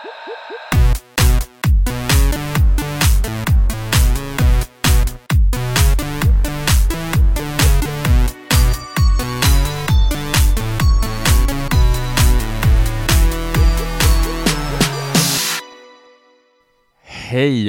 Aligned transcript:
Hej 0.00 0.08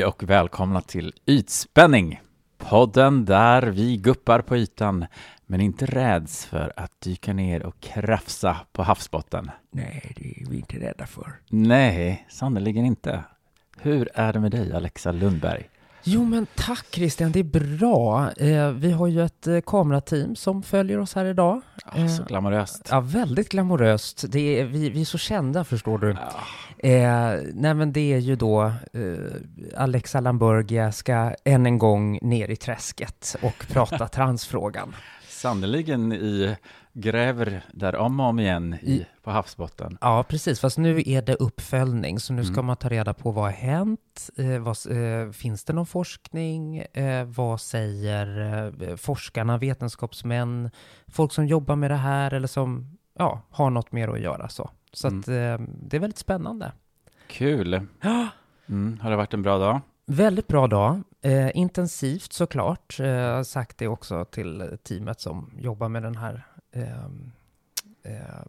och 0.05 0.23
välkomna 0.23 0.81
till 0.81 1.13
Ytspänning! 1.25 2.21
Podden 2.57 3.25
där 3.25 3.61
vi 3.61 3.97
guppar 3.97 4.41
på 4.41 4.57
ytan 4.57 5.05
men 5.51 5.61
inte 5.61 5.85
räds 5.85 6.45
för 6.45 6.73
att 6.75 7.01
dyka 7.01 7.33
ner 7.33 7.65
och 7.65 7.79
krafsa 7.79 8.57
på 8.71 8.83
havsbotten. 8.83 9.51
Nej, 9.71 10.13
det 10.15 10.41
är 10.41 10.49
vi 10.49 10.57
inte 10.57 10.79
rädda 10.79 11.05
för. 11.05 11.33
Nej, 11.49 12.25
sannerligen 12.29 12.85
inte. 12.85 13.23
Hur 13.77 14.09
är 14.13 14.33
det 14.33 14.39
med 14.39 14.51
dig, 14.51 14.73
Alexa 14.73 15.11
Lundberg? 15.11 15.69
Jo, 16.03 16.25
men 16.25 16.47
tack 16.55 16.85
Christian, 16.91 17.31
det 17.31 17.39
är 17.39 17.77
bra. 17.77 18.31
Eh, 18.31 18.71
vi 18.71 18.91
har 18.91 19.07
ju 19.07 19.25
ett 19.25 19.47
eh, 19.47 19.59
kamerateam 19.65 20.35
som 20.35 20.63
följer 20.63 20.99
oss 20.99 21.15
här 21.15 21.25
idag. 21.25 21.61
Oh, 21.95 22.07
så 22.07 22.23
glamoröst. 22.23 22.87
Ja, 22.91 22.99
väldigt 22.99 23.49
glamoröst. 23.49 24.25
Det 24.31 24.59
är, 24.59 24.65
vi, 24.65 24.89
vi 24.89 25.01
är 25.01 25.05
så 25.05 25.17
kända, 25.17 25.63
förstår 25.63 25.97
du. 25.97 26.09
Ja. 26.09 26.89
Eh, 26.89 27.39
nej, 27.53 27.73
men 27.73 27.93
det 27.93 28.13
är 28.13 28.19
ju 28.19 28.35
då 28.35 28.63
eh, 28.93 29.77
Alexa 29.77 30.19
Lamburgia 30.19 30.91
ska 30.91 31.35
än 31.45 31.65
en 31.65 31.77
gång 31.77 32.19
ner 32.21 32.49
i 32.49 32.55
träsket 32.55 33.35
och 33.41 33.65
prata 33.69 34.07
transfrågan. 34.07 34.93
Sannerligen 35.41 36.13
i 36.13 36.55
gräver 36.93 37.63
där 37.73 37.95
om 37.95 38.19
och 38.19 38.25
om 38.25 38.39
igen 38.39 38.73
i, 38.73 39.05
på 39.23 39.31
havsbotten. 39.31 39.97
Ja, 40.01 40.23
precis. 40.29 40.59
Fast 40.59 40.77
nu 40.77 41.03
är 41.05 41.21
det 41.21 41.35
uppföljning, 41.35 42.19
så 42.19 42.33
nu 42.33 42.43
ska 42.43 42.53
Mm. 42.53 42.65
man 42.65 42.77
ta 42.77 42.89
reda 42.89 43.13
på 43.13 43.31
vad 43.31 43.43
har 43.43 43.51
hänt? 43.51 44.29
Eh, 44.37 44.59
vad, 44.59 44.77
eh, 44.91 45.31
finns 45.31 45.63
det 45.63 45.73
någon 45.73 45.85
forskning? 45.85 46.77
Eh, 46.77 47.25
vad 47.25 47.61
säger 47.61 48.27
eh, 48.89 48.95
forskarna, 48.95 49.57
vetenskapsmän, 49.57 50.69
folk 51.07 51.31
som 51.33 51.47
jobbar 51.47 51.75
med 51.75 51.91
det 51.91 51.95
här 51.95 52.33
eller 52.33 52.47
som 52.47 52.97
ja, 53.17 53.41
har 53.49 53.69
något 53.69 53.91
mer 53.91 54.07
att 54.07 54.19
göra? 54.19 54.49
Så, 54.49 54.69
så 54.93 55.07
Mm. 55.07 55.19
att, 55.19 55.27
eh, 55.27 55.65
det 55.83 55.95
är 55.97 55.99
väldigt 55.99 56.17
spännande. 56.17 56.71
Kul! 57.27 57.87
Mm. 58.69 58.99
Har 59.01 59.09
det 59.09 59.15
varit 59.15 59.33
en 59.33 59.41
bra 59.41 59.57
dag? 59.57 59.81
Väldigt 60.05 60.47
bra 60.47 60.67
dag. 60.67 61.01
Eh, 61.21 61.57
intensivt 61.57 62.33
såklart. 62.33 62.99
Eh, 62.99 63.05
jag 63.07 63.35
har 63.35 63.43
sagt 63.43 63.77
det 63.77 63.87
också 63.87 64.25
till 64.25 64.77
teamet 64.83 65.19
som 65.19 65.51
jobbar 65.59 65.89
med 65.89 66.03
den 66.03 66.15
här 66.15 66.43
eh, 66.71 67.05
eh, 68.03 68.41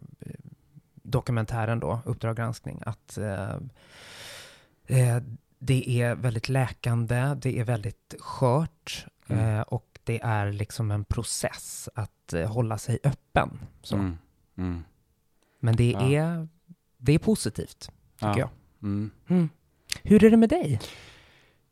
dokumentären 1.03 1.79
då, 1.79 1.99
Uppdrag 2.05 2.35
granskning, 2.35 2.81
att 2.85 3.17
eh, 3.17 3.51
eh, 4.87 5.23
det 5.59 6.01
är 6.01 6.15
väldigt 6.15 6.49
läkande, 6.49 7.35
det 7.41 7.59
är 7.59 7.63
väldigt 7.63 8.15
skört 8.19 9.05
Mm. 9.27 9.55
eh, 9.55 9.61
och 9.61 9.99
det 10.03 10.21
är 10.23 10.51
liksom 10.51 10.91
en 10.91 11.03
process 11.03 11.89
att 11.95 12.33
hålla 12.47 12.77
sig 12.77 12.99
öppen. 13.03 13.59
Så. 13.81 13.95
Mm. 13.95 14.17
Mm. 14.57 14.83
Men 15.59 15.75
det, 15.75 15.91
Ja. 15.91 16.01
är, 16.01 16.47
det 16.97 17.13
är 17.13 17.19
positivt, 17.19 17.79
tycker 18.15 18.27
Ja. 18.27 18.37
jag. 18.37 18.49
Mm. 18.81 19.11
Mm. 19.27 19.49
Hur 20.03 20.23
är 20.23 20.29
det 20.31 20.37
med 20.37 20.49
dig? 20.49 20.79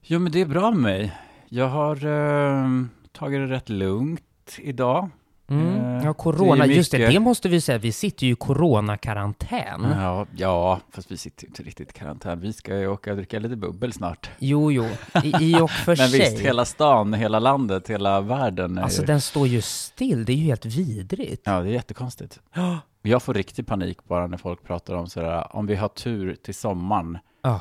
Jo, 0.03 0.19
men 0.19 0.31
det 0.31 0.41
är 0.41 0.45
bra 0.45 0.71
med 0.71 0.80
mig. 0.81 1.17
Jag 1.49 1.67
har 1.67 1.95
eh, 2.05 2.67
tagit 3.11 3.39
det 3.49 3.55
rätt 3.55 3.69
lugnt 3.69 4.21
idag. 4.57 5.09
Mm. 5.49 5.67
Eh, 5.97 6.05
Ja, 6.05 6.13
corona, 6.13 6.66
det 6.66 6.73
är 6.73 6.75
just 6.75 6.91
det, 6.91 6.97
mycket- 6.97 7.13
det 7.13 7.19
måste 7.19 7.49
vi 7.49 7.61
säga, 7.61 7.77
vi 7.77 7.91
sitter 7.91 8.25
ju 8.25 8.31
i 8.33 8.35
coronakarantän. 8.35 9.88
Ja, 9.99 10.25
ja, 10.35 10.79
fast 10.91 11.11
vi 11.11 11.17
sitter 11.17 11.44
ju 11.44 11.47
inte 11.47 11.63
riktigt 11.63 11.89
i 11.89 11.94
karantän. 11.94 12.39
Vi 12.39 12.53
ska 12.53 12.77
ju 12.79 12.88
åka 12.88 13.11
och 13.11 13.17
dricka 13.17 13.39
lite 13.39 13.55
bubbel 13.55 13.94
snart. 13.94 14.29
Jo, 14.39 14.72
jo, 14.72 14.85
i, 15.23 15.33
i 15.39 15.55
och 15.61 15.72
för 15.85 15.97
Men 15.97 16.09
sig. 16.09 16.19
visst, 16.19 16.39
hela 16.41 16.66
stan, 16.66 17.13
hela 17.13 17.39
landet, 17.39 17.89
hela 17.89 18.22
världen 18.22 18.77
är 18.77 18.81
Alltså 18.83 19.01
ju... 19.01 19.06
den 19.07 19.22
står 19.22 19.47
ju 19.47 19.61
still, 19.61 20.25
det 20.25 20.31
är 20.31 20.35
ju 20.38 20.44
helt 20.44 20.66
vidrigt. 20.66 21.41
Ja, 21.45 21.61
det 21.61 21.69
är 21.69 21.73
jättekonstigt. 21.73 22.40
Jag 23.03 23.23
får 23.23 23.34
riktig 23.34 23.67
panik 23.67 23.97
bara 24.03 24.28
när 24.28 24.38
folk 24.38 24.63
pratar 24.63 24.95
om 24.95 25.07
sådär, 25.07 25.47
om 25.56 25.66
vi 25.67 25.75
har 25.75 25.88
tur 25.88 26.35
till 26.35 26.56
sommaren, 26.56 27.17
Ja. 27.44 27.59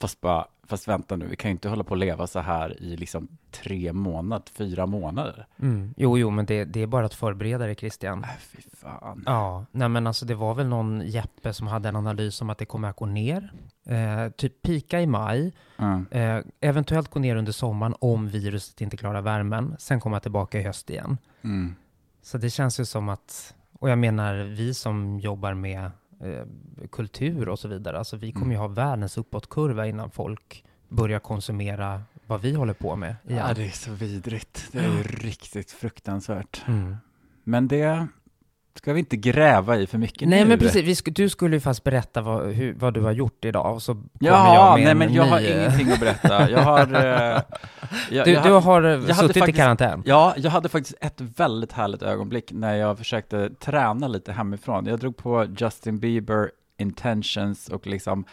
Fast 0.00 0.20
bara, 0.20 0.46
fast 0.64 0.88
vänta 0.88 1.16
nu, 1.16 1.26
vi 1.26 1.36
kan 1.36 1.48
ju 1.48 1.52
inte 1.52 1.68
hålla 1.68 1.84
på 1.84 1.94
att 1.94 2.00
leva 2.00 2.26
så 2.26 2.40
här 2.40 2.82
i 2.82 2.96
liksom 2.96 3.28
tre 3.50 3.92
månader, 3.92 4.44
fyra 4.52 4.86
månader. 4.86 5.46
Mm. 5.60 5.94
Jo, 5.96 6.18
jo, 6.18 6.30
men 6.30 6.46
det, 6.46 6.64
det 6.64 6.82
är 6.82 6.86
bara 6.86 7.06
att 7.06 7.14
förbereda 7.14 7.66
dig, 7.66 7.74
Christian. 7.74 8.24
Äh, 8.24 8.30
fy 8.40 8.62
fan. 8.76 9.22
Ja, 9.26 9.66
nej 9.70 9.88
men 9.88 10.06
alltså 10.06 10.26
det 10.26 10.34
var 10.34 10.54
väl 10.54 10.66
någon 10.68 11.02
Jeppe 11.06 11.52
som 11.52 11.66
hade 11.66 11.88
en 11.88 11.96
analys 11.96 12.42
om 12.42 12.50
att 12.50 12.58
det 12.58 12.64
kommer 12.66 12.88
att 12.88 12.96
gå 12.96 13.06
ner. 13.06 13.52
Eh, 13.86 14.28
typ 14.32 14.62
pika 14.62 15.00
i 15.00 15.06
maj, 15.06 15.52
Mm. 15.78 16.06
eh, 16.10 16.44
eventuellt 16.60 17.10
gå 17.10 17.20
ner 17.20 17.36
under 17.36 17.52
sommaren 17.52 17.94
om 18.00 18.28
viruset 18.28 18.80
inte 18.80 18.96
klarar 18.96 19.20
värmen, 19.22 19.76
sen 19.78 20.00
komma 20.00 20.20
tillbaka 20.20 20.60
i 20.60 20.62
höst 20.62 20.90
igen. 20.90 21.18
Mm. 21.44 21.74
Så 22.22 22.38
det 22.38 22.50
känns 22.50 22.80
ju 22.80 22.84
som 22.84 23.08
att, 23.08 23.54
och 23.72 23.90
jag 23.90 23.98
menar 23.98 24.34
vi 24.36 24.74
som 24.74 25.18
jobbar 25.20 25.54
med 25.54 25.90
kultur 26.90 27.48
och 27.48 27.58
så 27.58 27.68
vidare, 27.68 27.98
alltså 27.98 28.16
vi 28.16 28.32
kommer 28.32 28.52
ju 28.52 28.58
ha 28.58 28.68
världens 28.68 29.18
uppåtkurva 29.18 29.86
innan 29.86 30.10
folk 30.10 30.64
börjar 30.88 31.18
konsumera 31.18 32.02
vad 32.26 32.40
vi 32.40 32.54
håller 32.54 32.74
på 32.74 32.96
med 32.96 33.16
igen. 33.24 33.44
Ja, 33.48 33.54
det 33.54 33.64
är 33.64 33.70
så 33.70 33.92
vidrigt. 33.92 34.68
Det 34.72 34.78
är 34.78 34.96
ju 34.96 35.02
riktigt 35.02 35.70
fruktansvärt. 35.70 36.64
Mm. 36.68 36.96
Men 37.44 37.68
det 37.68 38.06
ska 38.78 38.92
vi 38.92 38.98
inte 38.98 39.16
gräva 39.16 39.76
i 39.76 39.86
för 39.86 39.98
mycket 39.98 40.28
Nej 40.28 40.40
nu. 40.42 40.48
men 40.48 40.58
precis, 40.58 41.02
sk- 41.02 41.12
du 41.14 41.28
skulle 41.28 41.56
ju 41.56 41.60
fast 41.60 41.84
berätta 41.84 42.20
vad, 42.20 42.46
hur, 42.52 42.74
vad 42.74 42.94
du 42.94 43.00
har 43.00 43.12
gjort 43.12 43.44
idag 43.44 43.74
och 43.74 43.82
så 43.82 43.94
kommer 43.94 44.08
Ja, 44.18 44.54
jag 44.54 44.74
med 44.74 44.82
nej 44.82 44.90
en 44.90 44.98
men 44.98 45.14
jag 45.14 45.24
har 45.24 45.40
ny, 45.40 45.46
eh, 45.46 45.58
ingenting 45.66 45.92
att 45.92 46.00
berätta. 46.00 46.50
Jag 46.50 46.58
har... 46.62 46.80
eh, 46.94 47.40
jag, 48.10 48.24
Du, 48.26 48.32
jag 48.32 48.42
du 48.44 48.50
har- 48.52 48.60
har 48.60 48.82
jag 48.82 48.98
hade 49.00 49.14
suttit 49.14 49.36
i 49.36 49.40
faktiskt- 49.40 49.58
karantän? 49.58 50.02
Ja, 50.06 50.34
jag 50.36 50.50
hade 50.50 50.68
faktiskt 50.68 50.94
ett 51.00 51.20
väldigt 51.20 51.72
härligt 51.72 52.02
ögonblick 52.02 52.52
när 52.52 52.74
jag 52.74 52.98
försökte 52.98 53.50
träna 53.50 54.08
lite 54.08 54.32
hemifrån. 54.32 54.86
Jag 54.86 54.98
drog 54.98 55.16
på 55.16 55.46
Justin 55.58 55.98
Bieber 55.98 56.50
intentions 56.78 57.68
och 57.68 57.86
liksom 57.86 58.24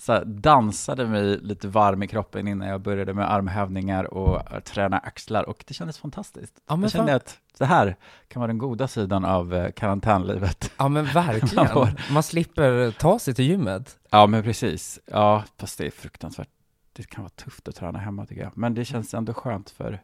så 0.00 0.12
här, 0.12 0.24
dansade 0.24 1.06
mig 1.06 1.38
lite 1.38 1.68
varm 1.68 2.02
i 2.02 2.06
kroppen 2.06 2.48
innan 2.48 2.68
jag 2.68 2.80
började 2.80 3.14
med 3.14 3.32
armhävningar 3.32 4.14
och 4.14 4.64
träna 4.64 4.98
axlar 4.98 5.48
och 5.48 5.64
det 5.68 5.74
kändes 5.74 5.98
fantastiskt. 5.98 6.60
Ja, 6.68 6.78
jag 6.82 6.90
kände 6.90 7.12
fan. 7.12 7.16
att 7.16 7.38
så 7.58 7.64
här 7.64 7.96
kan 8.28 8.40
vara 8.40 8.46
den 8.46 8.58
goda 8.58 8.88
sidan 8.88 9.24
av 9.24 9.54
eh, 9.54 9.72
karantänlivet. 9.72 10.72
Ja 10.78 10.88
men 10.88 11.04
verkligen. 11.14 11.96
Man 12.12 12.22
slipper 12.22 12.90
ta 12.90 13.18
sig 13.18 13.34
till 13.34 13.44
gymmet. 13.44 13.98
Ja, 14.10 14.26
men 14.26 14.42
precis. 14.42 15.00
Ja, 15.06 15.44
fast 15.58 15.78
det 15.78 15.86
är 15.86 15.90
fruktansvärt. 15.90 16.48
Det 16.92 17.02
kan 17.06 17.22
vara 17.24 17.30
tufft 17.30 17.68
att 17.68 17.74
träna 17.74 17.98
hemma 17.98 18.26
tycker 18.26 18.42
jag. 18.42 18.56
Men 18.56 18.74
det 18.74 18.84
känns 18.84 19.14
ändå 19.14 19.34
skönt 19.34 19.70
för, 19.70 20.02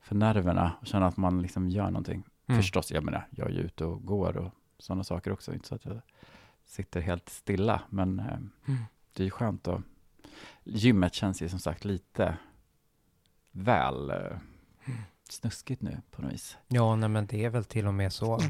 för 0.00 0.14
nerverna 0.14 0.72
att 0.82 0.88
känna 0.88 1.06
att 1.06 1.16
man 1.16 1.42
liksom 1.42 1.70
gör 1.70 1.86
någonting. 1.86 2.24
Mm. 2.48 2.62
Förstås, 2.62 2.92
jag 2.92 3.04
menar, 3.04 3.26
jag 3.30 3.46
är 3.48 3.52
ju 3.52 3.60
ute 3.60 3.84
och 3.84 4.04
går 4.04 4.36
och 4.36 4.50
sådana 4.78 5.04
saker 5.04 5.32
också. 5.32 5.52
Inte 5.54 5.68
så 5.68 5.74
att 5.74 5.84
jag 5.84 6.00
sitter 6.66 7.00
helt 7.00 7.28
stilla, 7.28 7.80
men 7.88 8.18
eh, 8.20 8.26
Mm. 8.68 8.84
Det 9.20 9.26
är 9.26 9.30
skönt 9.30 9.68
att... 9.68 9.80
Gymmet 10.64 11.14
känns 11.14 11.42
ju 11.42 11.48
som 11.48 11.58
sagt 11.58 11.84
lite 11.84 12.36
väl 13.52 14.10
eh, 14.10 14.36
snuskigt 15.30 15.82
nu 15.82 16.00
på 16.10 16.22
något 16.22 16.32
vis. 16.32 16.56
Ja, 16.68 16.96
nej 16.96 17.08
men 17.08 17.26
det 17.26 17.44
är 17.44 17.50
väl 17.50 17.64
till 17.64 17.86
och 17.86 17.94
med 17.94 18.12
så. 18.12 18.40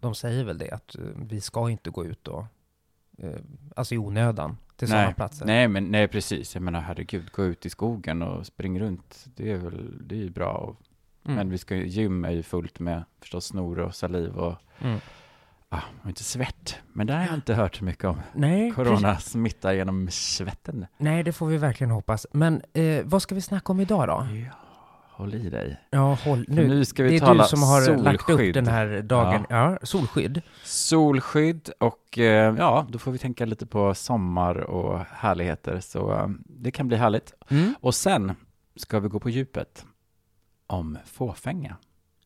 De 0.00 0.14
säger 0.14 0.44
väl 0.44 0.58
det, 0.58 0.70
att 0.70 0.94
eh, 0.94 1.02
vi 1.16 1.40
ska 1.40 1.70
inte 1.70 1.90
gå 1.90 2.04
ut 2.04 2.28
och, 2.28 2.44
eh, 3.18 3.40
alltså 3.76 3.94
i 3.94 3.98
onödan, 3.98 4.56
till 4.76 4.88
sådana 4.88 5.12
platser. 5.12 5.46
nej, 5.46 5.68
men 5.68 5.84
nej, 5.84 6.08
precis. 6.08 6.54
Jag 6.54 6.62
menar, 6.62 6.80
herregud, 6.80 7.30
gå 7.32 7.44
ut 7.44 7.66
i 7.66 7.70
skogen 7.70 8.22
och 8.22 8.46
spring 8.46 8.80
runt. 8.80 9.26
Det 9.36 9.52
är 9.52 9.56
väl, 9.58 10.08
det 10.08 10.14
är 10.14 10.18
ju 10.22 10.30
bra. 10.30 10.52
Och, 10.52 10.76
Mm. 11.24 11.36
Men 11.36 11.50
vi 11.50 11.58
ska 11.58 11.76
gym 11.76 12.24
är 12.24 12.30
ju 12.30 12.42
fullt 12.42 12.80
med 12.80 13.04
förstås 13.20 13.46
snor 13.46 13.78
och 13.78 13.94
saliv 13.94 14.36
och, 14.38 14.54
Mm. 14.78 14.98
Ah, 15.70 15.82
inte 16.06 16.24
svett. 16.24 16.76
Men 16.92 17.06
det 17.06 17.12
har 17.14 17.20
jag 17.22 17.34
inte 17.34 17.54
hört 17.54 17.76
så 17.76 17.84
mycket 17.84 18.04
om. 18.04 18.20
Nej, 18.32 18.70
Corona 18.70 19.18
smittar 19.18 19.72
genom 19.72 20.08
svetten. 20.10 20.86
nej, 20.98 21.22
det 21.22 21.32
får 21.32 21.46
vi 21.46 21.56
verkligen 21.56 21.90
hoppas. 21.90 22.26
Men 22.32 22.62
eh, 22.72 23.02
vad 23.04 23.22
ska 23.22 23.34
vi 23.34 23.40
snacka 23.40 23.72
om 23.72 23.80
idag 23.80 24.08
då? 24.08 24.26
Ja, 24.36 24.50
håll 25.10 25.34
i 25.34 25.50
dig. 25.50 25.80
Ja, 25.90 26.14
håll 26.24 26.44
Nu, 26.48 26.68
nu. 26.68 26.84
ska 26.84 27.02
vi 27.02 27.08
Det 27.10 27.16
är 27.16 27.20
tala 27.20 27.42
du 27.42 27.48
som 27.48 27.62
har 27.62 27.96
lagt 27.98 28.20
upp 28.20 28.26
solskydd. 28.26 28.54
den 28.54 28.66
här 28.66 29.02
dagen. 29.02 29.46
Ja, 29.48 29.78
solskydd. 29.82 30.42
Solskydd 30.64 31.70
och 31.80 32.18
eh, 32.18 32.54
ja, 32.58 32.86
då 32.88 32.98
får 32.98 33.12
vi 33.12 33.18
tänka 33.18 33.44
lite 33.44 33.66
på 33.66 33.94
sommar 33.94 34.56
och 34.56 34.98
härligheter. 35.10 35.80
Så 35.80 36.12
eh, 36.12 36.28
det 36.44 36.70
kan 36.70 36.88
bli 36.88 36.96
härligt. 36.96 37.32
Mm. 37.48 37.74
Och 37.80 37.94
sen 37.94 38.34
ska 38.76 39.00
vi 39.00 39.08
gå 39.08 39.20
på 39.20 39.30
djupet 39.30 39.84
om 40.66 40.98
fåfänga. 41.06 41.76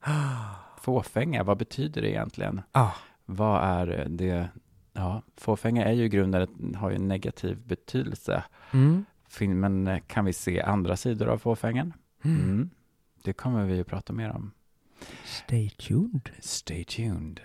Fåfänga, 0.81 1.43
vad 1.45 1.59
betyder 1.59 2.03
det 2.03 2.11
egentligen? 2.11 2.63
Ah, 2.73 2.91
Vad 3.27 3.65
är 3.65 4.07
det? 4.09 4.49
Ja, 4.93 5.23
fåfänga 5.37 5.85
är 5.85 5.93
ju 5.93 6.05
i 6.05 6.09
grunden, 6.09 6.75
har 6.79 6.91
ju 6.91 6.97
en 6.97 7.09
negativ 7.09 7.59
betydelse. 7.67 8.45
mm. 8.73 9.05
Men 9.39 9.87
eh, 9.87 9.99
kan 10.07 10.25
vi 10.25 10.33
se 10.33 10.61
andra 10.61 10.97
sidor 10.97 11.29
av 11.29 11.39
fåfängan? 11.39 11.93
Mm. 12.25 12.43
Mm. 12.43 12.71
Det 13.25 13.33
kommer 13.33 13.65
vi 13.65 13.81
att 13.81 13.87
prata 13.87 14.13
mer 14.13 14.31
om. 14.31 14.51
Stay 15.25 15.71
tuned. 15.71 16.31
Stay 16.41 16.85
tuned. 16.85 17.41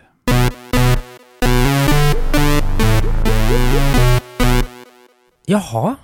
Jaha, 5.45 5.95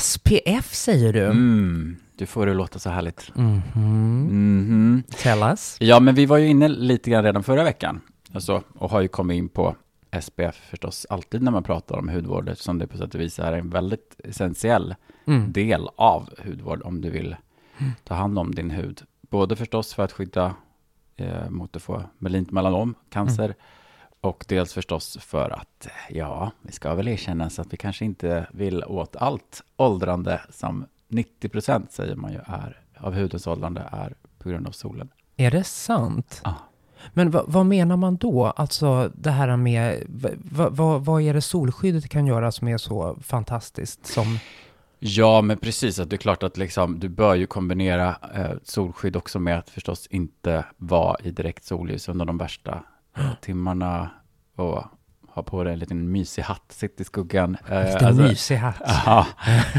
SPF 0.00 0.74
säger 0.74 1.12
du? 1.12 1.24
Mm, 1.24 1.96
du 2.16 2.26
får 2.26 2.46
det 2.46 2.54
låta 2.54 2.78
så 2.78 2.90
härligt. 2.90 3.30
Mhm. 3.36 3.62
Mhm. 4.24 5.02
Tell 5.22 5.42
us. 5.42 5.76
Ja, 5.80 6.00
men 6.00 6.14
vi 6.14 6.26
var 6.26 6.38
ju 6.38 6.46
inne 6.48 6.68
lite 6.68 7.10
grann 7.10 7.24
redan 7.24 7.42
förra 7.42 7.64
veckan. 7.64 8.00
Alltså, 8.34 8.62
och 8.74 8.90
har 8.90 9.00
ju 9.00 9.08
kommit 9.08 9.34
in 9.36 9.48
på 9.48 9.76
SPF 10.22 10.56
förstås 10.56 11.06
alltid 11.10 11.42
när 11.42 11.50
man 11.52 11.62
pratar 11.62 11.98
om 11.98 12.08
hudvård 12.08 12.48
eftersom 12.48 12.78
det 12.78 12.86
på 12.86 12.96
sätt 12.96 13.14
och 13.14 13.20
vis 13.20 13.38
är 13.38 13.52
en 13.52 13.70
väldigt 13.70 14.20
essentiell 14.24 14.94
Mm. 15.24 15.52
del 15.52 15.88
av 15.96 16.28
hudvård 16.44 16.82
om 16.82 17.00
du 17.00 17.10
vill 17.10 17.36
ta 18.04 18.14
hand 18.14 18.38
om 18.38 18.54
din 18.54 18.70
hud. 18.70 19.02
Både 19.20 19.56
förstås 19.56 19.94
för 19.94 20.02
att 20.04 20.12
skydda 20.12 20.54
eh, 21.16 21.50
mot 21.50 21.76
att 21.76 21.82
få 21.82 22.02
malignt 22.18 22.50
melanom, 22.50 22.94
cancer, 23.10 23.54
och 24.20 24.44
dels 24.48 24.72
förstås 24.74 25.18
för 25.20 25.50
att, 25.50 25.86
eh, 25.86 26.16
ja, 26.16 26.50
vi 26.62 26.72
ska 26.72 26.94
väl 26.94 27.08
erkänna 27.08 27.50
så 27.50 27.62
att 27.62 27.72
vi 27.72 27.76
kanske 27.76 28.04
inte 28.04 28.46
vill 28.52 28.84
åt 28.84 29.16
allt 29.16 29.62
åldrande 29.76 30.40
som 30.50 30.86
90 31.08 31.48
procent 31.48 31.92
säger 31.92 32.16
man 32.16 32.32
ju 32.32 32.38
är 32.46 32.80
av 32.98 33.14
hudens 33.14 33.46
åldrande 33.46 33.88
är 33.92 34.14
på 34.38 34.48
grund 34.48 34.66
av 34.66 34.72
solen. 34.72 35.08
Är 35.36 35.50
det 35.50 35.64
sant? 35.64 36.40
Ja. 36.44 36.54
Men 37.12 37.30
vad, 37.30 37.44
vad 37.48 37.66
menar 37.66 37.96
man 37.96 38.16
då? 38.16 38.46
Alltså 38.46 39.10
det 39.14 39.30
här 39.30 39.56
med, 39.56 40.02
vad, 40.38 40.76
vad, 40.76 41.04
vad 41.04 41.22
är 41.22 41.34
det 41.34 41.40
solskyddet 41.40 42.08
kan 42.08 42.26
göra 42.26 42.52
som 42.52 42.68
är 42.68 42.78
så 42.78 43.16
fantastiskt 43.22 44.06
som, 44.06 44.38
Ja, 45.02 45.42
men 45.42 45.58
precis. 45.58 45.98
Att 45.98 46.10
det 46.10 46.16
är 46.16 46.18
klart 46.18 46.42
att 46.42 46.56
liksom, 46.56 46.98
du 46.98 47.08
bör 47.08 47.34
ju 47.34 47.46
kombinera 47.46 48.16
eh, 48.34 48.50
solskydd 48.62 49.16
också 49.16 49.38
med 49.38 49.58
att 49.58 49.70
förstås 49.70 50.06
inte 50.06 50.64
vara 50.76 51.16
i 51.24 51.30
direkt 51.30 51.64
solljus 51.64 52.08
under 52.08 52.24
de 52.24 52.38
värsta 52.38 52.82
eh, 53.16 53.30
timmarna 53.40 54.10
och 54.56 54.84
ha 55.28 55.42
på 55.42 55.64
dig 55.64 55.72
en 55.72 55.78
liten 55.78 56.12
mysig 56.12 56.42
hatt, 56.42 56.72
sitt 56.72 57.00
i 57.00 57.04
skuggan. 57.04 57.56
Eh, 57.68 57.84
lite 57.84 58.06
alltså- 58.06 58.22
mysig 58.22 58.56
hatt? 58.56 58.80
Ja, 59.06 59.26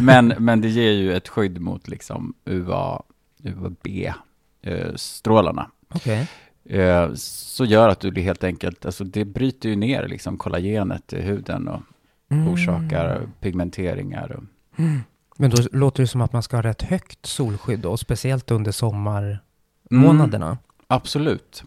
men, 0.01 0.27
men 0.27 0.61
det 0.61 0.69
ger 0.69 0.91
ju 0.91 1.15
ett 1.15 1.27
skydd 1.27 1.61
mot 1.61 1.87
liksom 1.87 2.33
UVA, 2.45 3.01
UVB-strålarna. 3.43 5.71
Okej. 5.93 6.27
Eh, 6.65 7.13
så 7.15 7.65
gör 7.65 7.89
att 7.89 7.99
du 7.99 8.21
helt 8.21 8.43
enkelt, 8.43 8.85
alltså 8.85 9.03
det 9.03 9.25
bryter 9.25 9.69
ju 9.69 9.75
ner 9.75 10.07
liksom 10.07 10.37
kollagenet 10.37 11.13
i 11.13 11.21
huden 11.21 11.67
och 11.67 11.81
Mm. 12.31 12.47
orsakar 12.47 13.27
pigmenteringar. 13.39 14.31
Och, 14.31 14.43
Men 15.37 15.49
då 15.51 15.57
låter 15.71 16.03
det 16.03 16.07
som 16.07 16.21
att 16.21 16.33
man 16.33 16.43
ska 16.43 16.57
ha 16.57 16.61
rätt 16.63 16.81
högt 16.81 17.25
solskydd 17.25 17.79
då, 17.79 17.97
speciellt 17.97 18.51
under 18.51 18.69
Mm, 18.69 18.73
sommarmånaderna. 18.73 20.57
absolut. 20.87 21.63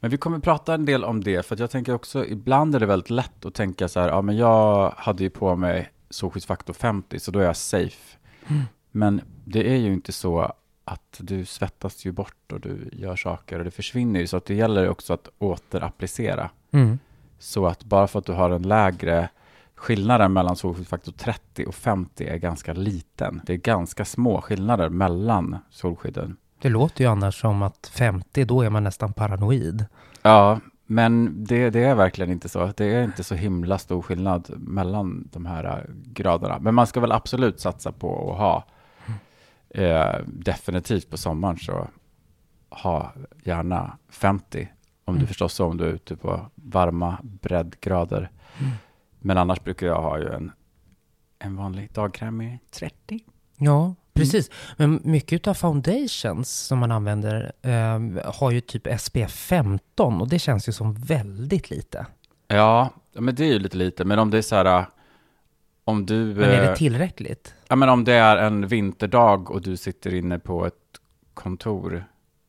Men 0.00 0.10
vi 0.10 0.16
kommer 0.16 0.38
prata 0.38 0.74
en 0.74 0.84
del 0.84 1.04
om 1.04 1.24
det, 1.24 1.46
för 1.46 1.54
att 1.54 1.60
jag 1.60 1.70
tänker 1.70 1.94
också, 1.94 2.26
ibland 2.26 2.74
är 2.74 2.80
det 2.80 2.86
väldigt 2.86 3.10
lätt 3.10 3.44
att 3.44 3.54
tänka 3.54 3.88
så 3.88 4.00
här, 4.00 4.08
ja 4.08 4.22
men 4.22 4.36
jag 4.36 4.92
hade 4.96 5.22
ju 5.22 5.30
på 5.30 5.56
mig 5.56 5.90
solskyddsfaktor 6.10 6.74
50, 6.74 7.18
så 7.18 7.30
då 7.30 7.38
är 7.38 7.44
jag 7.44 7.56
safe. 7.56 8.16
Mm. 8.48 8.62
Men 8.90 9.20
det 9.44 9.72
är 9.72 9.76
ju 9.76 9.92
inte 9.92 10.12
så 10.12 10.52
att 10.88 11.18
du 11.18 11.44
svettas 11.44 12.06
ju 12.06 12.12
bort 12.12 12.52
och 12.52 12.60
du 12.60 12.88
gör 12.92 13.16
saker 13.16 13.58
och 13.58 13.64
det 13.64 13.70
försvinner 13.70 14.20
ju, 14.20 14.26
så 14.26 14.36
att 14.36 14.44
det 14.44 14.54
gäller 14.54 14.88
också 14.88 15.12
att 15.12 15.28
återapplicera. 15.38 16.50
Mm. 16.70 16.98
Så 17.38 17.66
att 17.66 17.84
bara 17.84 18.06
för 18.06 18.18
att 18.18 18.26
du 18.26 18.32
har 18.32 18.50
en 18.50 18.62
lägre 18.62 19.28
skillnaden 19.74 20.32
mellan 20.32 20.56
solskyddsfaktor 20.56 21.12
30 21.12 21.64
och 21.64 21.74
50 21.74 22.24
är 22.24 22.36
ganska 22.36 22.72
liten. 22.72 23.40
Det 23.46 23.52
är 23.52 23.56
ganska 23.56 24.04
små 24.04 24.40
skillnader 24.40 24.88
mellan 24.88 25.58
solskydden. 25.70 26.36
Det 26.58 26.68
låter 26.68 27.04
ju 27.04 27.10
annars 27.10 27.40
som 27.40 27.62
att 27.62 27.90
50, 27.94 28.44
då 28.44 28.62
är 28.62 28.70
man 28.70 28.84
nästan 28.84 29.12
paranoid. 29.12 29.84
Ja, 30.22 30.60
men 30.86 31.44
det, 31.44 31.70
det 31.70 31.84
är 31.84 31.94
verkligen 31.94 32.32
inte 32.32 32.48
så. 32.48 32.72
Det 32.76 32.84
är 32.84 33.04
inte 33.04 33.24
så 33.24 33.34
himla 33.34 33.78
stor 33.78 34.02
skillnad 34.02 34.50
mellan 34.56 35.28
de 35.32 35.46
här 35.46 35.90
graderna. 36.04 36.58
Men 36.58 36.74
man 36.74 36.86
ska 36.86 37.00
väl 37.00 37.12
absolut 37.12 37.60
satsa 37.60 37.92
på 37.92 38.32
att 38.32 38.38
ha, 38.38 38.64
eh, 39.76 40.14
definitivt 40.26 41.10
på 41.10 41.16
sommaren 41.16 41.58
så 41.58 41.88
ha 42.70 43.12
gärna 43.44 43.98
50. 44.08 44.68
Om 45.04 45.14
du 45.14 45.18
Mm. 45.18 45.26
förstås 45.28 45.52
så, 45.54 45.66
om 45.66 45.76
du 45.76 45.84
är 45.84 45.88
ute 45.92 46.16
på 46.16 46.50
varma 46.54 47.18
breddgrader. 47.22 48.30
Mm. 48.58 48.72
Men 49.20 49.38
annars 49.38 49.60
brukar 49.64 49.86
jag 49.86 50.02
ha 50.02 50.18
ju 50.18 50.28
en, 50.34 50.52
en 51.38 51.56
vanlig 51.56 51.92
dagkräm 51.92 52.40
i 52.42 52.58
30. 52.70 53.20
Ja, 53.58 53.94
precis. 54.12 54.50
Men 54.76 55.00
mycket 55.04 55.46
av 55.46 55.54
foundations 55.54 56.50
som 56.50 56.78
man 56.78 56.92
använder 56.92 57.52
eh, 57.62 58.00
har 58.34 58.50
ju 58.50 58.60
typ 58.60 59.00
SPF 59.00 59.30
15 59.32 60.20
och 60.20 60.28
det 60.28 60.38
känns 60.38 60.68
ju 60.68 60.72
som 60.72 60.94
väldigt 60.94 61.70
lite. 61.70 62.06
Ja, 62.48 62.90
men 63.12 63.34
det 63.34 63.44
är 63.44 63.52
ju 63.52 63.58
lite 63.58 63.76
lite. 63.76 64.04
Men 64.04 64.18
om 64.18 64.30
det 64.30 64.38
är 64.38 64.42
så 64.42 64.56
här, 64.56 64.86
om 65.86 66.06
du... 66.06 66.14
Men 66.34 66.44
är 66.50 66.62
eh, 66.62 66.68
det 66.70 66.76
tillräckligt? 66.76 67.54
Ja, 67.68 67.76
men 67.76 67.88
om 67.88 68.04
det 68.04 68.12
är 68.12 68.36
en 68.36 68.66
vinterdag 68.66 69.50
och 69.50 69.62
du 69.62 69.76
sitter 69.76 70.14
inne 70.14 70.38
på 70.38 70.66
ett 70.66 70.74
kontor 71.34 72.04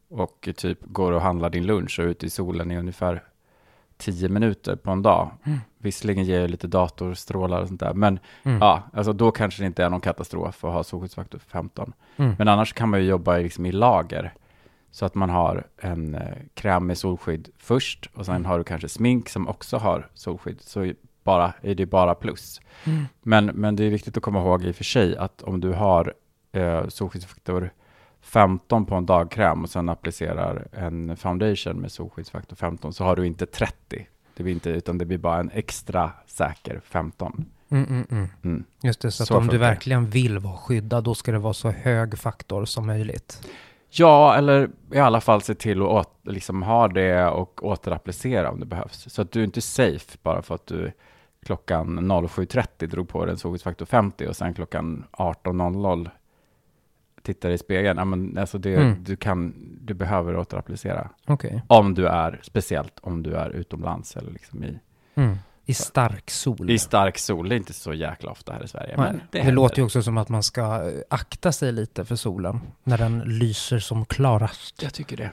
och 0.09 0.49
typ 0.55 0.79
går 0.81 1.11
och 1.11 1.21
handlar 1.21 1.49
din 1.49 1.65
lunch 1.65 1.99
och 1.99 2.05
är 2.05 2.09
ute 2.09 2.25
i 2.25 2.29
solen 2.29 2.71
i 2.71 2.77
ungefär 2.77 3.23
tio 3.97 4.29
minuter 4.29 4.75
på 4.75 4.91
en 4.91 5.01
dag. 5.01 5.29
Mm. 5.45 5.59
Visserligen 5.77 6.23
ger 6.25 6.41
det 6.41 6.47
lite 6.47 6.67
datorstrålar 6.67 7.61
och 7.61 7.67
sånt 7.67 7.79
där, 7.79 7.93
men 7.93 8.19
Mm. 8.43 8.57
ja, 8.61 8.83
alltså 8.93 9.13
då 9.13 9.31
kanske 9.31 9.63
det 9.63 9.67
inte 9.67 9.83
är 9.83 9.89
någon 9.89 10.01
katastrof 10.01 10.63
att 10.63 10.73
ha 10.73 10.83
solskyddsfaktor 10.83 11.39
15. 11.47 11.93
Mm. 12.17 12.35
Men 12.37 12.47
annars 12.47 12.73
kan 12.73 12.89
man 12.89 12.99
ju 12.99 13.05
jobba 13.05 13.37
liksom 13.37 13.65
i 13.65 13.71
lager. 13.71 14.33
Så 14.91 15.05
att 15.05 15.15
man 15.15 15.29
har 15.29 15.67
en 15.77 16.15
eh, 16.15 16.21
kräm 16.53 16.87
med 16.87 16.97
solskydd 16.97 17.49
först 17.57 18.09
och 18.13 18.25
sen 18.25 18.35
Mm. 18.35 18.45
har 18.45 18.57
du 18.57 18.63
kanske 18.63 18.89
smink 18.89 19.29
som 19.29 19.47
också 19.47 19.77
har 19.77 20.09
solskydd. 20.13 20.61
Så 20.61 20.93
bara, 21.27 21.53
är 21.61 21.75
det 21.75 21.85
bara 21.85 22.15
plus. 22.15 22.61
Mm. 22.83 23.05
Men, 23.21 23.45
men 23.45 23.75
det 23.75 23.83
är 23.83 23.89
viktigt 23.89 24.17
att 24.17 24.23
komma 24.23 24.39
ihåg 24.39 24.63
i 24.63 24.71
och 24.71 24.75
för 24.75 24.83
sig 24.83 25.17
att 25.17 25.41
om 25.41 25.61
du 25.61 25.71
har 25.71 26.13
eh, 26.51 26.87
solskyddsfaktor 26.87 27.71
15 28.21 28.85
på 28.85 28.95
en 28.95 29.05
dagkräm 29.05 29.63
och 29.63 29.69
sen 29.69 29.89
applicerar 29.89 30.67
en 30.71 31.17
foundation 31.17 31.81
med 31.81 31.91
solskyddsfaktor 31.91 32.55
15 32.55 32.93
så 32.93 33.03
har 33.03 33.15
du 33.15 33.27
inte 33.27 33.45
30. 33.45 34.07
Det 34.37 34.43
blir 34.43 34.53
inte, 34.53 34.69
utan 34.69 34.97
det 34.97 35.05
blir 35.05 35.17
bara 35.17 35.39
en 35.39 35.51
extra 35.53 36.11
säker 36.25 36.81
15. 36.83 37.45
Mm, 37.69 37.85
mm, 37.89 38.05
mm. 38.11 38.27
Mm. 38.43 38.63
Just 38.83 39.01
det, 39.01 39.11
så, 39.11 39.23
att 39.23 39.27
Så 39.27 39.37
om 39.37 39.47
du 39.47 39.57
verkligen 39.57 40.09
vill 40.09 40.39
vara 40.39 40.57
skyddad, 40.57 41.03
då 41.03 41.15
ska 41.15 41.31
det 41.31 41.39
vara 41.39 41.53
så 41.53 41.71
hög 41.71 42.17
faktor 42.17 42.65
som 42.65 42.87
möjligt. 42.87 43.47
Ja, 43.89 44.35
eller 44.35 44.69
i 44.91 44.99
alla 44.99 45.21
fall 45.21 45.41
se 45.41 45.55
till 45.55 45.81
att 45.81 45.87
åt, 45.87 46.13
liksom 46.23 46.63
ha 46.63 46.87
det 46.87 47.25
och 47.25 47.65
återapplicera 47.65 48.51
om 48.51 48.59
det 48.59 48.65
behövs. 48.65 49.13
Så 49.13 49.21
att 49.21 49.31
du 49.31 49.39
är 49.39 49.43
inte 49.43 49.61
safe 49.61 50.17
bara 50.23 50.41
för 50.41 50.55
att 50.55 50.67
du 50.67 50.91
klockan 51.45 51.99
07.30 52.11 52.87
drog 52.87 53.09
på 53.09 53.25
dig 53.25 53.31
en 53.31 53.37
solskyddsfaktor 53.37 53.85
50 53.85 54.27
och 54.27 54.35
sen 54.35 54.53
klockan 54.53 55.05
18.00 55.11 56.09
tittar 57.21 57.49
i 57.49 57.57
spegeln. 57.57 57.97
Ja, 57.97 58.05
men 58.05 58.37
alltså 58.37 58.57
det, 58.57 58.75
Mm. 58.75 59.03
du, 59.03 59.15
kan, 59.15 59.53
du 59.81 59.93
behöver 59.93 60.37
återapplicera. 60.37 61.09
Okej. 61.25 61.61
Om 61.67 61.93
du 61.93 62.07
är, 62.07 62.39
speciellt 62.43 62.99
om 63.01 63.23
du 63.23 63.35
är 63.35 63.49
utomlands 63.49 64.15
eller 64.17 64.31
liksom 64.31 64.63
i, 64.63 64.79
Mm. 65.15 65.37
I 65.65 65.73
stark 65.73 66.29
sol. 66.31 66.69
i 66.69 66.79
stark 66.79 67.17
sol. 67.17 67.49
Det 67.49 67.55
är 67.55 67.57
inte 67.57 67.73
så 67.73 67.93
jäkla 67.93 68.31
ofta 68.31 68.53
här 68.53 68.63
i 68.63 68.67
Sverige. 68.67 68.93
Nej, 68.97 69.11
Men 69.11 69.21
det 69.31 69.37
händer. 69.39 69.53
låter 69.53 69.77
ju 69.77 69.83
också 69.85 70.03
som 70.03 70.17
att 70.17 70.29
man 70.29 70.43
ska 70.43 70.61
eh, 70.89 70.93
akta 71.09 71.51
sig 71.51 71.71
lite 71.71 72.05
för 72.05 72.15
solen 72.15 72.59
när 72.83 72.97
den 72.97 73.19
lyser 73.19 73.79
som 73.79 74.05
klarast. 74.05 74.83
Jag 74.83 74.93
tycker 74.93 75.17
det. 75.17 75.31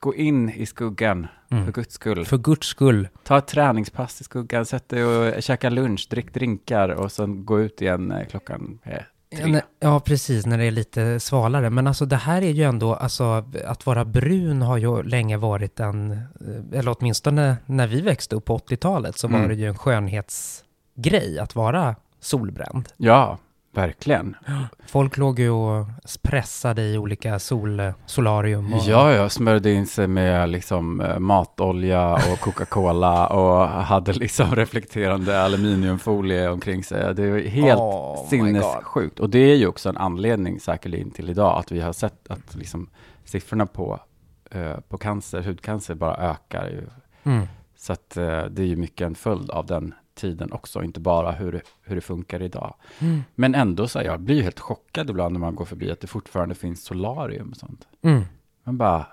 Gå 0.00 0.14
in 0.14 0.50
i 0.50 0.66
skuggan, 0.66 1.26
Mm. 1.50 1.64
för 1.64 1.72
guds 1.72 1.94
skull. 1.94 2.24
För 2.24 2.38
guds 2.38 2.66
skull. 2.66 3.08
Ta 3.24 3.38
ett 3.38 3.46
träningspass 3.46 4.20
i 4.20 4.24
skuggan, 4.24 4.66
sätt 4.66 4.88
dig 4.88 5.04
och 5.04 5.42
käka 5.42 5.70
lunch, 5.70 6.06
drick 6.10 6.34
drinkar 6.34 6.88
och 6.88 7.12
sen 7.12 7.44
gå 7.44 7.60
ut 7.60 7.82
igen 7.82 8.12
eh, 8.12 8.26
klockan 8.26 8.78
Ja, 8.84 8.90
tre. 9.42 9.60
Ja, 9.80 10.00
precis, 10.00 10.46
när 10.46 10.58
det 10.58 10.64
är 10.64 10.70
lite 10.70 11.20
svalare. 11.20 11.70
Men 11.70 11.86
alltså 11.86 12.06
det 12.06 12.16
här 12.16 12.42
är 12.42 12.50
ju 12.50 12.62
ändå, 12.62 12.94
alltså 12.94 13.44
att 13.66 13.86
vara 13.86 14.04
brun 14.04 14.62
har 14.62 14.76
ju 14.76 15.02
länge 15.02 15.36
varit 15.36 15.80
en, 15.80 16.10
eh, 16.12 16.78
eller 16.78 16.94
åtminstone 16.98 17.56
när 17.66 17.86
vi 17.86 18.00
växte 18.00 18.36
upp 18.36 18.44
på 18.44 18.54
80-talet 18.58 19.18
så 19.18 19.28
var 19.28 19.36
Mm. 19.38 19.48
det 19.48 19.54
ju 19.54 19.66
en 19.68 19.78
skönhetsgrej 19.78 21.38
att 21.38 21.54
vara 21.54 21.96
solbränd. 22.20 22.88
Ja, 22.96 23.38
verkligen. 23.72 24.36
Folk 24.86 25.16
låg 25.16 25.38
ju 25.38 25.50
och 25.50 25.86
pressade 26.22 26.82
i 26.82 26.98
olika 26.98 27.38
sol, 27.38 27.82
solarium. 28.06 28.72
Och, 28.72 28.80
Ja, 28.86 29.12
jag 29.12 29.32
smörjde 29.32 29.72
in 29.72 29.86
sig 29.86 30.06
med 30.06 30.48
liksom 30.48 31.00
eh, 31.00 31.18
matolja 31.18 32.14
och 32.14 32.40
Coca-Cola 32.40 33.26
och 33.32 33.68
hade 33.68 34.12
liksom 34.12 34.56
reflekterande 34.56 35.42
aluminiumfolie 35.42 36.48
omkring 36.48 36.84
sig. 36.84 37.14
Det 37.14 37.24
är 37.24 37.48
helt 37.48 37.80
Oh 37.80 38.28
sinnessjukt. 38.28 39.20
Och 39.20 39.30
det 39.30 39.38
är 39.38 39.56
ju 39.56 39.66
också 39.66 39.88
en 39.88 39.96
anledning 39.96 40.60
säkerligen 40.60 41.10
till 41.10 41.30
idag 41.30 41.58
att 41.58 41.72
vi 41.72 41.80
har 41.80 41.92
sett 41.92 42.30
att 42.30 42.54
liksom 42.54 42.90
siffrorna 43.24 43.66
på, 43.66 44.00
eh, 44.50 44.76
på 44.88 44.98
cancer, 44.98 45.42
hudcancer 45.42 45.94
bara 45.94 46.16
ökar 46.16 46.66
ju 46.66 46.86
Mm. 47.22 47.46
Så 47.76 47.92
att 47.92 48.16
eh, 48.16 48.44
det 48.44 48.62
är 48.62 48.66
ju 48.66 48.76
mycket 48.76 49.06
en 49.06 49.14
följd 49.14 49.50
av 49.50 49.66
den 49.66 49.94
tiden 50.20 50.52
också, 50.52 50.82
inte 50.82 51.00
bara 51.00 51.32
hur, 51.32 51.52
det- 51.52 51.62
hur 51.82 51.94
det 51.94 52.00
funkar 52.00 52.42
idag. 52.42 52.74
Mm. 52.98 53.22
Men 53.34 53.54
ändå 53.54 53.88
så 53.88 53.98
här, 53.98 54.06
jag 54.06 54.20
blir 54.20 54.42
helt 54.42 54.60
chockad 54.60 55.10
ibland 55.10 55.32
när 55.32 55.40
man 55.40 55.54
går 55.54 55.64
förbi 55.64 55.90
att 55.90 56.00
det 56.00 56.06
fortfarande 56.06 56.54
finns 56.54 56.84
solarium 56.84 57.50
och 57.50 57.56
sånt. 57.56 57.86
Mm. 58.02 58.22
Man 58.64 58.78
bara, 58.78 58.94
are 58.96 59.06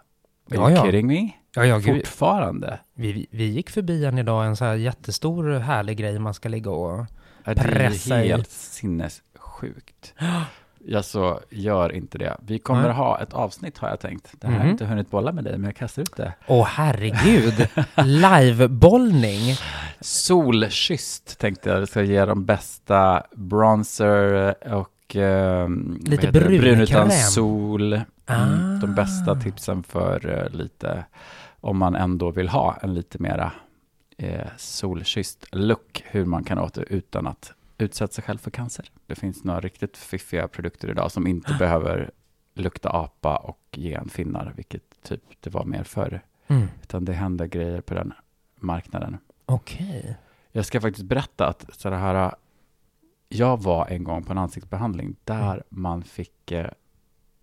Ja, 0.49 0.69
you 0.69 0.71
ja. 0.71 0.85
kidding 0.85 1.07
me? 1.07 1.29
Ja, 1.55 1.65
ja. 1.65 1.81
Fortfarande? 1.81 2.79
Vi, 2.93 3.27
vi 3.31 3.43
gick 3.45 3.69
förbi 3.69 4.05
en 4.05 4.17
idag, 4.17 4.45
en 4.45 4.55
så 4.55 4.65
här 4.65 4.75
jättestor 4.75 5.59
härlig 5.59 5.97
grej 5.97 6.19
man 6.19 6.33
ska 6.33 6.49
ligga 6.49 6.71
och 6.71 7.05
Ja, 7.43 7.53
Det 7.53 7.61
är 7.61 7.71
Pressa 7.71 8.23
i. 8.23 8.27
helt 8.27 8.49
sinnessjukt. 8.49 10.13
Jag 10.89 11.05
så 11.05 11.39
gör 11.49 11.91
inte 11.91 12.17
det. 12.17 12.37
Vi 12.45 12.59
kommer 12.59 12.81
Nej. 12.83 12.91
ha 12.91 13.19
ett 13.19 13.33
avsnitt 13.33 13.77
har 13.77 13.89
jag 13.89 13.99
tänkt. 13.99 14.33
Det 14.39 14.47
här 14.47 14.53
har 14.53 14.59
jag 14.59 14.65
Mhm. 14.65 14.71
inte 14.71 14.85
hunnit 14.85 15.09
bolla 15.11 15.31
med 15.31 15.43
dig, 15.43 15.53
men 15.57 15.63
jag 15.65 15.75
kastar 15.75 16.01
ut 16.01 16.15
det. 16.15 16.33
Åh 16.47 16.65
herregud, 16.65 17.67
livebollning. 18.05 19.55
Solkysst 20.01 21.39
tänkte 21.39 21.69
jag 21.69 21.87
ska 21.87 22.01
ge 22.03 22.25
de 22.25 22.45
bästa 22.45 23.23
bronzer 23.35 24.55
och 24.73 25.15
eh, 25.15 25.69
Lite 26.05 26.25
det? 26.25 26.31
brunkräm. 26.31 26.61
brun 26.61 26.81
utan 26.81 27.11
sol. 27.11 27.93
Mm, 27.93 28.03
Ah. 28.29 28.79
De 28.81 28.95
bästa 28.95 29.35
tipsen 29.35 29.83
för 29.83 30.29
eh, 30.43 30.57
lite, 30.57 31.05
om 31.61 31.77
man 31.77 31.95
ändå 31.95 32.31
vill 32.31 32.49
ha 32.49 32.77
en 32.81 32.93
lite 32.93 33.21
mera 33.21 33.51
eh, 34.17 34.47
solkysst 34.57 35.45
look, 35.51 36.03
hur 36.05 36.25
man 36.25 36.43
kan 36.43 36.57
åter 36.59 36.85
utan 36.89 37.27
att 37.27 37.53
utsätta 37.77 38.13
sig 38.13 38.23
själv 38.23 38.37
för 38.37 38.51
cancer. 38.51 38.91
Det 39.05 39.15
finns 39.15 39.43
några 39.43 39.59
riktigt 39.59 39.97
fiffiga 39.97 40.47
produkter 40.47 40.89
idag 40.89 41.11
som 41.11 41.27
inte 41.27 41.53
behöver 41.59 42.11
lukta 42.53 42.89
apa 42.89 43.35
och 43.35 43.59
ge 43.71 43.93
en 43.93 44.09
finnar, 44.09 44.53
vilket 44.55 45.03
typ 45.03 45.23
det 45.39 45.49
var 45.49 45.65
mer 45.65 45.83
förr. 45.83 46.21
Mm. 46.47 46.67
Utan 46.81 47.05
det 47.05 47.13
händer 47.13 47.45
grejer 47.45 47.81
på 47.81 47.93
den 47.93 48.13
marknaden. 48.55 49.17
Okej. 49.45 50.17
Jag 50.51 50.65
ska 50.65 50.81
faktiskt 50.81 51.05
berätta 51.05 51.47
att 51.47 51.65
så 51.71 51.89
här, 51.89 52.35
jag 53.29 53.61
var 53.63 53.87
en 53.87 54.03
gång 54.03 54.23
på 54.23 54.31
en 54.31 54.37
ansiktsbehandling 54.37 55.15
där 55.23 55.51
Mm. 55.53 55.63
man 55.69 56.03
fick 56.03 56.51
eh, 56.51 56.69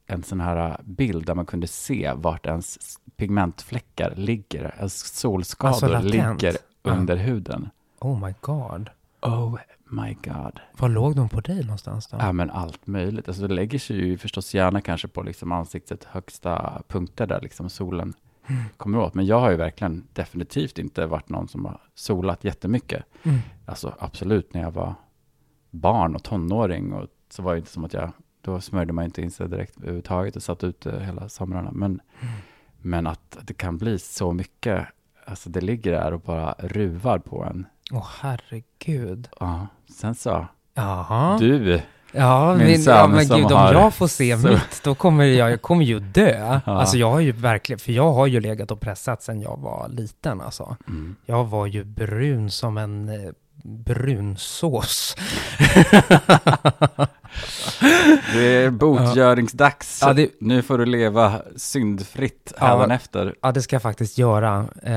en 0.06 0.22
sån 0.22 0.40
här 0.40 0.80
bild 0.84 1.26
där 1.26 1.34
man 1.34 1.46
kunde 1.46 1.66
se 1.66 2.12
vart 2.16 2.46
ens 2.46 2.98
pigmentfläckar 3.16 4.14
ligger, 4.16 4.74
ens 4.78 5.16
solskador 5.18 5.94
Alltså 5.94 6.08
ligger 6.08 6.56
under 6.82 7.16
huden. 7.16 7.70
Oh 8.00 8.26
my 8.26 8.34
god. 8.40 8.90
Oh 9.20 9.58
my 9.84 10.14
god. 10.24 10.60
Var 10.78 10.88
låg 10.88 11.16
de 11.16 11.28
på 11.28 11.40
dig 11.40 11.60
någonstans 11.64 12.06
då? 12.06 12.16
Ja 12.20 12.32
men 12.32 12.50
allt 12.50 12.86
möjligt. 12.86 13.28
Alltså 13.28 13.46
det 13.48 13.54
lägger 13.54 13.78
sig 13.78 13.96
ju 13.96 14.18
förstås 14.18 14.54
gärna 14.54 14.80
kanske 14.80 15.08
på 15.08 15.22
liksom 15.22 15.52
ansiktets 15.52 16.06
högsta 16.06 16.82
punkter 16.88 17.26
där 17.26 17.40
liksom 17.40 17.70
solen 17.70 18.14
Mm. 18.46 18.62
kommer 18.76 18.98
åt. 18.98 19.14
Men 19.14 19.26
jag 19.26 19.40
har 19.40 19.50
ju 19.50 19.56
verkligen 19.56 20.06
definitivt 20.12 20.78
inte 20.78 21.06
varit 21.06 21.28
någon 21.28 21.48
som 21.48 21.64
har 21.64 21.80
solat 21.94 22.44
jättemycket. 22.44 23.04
Mm. 23.22 23.38
Alltså 23.66 23.94
absolut 23.98 24.54
när 24.54 24.60
jag 24.62 24.70
var 24.70 24.94
barn 25.70 26.14
och 26.16 26.22
tonåring 26.22 26.92
och 26.92 27.06
så 27.30 27.42
var 27.42 27.52
det 27.52 27.58
inte 27.58 27.70
som 27.70 27.84
att 27.84 27.92
jag, 27.92 28.12
då 28.40 28.60
smörjde 28.60 28.92
man 28.92 29.04
inte 29.04 29.22
in 29.22 29.30
sig 29.30 29.48
direkt 29.48 29.76
överhuvudtaget 29.76 30.36
och 30.36 30.42
satt 30.42 30.64
ute 30.64 31.00
hela 31.04 31.28
somrarna. 31.28 31.70
Men, 31.72 32.00
Mm. 32.20 32.34
men 32.82 33.06
att 33.06 33.38
det 33.42 33.54
kan 33.54 33.78
bli 33.78 33.98
så 33.98 34.32
mycket, 34.32 34.86
alltså 35.26 35.50
det 35.50 35.60
ligger 35.60 35.92
där 35.92 36.12
och 36.12 36.20
bara 36.20 36.54
ruvar 36.58 37.18
på 37.18 37.44
en. 37.44 37.66
Åh 37.92 38.06
herregud. 38.20 39.28
Ja, 39.40 39.66
sen 40.00 40.14
så, 40.14 40.46
Jaha. 40.74 41.38
du, 41.38 41.80
Ja, 42.16 42.54
Min 42.54 42.66
men, 42.66 42.78
son 42.82 42.94
ja, 42.94 43.06
men 43.06 43.26
gud, 43.28 43.44
om 43.46 43.52
har- 43.52 43.72
jag 43.74 43.94
får 43.94 44.06
se 44.06 44.38
så- 44.38 44.48
mitt, 44.48 44.80
då 44.84 44.94
kommer 44.94 45.24
jag, 45.24 45.50
jag 45.50 45.62
kommer 45.62 45.84
ju 45.84 46.00
dö. 46.00 46.60
Ja. 46.66 46.72
Alltså 46.72 46.96
jag 46.96 47.10
har 47.10 47.20
ju 47.20 47.32
verkligen, 47.32 47.78
för 47.78 47.92
jag 47.92 48.12
har 48.12 48.26
ju 48.26 48.40
legat 48.40 48.70
och 48.70 48.80
pressat 48.80 49.22
sedan 49.22 49.40
jag 49.40 49.56
var 49.60 49.88
liten 49.88 50.40
alltså. 50.40 50.76
mm. 50.88 51.16
Jag 51.26 51.44
var 51.44 51.66
ju 51.66 51.84
brun 51.84 52.50
som 52.50 52.78
en 52.78 53.08
eh, 53.08 53.30
brunsås. 53.62 55.16
det 58.34 58.64
är 58.64 58.70
botgöringsdags. 58.70 59.98
Ja, 60.02 60.12
det- 60.12 60.30
Nu 60.40 60.62
får 60.62 60.78
du 60.78 60.86
leva 60.86 61.40
syndfritt 61.56 62.52
Ja. 62.60 62.76
även 62.76 62.90
efter. 62.90 63.34
Ja, 63.42 63.52
det 63.52 63.62
ska 63.62 63.74
jag 63.76 63.82
faktiskt 63.82 64.18
göra. 64.18 64.66
Eh, 64.82 64.92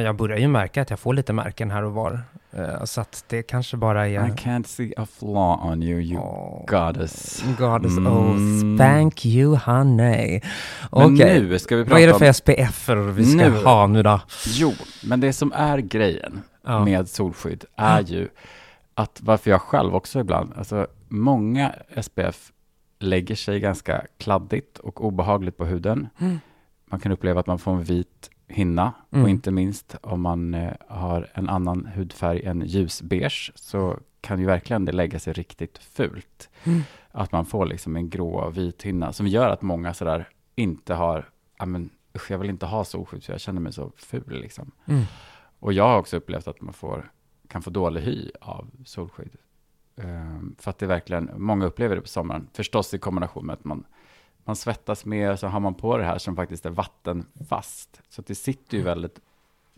Jag 0.00 0.16
börjar 0.16 0.38
ju 0.38 0.48
märka 0.48 0.82
att 0.82 0.90
jag 0.90 0.98
får 1.00 1.14
lite 1.14 1.32
märken 1.32 1.70
här 1.70 1.82
och 1.84 1.92
var. 1.92 2.20
Eh, 2.52 2.84
Så 2.84 3.00
att 3.00 3.24
det 3.28 3.42
kanske 3.42 3.76
bara 3.76 4.08
I 4.08 4.16
är... 4.16 4.20
can't 4.22 4.66
see 4.66 4.92
a 4.96 5.06
flaw 5.18 5.72
on 5.72 5.82
you, 5.82 6.00
you 6.00 6.20
Åh, 6.20 6.64
goddess. 6.66 7.44
Goddess, 7.58 7.96
Mm. 7.96 8.12
oh, 8.12 8.78
thank 8.78 9.26
you 9.26 9.56
honey. 9.56 10.40
Men 10.92 11.14
Okej, 11.14 11.42
nu 11.42 11.58
ska 11.58 11.76
vi 11.76 11.84
prata 11.84 11.94
vad 11.94 12.02
är 12.02 12.06
det 12.06 12.18
för 12.18 12.32
SPF 12.32 12.88
vi 12.88 13.24
ska 13.24 13.48
Nu. 13.48 13.50
ha 13.64 13.86
nu 13.86 14.02
då? 14.02 14.20
Jo, 14.46 14.72
men 15.04 15.20
det 15.20 15.32
som 15.32 15.52
är 15.52 15.78
grejen 15.78 16.42
Ja. 16.68 16.84
med 16.84 17.08
solskydd 17.08 17.64
är 17.76 18.00
ju 18.00 18.28
att 18.94 19.20
varför 19.22 19.50
jag 19.50 19.60
själv 19.62 19.94
också 19.94 20.20
ibland, 20.20 20.52
alltså 20.56 20.86
många 21.08 21.74
SPF 22.02 22.52
lägger 22.98 23.34
sig 23.34 23.60
ganska 23.60 24.06
kladdigt 24.18 24.78
och 24.78 25.04
obehagligt 25.04 25.56
på 25.56 25.64
huden. 25.64 26.08
Mm. 26.18 26.38
Man 26.84 27.00
kan 27.00 27.12
uppleva 27.12 27.40
att 27.40 27.46
man 27.46 27.58
får 27.58 27.72
en 27.72 27.84
vit 27.84 28.30
hinna 28.48 28.92
Mm. 29.10 29.24
och 29.24 29.30
inte 29.30 29.50
minst 29.50 29.96
om 30.02 30.20
man 30.20 30.54
eh, 30.54 30.72
har 30.88 31.28
en 31.34 31.48
annan 31.48 31.86
hudfärg 31.94 32.42
än 32.44 32.62
ljusbeige 32.66 33.52
så 33.54 33.98
kan 34.20 34.40
ju 34.40 34.46
verkligen 34.46 34.84
det 34.84 34.92
lägga 34.92 35.18
sig 35.18 35.32
riktigt 35.32 35.78
fult. 35.78 36.48
Mm. 36.64 36.82
Att 37.10 37.32
man 37.32 37.46
får 37.46 37.66
liksom 37.66 37.96
en 37.96 38.10
grå 38.10 38.50
vit 38.50 38.82
hinna 38.82 39.12
som 39.12 39.26
gör 39.26 39.48
att 39.48 39.62
många 39.62 39.94
sådär 39.94 40.28
inte 40.54 40.94
har, 40.94 41.28
ja 41.58 41.66
men 41.66 41.90
usch 42.16 42.30
jag 42.30 42.38
vill 42.38 42.50
inte 42.50 42.66
ha 42.66 42.84
solskydd 42.84 43.24
för 43.24 43.32
jag 43.32 43.40
känner 43.40 43.60
mig 43.60 43.72
så 43.72 43.92
ful 43.96 44.40
liksom. 44.40 44.70
Och 45.58 45.72
jag 45.72 45.88
har 45.88 45.98
också 45.98 46.16
upplevt 46.16 46.48
att 46.48 46.60
man 46.60 46.74
får, 46.74 47.12
kan 47.48 47.62
få 47.62 47.70
dålig 47.70 48.00
hy 48.00 48.30
av 48.40 48.70
solskydd. 48.84 49.36
Ehm, 49.96 50.54
för 50.58 50.70
att 50.70 50.78
det 50.78 50.86
verkligen, 50.86 51.30
många 51.36 51.66
upplever 51.66 51.96
det 51.96 52.02
på 52.02 52.08
sommaren. 52.08 52.48
Förstås 52.52 52.94
i 52.94 52.98
kombination 52.98 53.46
med 53.46 53.54
att 53.54 53.64
man, 53.64 53.84
man 54.44 54.56
svettas 54.56 55.04
mer, 55.04 55.36
så 55.36 55.46
har 55.46 55.60
man 55.60 55.74
på 55.74 55.96
det 55.96 56.04
här 56.04 56.18
som 56.18 56.36
faktiskt 56.36 56.66
är 56.66 56.70
vattenfast. 56.70 58.00
Så 58.08 58.20
att 58.20 58.26
det 58.26 58.34
sitter 58.34 58.76
ju 58.76 58.82
väldigt 58.82 59.20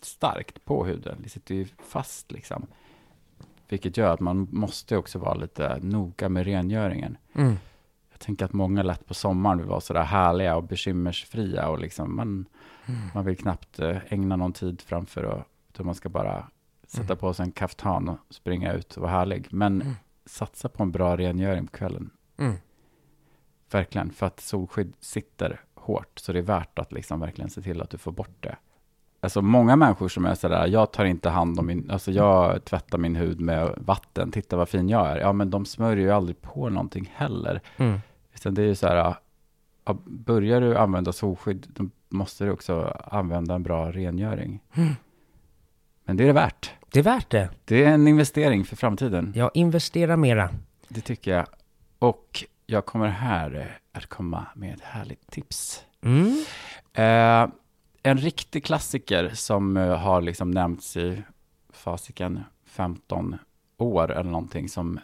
starkt 0.02 0.64
på 0.64 0.84
huden. 0.84 1.20
Det 1.22 1.28
sitter 1.28 1.54
ju 1.54 1.66
fast 1.78 2.32
liksom. 2.32 2.66
Vilket 3.68 3.96
gör 3.96 4.14
att 4.14 4.20
man 4.20 4.48
måste 4.50 4.96
också 4.96 5.18
vara 5.18 5.34
lite 5.34 5.78
noga 5.82 6.28
med 6.28 6.44
rengöringen. 6.44 7.16
Mm. 7.34 7.56
Jag 8.10 8.20
tänker 8.20 8.44
att 8.44 8.52
många 8.52 8.82
lätt 8.82 9.06
på 9.06 9.14
sommaren 9.14 9.58
vill 9.58 9.66
vara 9.66 9.80
sådär 9.80 10.02
härliga 10.02 10.56
och 10.56 10.64
bekymmersfria 10.64 11.68
och 11.68 11.78
liksom 11.78 12.16
man, 12.16 12.46
Mm. 12.86 13.00
man 13.14 13.24
vill 13.24 13.36
knappt 13.36 13.78
eh, 13.78 13.96
ägna 14.08 14.36
någon 14.36 14.52
tid 14.52 14.80
framför 14.80 15.22
och 15.22 15.42
utan 15.72 15.86
man 15.86 15.94
ska 15.94 16.08
bara 16.08 16.48
sätta 16.86 17.04
Mm. 17.04 17.16
på 17.18 17.34
sig 17.34 17.44
en 17.44 17.52
kaftan 17.52 18.08
och 18.08 18.18
springa 18.30 18.72
ut 18.72 18.96
och 18.96 19.02
vara 19.02 19.12
härlig. 19.12 19.48
Men 19.50 19.82
Mm. 19.82 19.94
satsa 20.24 20.68
på 20.68 20.82
en 20.82 20.90
bra 20.92 21.16
rengöring 21.16 21.66
på 21.66 21.76
kvällen. 21.76 22.10
Mm. 22.36 22.54
Verkligen, 23.70 24.10
för 24.10 24.26
att 24.26 24.40
solskydd 24.40 24.92
sitter 25.00 25.60
hårt 25.74 26.18
så 26.18 26.32
det 26.32 26.38
är 26.38 26.42
värt 26.42 26.78
att 26.78 26.92
liksom 26.92 27.20
verkligen 27.20 27.50
se 27.50 27.62
till 27.62 27.80
att 27.82 27.90
du 27.90 27.98
får 27.98 28.12
bort 28.12 28.36
det. 28.40 28.56
Alltså 29.22 29.42
många 29.42 29.76
människor 29.76 30.08
som 30.08 30.24
är 30.26 30.34
sådär, 30.34 30.66
jag 30.66 30.92
tar 30.92 31.04
inte 31.04 31.28
hand 31.30 31.58
om 31.58 31.66
min, 31.66 31.90
alltså 31.90 32.10
jag 32.12 32.64
tvättar 32.64 32.98
min 32.98 33.16
hud 33.16 33.40
med 33.40 33.74
vatten, 33.76 34.30
titta 34.30 34.56
vad 34.56 34.68
fin 34.68 34.88
jag 34.88 35.06
är. 35.10 35.16
Ja 35.16 35.32
men 35.32 35.50
de 35.50 35.64
smörjer 35.64 36.04
ju 36.04 36.10
aldrig 36.10 36.40
på 36.42 36.68
någonting 36.68 37.12
heller. 37.14 37.60
Mm. 37.76 37.98
Utan 38.34 38.54
det 38.54 38.62
är 38.62 38.66
ju 38.66 38.74
så 38.74 38.86
här, 38.86 39.14
ja, 39.84 39.96
börjar 40.04 40.60
du 40.60 40.76
använda 40.76 41.12
solskydd, 41.12 41.66
då 41.74 41.88
måste 42.08 42.44
du 42.44 42.50
också 42.50 42.96
använda 43.04 43.54
en 43.54 43.62
bra 43.62 43.92
rengöring. 43.92 44.60
Mm. 44.74 44.92
Men 46.10 46.16
det 46.16 46.24
är 46.24 46.26
det 46.26 46.32
värt. 46.32 46.70
Det 46.92 46.98
är 46.98 47.02
värt 47.02 47.30
det. 47.30 47.50
Det 47.64 47.84
är 47.84 47.88
en 47.88 48.08
investering 48.08 48.64
för 48.64 48.76
framtiden. 48.76 49.32
Jag 49.36 49.50
investerar 49.54 50.16
mera. 50.16 50.50
Det 50.88 51.00
tycker 51.00 51.30
jag. 51.30 51.46
Och 51.98 52.44
jag 52.66 52.86
kommer 52.86 53.08
här 53.08 53.54
eh, 53.54 53.98
att 53.98 54.06
komma 54.06 54.46
med 54.54 54.74
ett 54.74 54.80
härligt 54.80 55.30
tips. 55.30 55.84
Mm. 56.02 56.44
Eh, 56.92 57.52
en 58.02 58.18
riktig 58.18 58.64
klassiker 58.64 59.30
som 59.34 59.76
eh, 59.76 59.96
har 59.96 60.20
liksom 60.20 60.50
nämnts 60.50 60.96
i 60.96 61.22
fasiken 61.72 62.44
15 62.66 63.36
år 63.78 64.12
eller 64.12 64.30
någonting 64.30 64.68
som 64.68 65.00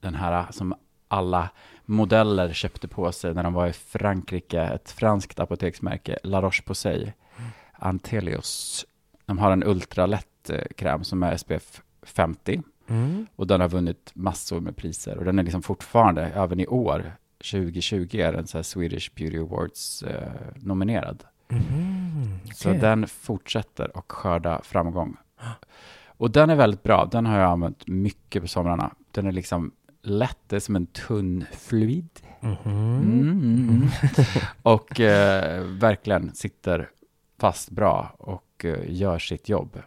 den 0.00 0.14
här 0.14 0.46
som 0.50 0.74
alla 1.08 1.48
modeller 1.84 2.52
köpte 2.52 2.88
på 2.88 3.12
sig 3.12 3.34
när 3.34 3.42
de 3.42 3.52
var 3.52 3.66
i 3.66 3.72
Frankrike, 3.72 4.62
ett 4.62 4.90
franskt 4.90 5.40
apoteksmärke, 5.40 6.18
La 6.22 6.42
Roche-Posay, 6.42 7.12
Antelios. 7.72 8.86
De 9.26 9.38
har 9.38 9.52
en 9.52 9.64
ultralätt 9.64 10.26
eh, 10.50 10.64
kräm 10.76 11.04
som 11.04 11.22
är 11.22 11.36
SPF 11.36 11.82
50 12.02 12.62
Mm. 12.90 13.26
och 13.36 13.46
den 13.46 13.60
har 13.60 13.68
vunnit 13.68 14.10
massor 14.14 14.60
med 14.60 14.76
priser 14.76 15.18
och 15.18 15.24
den 15.24 15.38
är 15.38 15.42
liksom 15.42 15.62
fortfarande, 15.62 16.22
även 16.26 16.60
i 16.60 16.66
år, 16.66 17.12
2020 17.52 18.16
är 18.16 18.32
den 18.32 18.46
så 18.46 18.58
här 18.58 18.62
Swedish 18.62 19.10
Beauty 19.14 19.38
Awards 19.38 20.02
eh, 20.02 20.32
nominerad. 20.56 21.24
Mhm. 21.48 22.38
Så 22.54 22.68
Okej. 22.68 22.80
den 22.80 23.06
fortsätter 23.06 23.96
och 23.96 24.12
skörda 24.12 24.60
framgång. 24.64 25.16
Och 26.06 26.30
den 26.30 26.50
är 26.50 26.56
väldigt 26.56 26.82
bra. 26.82 27.08
Den 27.12 27.26
har 27.26 27.38
jag 27.38 27.50
använt 27.50 27.86
mycket 27.88 28.42
på 28.42 28.48
somrarna. 28.48 28.90
Den 29.10 29.26
är 29.26 29.32
liksom 29.32 29.72
lätt, 30.02 30.38
det 30.46 30.56
är 30.56 30.60
som 30.60 30.76
en 30.76 30.86
tunn 30.86 31.44
fluid. 31.52 32.08
Mhm. 32.40 32.56
Mm, 32.64 33.20
mm, 33.20 33.68
mm. 33.68 33.88
och 34.62 35.00
eh, 35.00 35.62
verkligen 35.64 36.34
sitter 36.34 36.90
fast 37.38 37.70
bra 37.70 38.14
och 38.18 38.64
eh, 38.64 38.78
gör 38.86 39.18
sitt 39.18 39.48
jobb. 39.48 39.78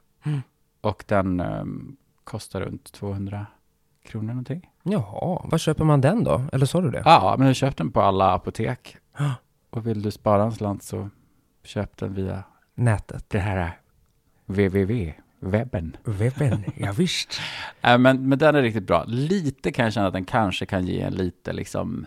Och 0.82 1.04
den 1.08 1.40
eh, 1.40 1.64
kostar 2.24 2.62
runt 2.62 2.92
200 2.92 3.46
kronor 4.06 4.28
någonting. 4.28 4.70
Jaha, 4.84 5.42
var 5.52 5.58
köper 5.58 5.84
man 5.84 6.02
den 6.02 6.24
då? 6.24 6.42
Eller 6.54 6.66
sa 6.66 6.82
du 6.82 6.92
det? 6.92 7.02
Ja, 7.06 7.36
men 7.38 7.48
har 7.48 7.54
köpt 7.54 7.78
den 7.78 7.92
på 7.92 8.02
alla 8.02 8.32
apotek. 8.34 8.98
Och 9.70 9.88
vill 9.88 10.02
du 10.02 10.12
spara 10.12 10.44
en 10.44 10.52
slant 10.52 10.84
så 10.84 11.10
köp 11.64 11.98
den 11.98 12.14
via 12.14 12.44
Nätet. 12.76 13.26
det 13.30 13.40
här 13.40 13.78
www. 14.46 15.14
webben. 15.40 15.98
Webben, 16.04 16.64
ja, 16.78 16.92
visst. 16.98 17.40
Äh, 17.82 17.98
men, 17.98 18.30
men 18.30 18.40
den 18.40 18.56
är 18.56 18.62
riktigt 18.62 18.88
bra. 18.88 19.04
Lite 19.08 19.72
kan 19.72 19.86
jag 19.86 19.94
känna 19.94 20.08
att 20.08 20.14
den 20.14 20.26
kanske 20.26 20.66
kan 20.66 20.86
ge 20.86 21.02
en 21.02 21.14
lite, 21.14 21.54
liksom, 21.54 22.06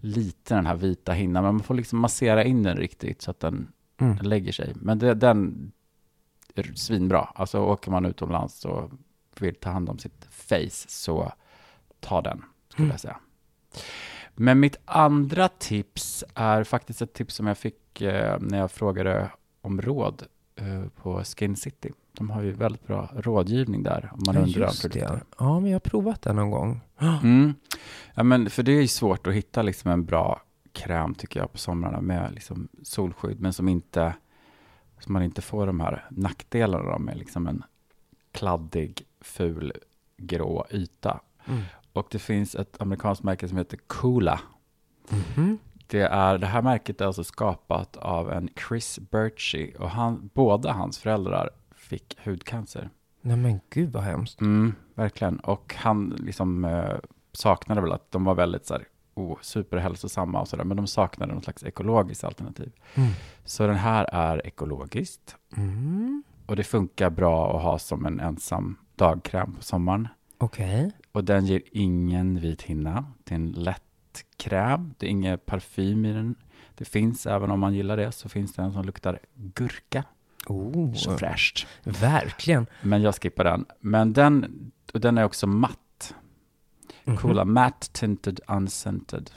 lite 0.00 0.54
den 0.54 0.66
här 0.66 0.74
vita 0.74 1.12
hinnan, 1.12 1.42
men 1.44 1.54
man 1.54 1.62
får 1.64 1.74
liksom 1.74 1.98
massera 1.98 2.44
in 2.44 2.62
den 2.62 2.76
riktigt 2.76 3.22
så 3.22 3.30
att 3.30 3.40
den, 3.40 3.68
Mm. 4.00 4.16
den 4.16 4.28
lägger 4.28 4.52
sig. 4.52 4.72
Men 4.76 4.98
det, 4.98 5.14
den 5.14 5.72
svinbra. 6.74 7.20
Alltså 7.34 7.58
åker 7.60 7.90
man 7.90 8.04
utomlands 8.06 8.64
och 8.64 8.90
vill 9.40 9.54
ta 9.54 9.70
hand 9.70 9.88
om 9.90 9.98
sitt 9.98 10.24
face, 10.30 10.88
så 10.88 11.32
ta 12.00 12.22
den, 12.22 12.42
skulle 12.68 12.84
Mm. 12.84 12.90
jag 12.90 13.00
säga. 13.00 13.16
Men 14.34 14.60
mitt 14.60 14.76
andra 14.84 15.48
tips 15.48 16.24
är 16.34 16.64
faktiskt 16.64 17.02
ett 17.02 17.12
tips 17.12 17.34
som 17.34 17.46
jag 17.46 17.58
fick 17.58 18.00
eh, 18.00 18.36
när 18.40 18.58
jag 18.58 18.70
frågade 18.70 19.30
om 19.60 19.80
råd 19.82 20.22
eh, 20.56 20.88
på 21.02 21.24
Skin 21.24 21.56
City. 21.56 21.92
De 22.12 22.30
har 22.30 22.42
ju 22.42 22.50
väldigt 22.52 22.86
bra 22.86 23.10
rådgivning 23.16 23.82
där 23.82 24.10
om 24.12 24.22
man 24.26 24.34
Ja, 24.34 24.40
undrar 24.42 24.66
om 24.66 24.72
det. 24.82 24.88
produkter. 24.88 25.22
Ja, 25.38 25.60
men 25.60 25.70
jag 25.70 25.74
har 25.74 25.80
provat 25.80 26.22
den 26.22 26.36
någon 26.36 26.50
gång. 26.50 26.80
Mm. 27.22 27.54
Ja, 28.14 28.22
men 28.22 28.50
för 28.50 28.62
det 28.62 28.72
är 28.72 28.80
ju 28.80 28.88
svårt 28.88 29.26
att 29.26 29.34
hitta 29.34 29.62
liksom 29.62 29.90
en 29.90 30.04
bra 30.04 30.40
kräm 30.72 31.14
tycker 31.14 31.40
jag 31.40 31.52
på 31.52 31.58
somrarna 31.58 32.00
med 32.00 32.32
liksom 32.34 32.68
solskydd, 32.82 33.40
men 33.40 33.52
som 33.52 33.68
inte 33.68 34.14
som 35.00 35.12
man 35.12 35.22
inte 35.22 35.42
får 35.42 35.66
de 35.66 35.80
här 35.80 36.06
nackdelarna 36.10 36.98
med 36.98 37.16
liksom 37.18 37.46
en 37.46 37.62
kladdig, 38.32 39.02
ful, 39.20 39.72
grå 40.16 40.66
yta. 40.70 41.20
Mm. 41.44 41.62
Och 41.92 42.06
det 42.10 42.18
finns 42.18 42.54
ett 42.54 42.80
amerikanskt 42.80 43.24
märke 43.24 43.48
som 43.48 43.58
heter 43.58 43.78
Coola. 43.86 44.40
Mhm. 45.08 45.58
Det, 45.86 46.00
är, 46.00 46.38
det 46.38 46.46
här 46.46 46.62
märket 46.62 47.00
är 47.00 47.06
alltså 47.06 47.24
skapat 47.24 47.96
av 47.96 48.32
en 48.32 48.48
Chris 48.68 48.98
Birchie 49.10 49.76
och 49.76 49.90
han, 49.90 50.30
båda 50.34 50.72
hans 50.72 50.98
föräldrar 50.98 51.50
fick 51.76 52.18
hudcancer. 52.24 52.90
Nej 53.20 53.36
men 53.36 53.60
gud 53.70 53.92
vad 53.92 54.02
hemskt. 54.02 54.40
Mm, 54.40 54.74
verkligen. 54.94 55.38
Och 55.38 55.74
han 55.78 56.16
liksom 56.18 56.64
eh, 56.64 56.96
saknade 57.32 57.80
väl 57.80 57.92
att 57.92 58.10
de 58.10 58.24
var 58.24 58.34
väldigt 58.34 58.66
så 58.66 58.74
här, 58.74 58.86
oh, 59.14 59.38
superhälsosamma 59.40 60.40
och 60.40 60.48
sådär, 60.48 60.64
men 60.64 60.76
de 60.76 60.86
saknade 60.86 61.34
något 61.34 61.44
slags 61.44 61.62
ekologiskt 61.64 62.24
alternativ. 62.24 62.72
Mm. 62.94 63.08
Så 63.44 63.66
den 63.66 63.76
här 63.76 64.04
är 64.12 64.46
ekologiskt 64.46 65.36
Mm. 65.56 66.22
och 66.46 66.56
det 66.56 66.64
funkar 66.64 67.10
bra 67.10 67.56
att 67.56 67.62
ha 67.62 67.78
som 67.78 68.06
en 68.06 68.20
ensam 68.20 68.76
dagkräm 68.96 69.52
på 69.54 69.62
sommaren. 69.62 70.08
Okej. 70.38 70.90
Och 71.12 71.24
den 71.24 71.46
ger 71.46 71.62
ingen 71.72 72.40
vit 72.40 72.62
hinna. 72.62 73.04
Det 73.24 73.34
är 73.34 73.36
en 73.36 73.52
lätt 73.52 74.24
kräm. 74.36 74.94
Det 74.98 75.06
är 75.06 75.10
ingen 75.10 75.38
parfym 75.38 76.04
i 76.04 76.12
den. 76.12 76.34
Det 76.74 76.84
finns, 76.84 77.26
även 77.26 77.50
om 77.50 77.60
man 77.60 77.74
gillar 77.74 77.96
det, 77.96 78.12
så 78.12 78.28
finns 78.28 78.52
det 78.54 78.62
en 78.62 78.72
som 78.72 78.84
luktar 78.84 79.18
gurka. 79.34 80.04
Oh, 80.46 80.94
Så 80.94 81.16
fräscht. 81.18 81.66
verkligen. 81.84 82.66
Men 82.82 83.02
jag 83.02 83.14
skippar 83.14 83.44
den. 83.44 83.64
Men 83.80 84.12
den, 84.12 84.70
och 84.94 85.00
den 85.00 85.18
är 85.18 85.24
också 85.24 85.46
matt. 85.46 85.78
Mhm. 87.04 87.16
Coola 87.16 87.44
Matte 87.44 87.88
Tinted 87.92 88.40
Unscented. 88.48 89.30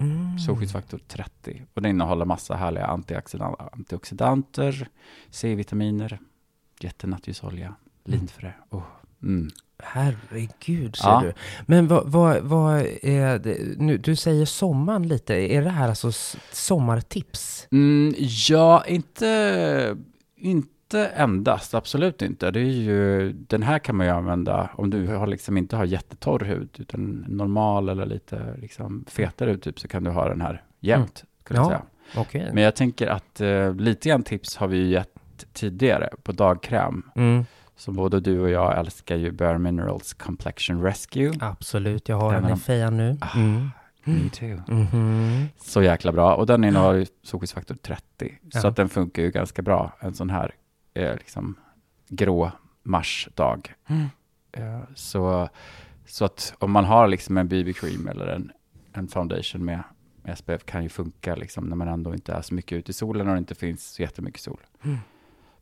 Mm. 0.00 0.38
Solskyddsfaktor 0.38 1.00
30. 1.08 1.62
Och 1.74 1.82
den 1.82 1.90
innehåller 1.90 2.24
massa 2.24 2.54
härliga 2.54 2.86
antioxidan- 2.86 3.68
antioxidanter, 3.72 4.88
C-vitaminer, 5.30 6.18
jättenattolja, 6.80 7.74
linfrö. 8.04 8.50
Oh. 8.70 8.82
Mm. 9.22 9.50
Herregud, 9.84 10.96
ser 10.96 11.08
Ja. 11.08 11.20
du. 11.24 11.32
Men 11.66 11.88
vad, 11.88 12.06
vad, 12.12 12.42
vad 12.42 12.80
är 13.02 13.38
det? 13.38 13.78
Nu, 13.78 13.98
du 13.98 14.16
säger 14.16 14.44
sommaren 14.44 15.08
lite. 15.08 15.34
Är 15.34 15.62
det 15.62 15.70
här 15.70 15.88
alltså 15.88 16.12
sommartips? 16.52 17.68
Mm, 17.70 18.14
ja, 18.48 18.84
inte, 18.86 19.96
inte 20.36 20.68
endast, 20.98 21.74
absolut 21.74 22.22
inte. 22.22 22.50
Det 22.50 22.60
är 22.60 22.64
ju, 22.64 23.32
den 23.32 23.62
här 23.62 23.78
kan 23.78 23.96
man 23.96 24.06
ju 24.06 24.12
använda 24.12 24.70
om 24.74 24.90
du 24.90 25.06
har 25.06 25.26
liksom 25.26 25.56
inte 25.56 25.76
har 25.76 25.84
jättetorr 25.84 26.40
hud, 26.44 26.68
utan 26.78 27.24
normal 27.28 27.88
eller 27.88 28.06
lite 28.06 28.54
liksom 28.58 29.04
fetare 29.08 29.50
hud, 29.50 29.62
typ, 29.62 29.80
så 29.80 29.88
kan 29.88 30.04
du 30.04 30.10
ha 30.10 30.28
den 30.28 30.40
här 30.40 30.62
jämt, 30.80 31.24
jag 31.48 31.56
Ja. 31.72 31.82
Okej. 32.16 32.50
Men 32.54 32.62
jag 32.64 32.76
tänker 32.76 33.06
att 33.06 33.40
eh, 33.40 33.74
lite 33.74 34.08
grann 34.08 34.22
tips 34.22 34.56
har 34.56 34.66
vi 34.68 34.76
ju 34.76 34.86
gett 34.86 35.08
tidigare 35.52 36.08
på 36.22 36.32
dagkräm. 36.32 37.02
Mm, 37.14 37.44
Så 37.76 37.92
både 37.92 38.20
du 38.20 38.40
och 38.40 38.50
jag 38.50 38.78
älskar 38.78 39.16
ju 39.16 39.30
Bare 39.32 39.58
Minerals 39.58 40.14
Complexion 40.14 40.82
Rescue. 40.82 41.32
absolut, 41.40 42.08
jag 42.08 42.16
har 42.16 42.32
Den 42.32 42.42
den 42.42 42.52
i 42.52 42.56
fejan 42.60 42.96
nu. 42.96 43.16
Ah. 43.20 43.36
Mm. 43.38 43.70
Me 44.04 44.30
too. 44.30 44.60
Mhm. 44.68 45.48
Så 45.64 45.82
jäkla 45.82 46.12
bra. 46.12 46.34
Och 46.34 46.46
den 46.46 46.64
innehåller 46.64 47.06
solskyddsfaktor 47.22 47.74
30. 47.74 48.02
Så 48.52 48.58
Ja. 48.62 48.68
att 48.68 48.76
den 48.76 48.88
funkar 48.88 49.22
ju 49.22 49.30
ganska 49.30 49.62
bra 49.62 49.92
en 50.00 50.14
sån 50.14 50.30
här 50.30 50.54
eh, 50.94 51.14
liksom 51.14 51.54
grå 52.08 52.52
marsdag. 52.82 53.74
Mm. 53.86 54.06
Eh, 54.52 54.80
så, 54.94 55.48
så 56.06 56.24
att 56.24 56.54
om 56.58 56.70
man 56.70 56.84
har 56.84 57.08
liksom 57.08 57.36
en 57.38 57.48
BB-cream 57.48 58.10
eller 58.10 58.26
en, 58.26 58.52
en 58.92 59.08
foundation 59.08 59.64
med 59.64 59.82
SPF 60.36 60.64
kan 60.64 60.82
ju 60.82 60.88
funka 60.88 61.34
liksom 61.34 61.64
när 61.64 61.76
man 61.76 61.88
ändå 61.88 62.14
inte 62.14 62.32
är 62.32 62.42
så 62.42 62.54
mycket 62.54 62.78
ute 62.78 62.90
i 62.90 62.94
solen 62.94 63.28
och 63.28 63.34
det 63.34 63.38
inte 63.38 63.54
finns 63.54 63.94
så 63.94 64.02
jättemycket 64.02 64.40
sol. 64.40 64.60
Mm. 64.84 64.98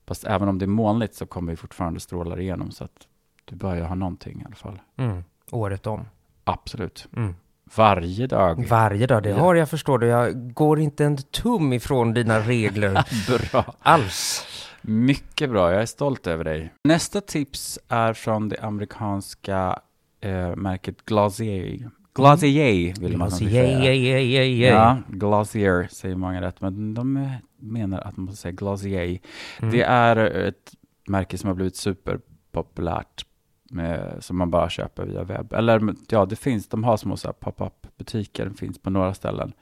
Fast 0.07 0.25
även 0.25 0.49
om 0.49 0.59
det 0.59 0.65
är 0.65 0.67
molnigt 0.67 1.15
så 1.15 1.27
kommer 1.27 1.53
ju 1.53 1.57
fortfarande 1.57 2.01
strålar 2.01 2.41
igenom 2.41 2.71
så 2.71 2.85
att 2.85 3.07
du 3.45 3.57
bör 3.57 3.75
ju 3.75 3.83
ha 3.83 3.95
någonting 3.95 4.41
i 4.41 4.45
alla 4.45 4.55
fall. 4.55 4.81
Mm. 4.97 5.25
Året 5.51 5.87
om. 5.87 6.05
Absolut. 6.45 7.09
Mm. 7.17 7.35
Varje 7.77 8.27
dag. 8.27 8.67
Varje 8.69 9.07
dag, 9.07 9.23
det 9.23 9.33
har 9.33 9.55
jag 9.55 9.71
förstår 9.71 9.99
du. 9.99 10.07
Jag 10.07 10.55
går 10.55 10.81
inte 10.81 11.05
en 11.05 11.17
tum 11.17 11.73
ifrån 11.73 12.15
dina 12.15 12.41
regler 12.41 13.05
Bra. 13.51 13.75
alls. 13.81 14.47
Mycket 14.83 15.51
bra, 15.51 15.73
jag 15.73 15.83
är 15.83 15.87
stolt 15.87 16.27
över 16.27 16.45
dig. 16.45 16.73
Nästa 16.85 17.21
tips 17.21 17.79
är 17.89 18.13
från 18.13 18.49
det 18.49 18.61
amerikanska 18.63 19.81
eh, 20.21 20.57
märket 20.57 21.05
Glossier. 21.05 21.91
Glossier 22.15 23.01
vill 23.01 23.17
man 23.17 23.31
säga. 23.31 24.73
Ja, 24.73 24.99
Glossier 25.09 25.89
säger 25.91 26.17
många 26.17 26.41
rätt, 26.43 26.61
men 26.61 26.95
de 26.95 27.17
eh, 27.17 27.31
menar 27.57 28.01
att 28.01 28.17
man 28.17 28.27
måste 28.27 28.41
säga 28.41 28.53
Glossier. 28.53 29.19
Mm. 29.61 29.73
Det 29.73 29.83
är 29.83 30.17
ett 30.17 30.73
märke 31.09 31.39
som 31.39 31.49
har 31.49 31.55
blivit 31.55 31.77
superpopulärt, 31.77 33.27
med, 33.71 34.17
som 34.21 34.39
man 34.39 34.51
bara 34.51 34.71
köper 34.71 35.07
via 35.07 35.25
webb. 35.25 35.53
Eller 35.53 35.95
ja, 36.09 36.27
det 36.27 36.37
finns, 36.37 36.69
de 36.69 36.85
har 36.85 36.97
små 36.97 37.17
pop-up 37.17 37.87
butiker, 37.97 38.47
det 38.47 38.55
finns 38.55 38.79
på 38.79 38.91
några 38.91 39.15
ställen 39.15 39.53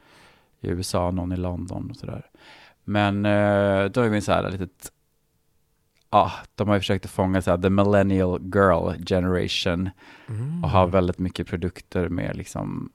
i 0.61 0.69
USA, 0.69 1.11
någon 1.11 1.33
i 1.33 1.37
London 1.37 1.91
och 1.91 1.97
sådär. 1.97 2.27
Men 2.85 3.25
eh, 3.27 3.85
då 3.85 4.01
är 4.01 4.09
vi 4.09 4.21
så 4.21 4.33
här 4.33 4.51
litet, 4.51 4.93
ja, 6.11 6.33
de 6.55 6.69
har 6.69 6.75
ju 6.75 6.81
försökt 6.81 7.05
att 7.05 7.11
fånga 7.11 7.43
så 7.43 7.51
här, 7.51 7.59
the 7.59 7.71
millennial 7.71 8.41
girl 8.55 9.05
generation 9.07 9.91
Mm. 10.29 10.65
och 10.65 10.71
har 10.71 10.87
väldigt 10.87 11.19
mycket 11.19 11.47
produkter 11.47 12.09
med 12.09 12.37
liksom 12.37 12.91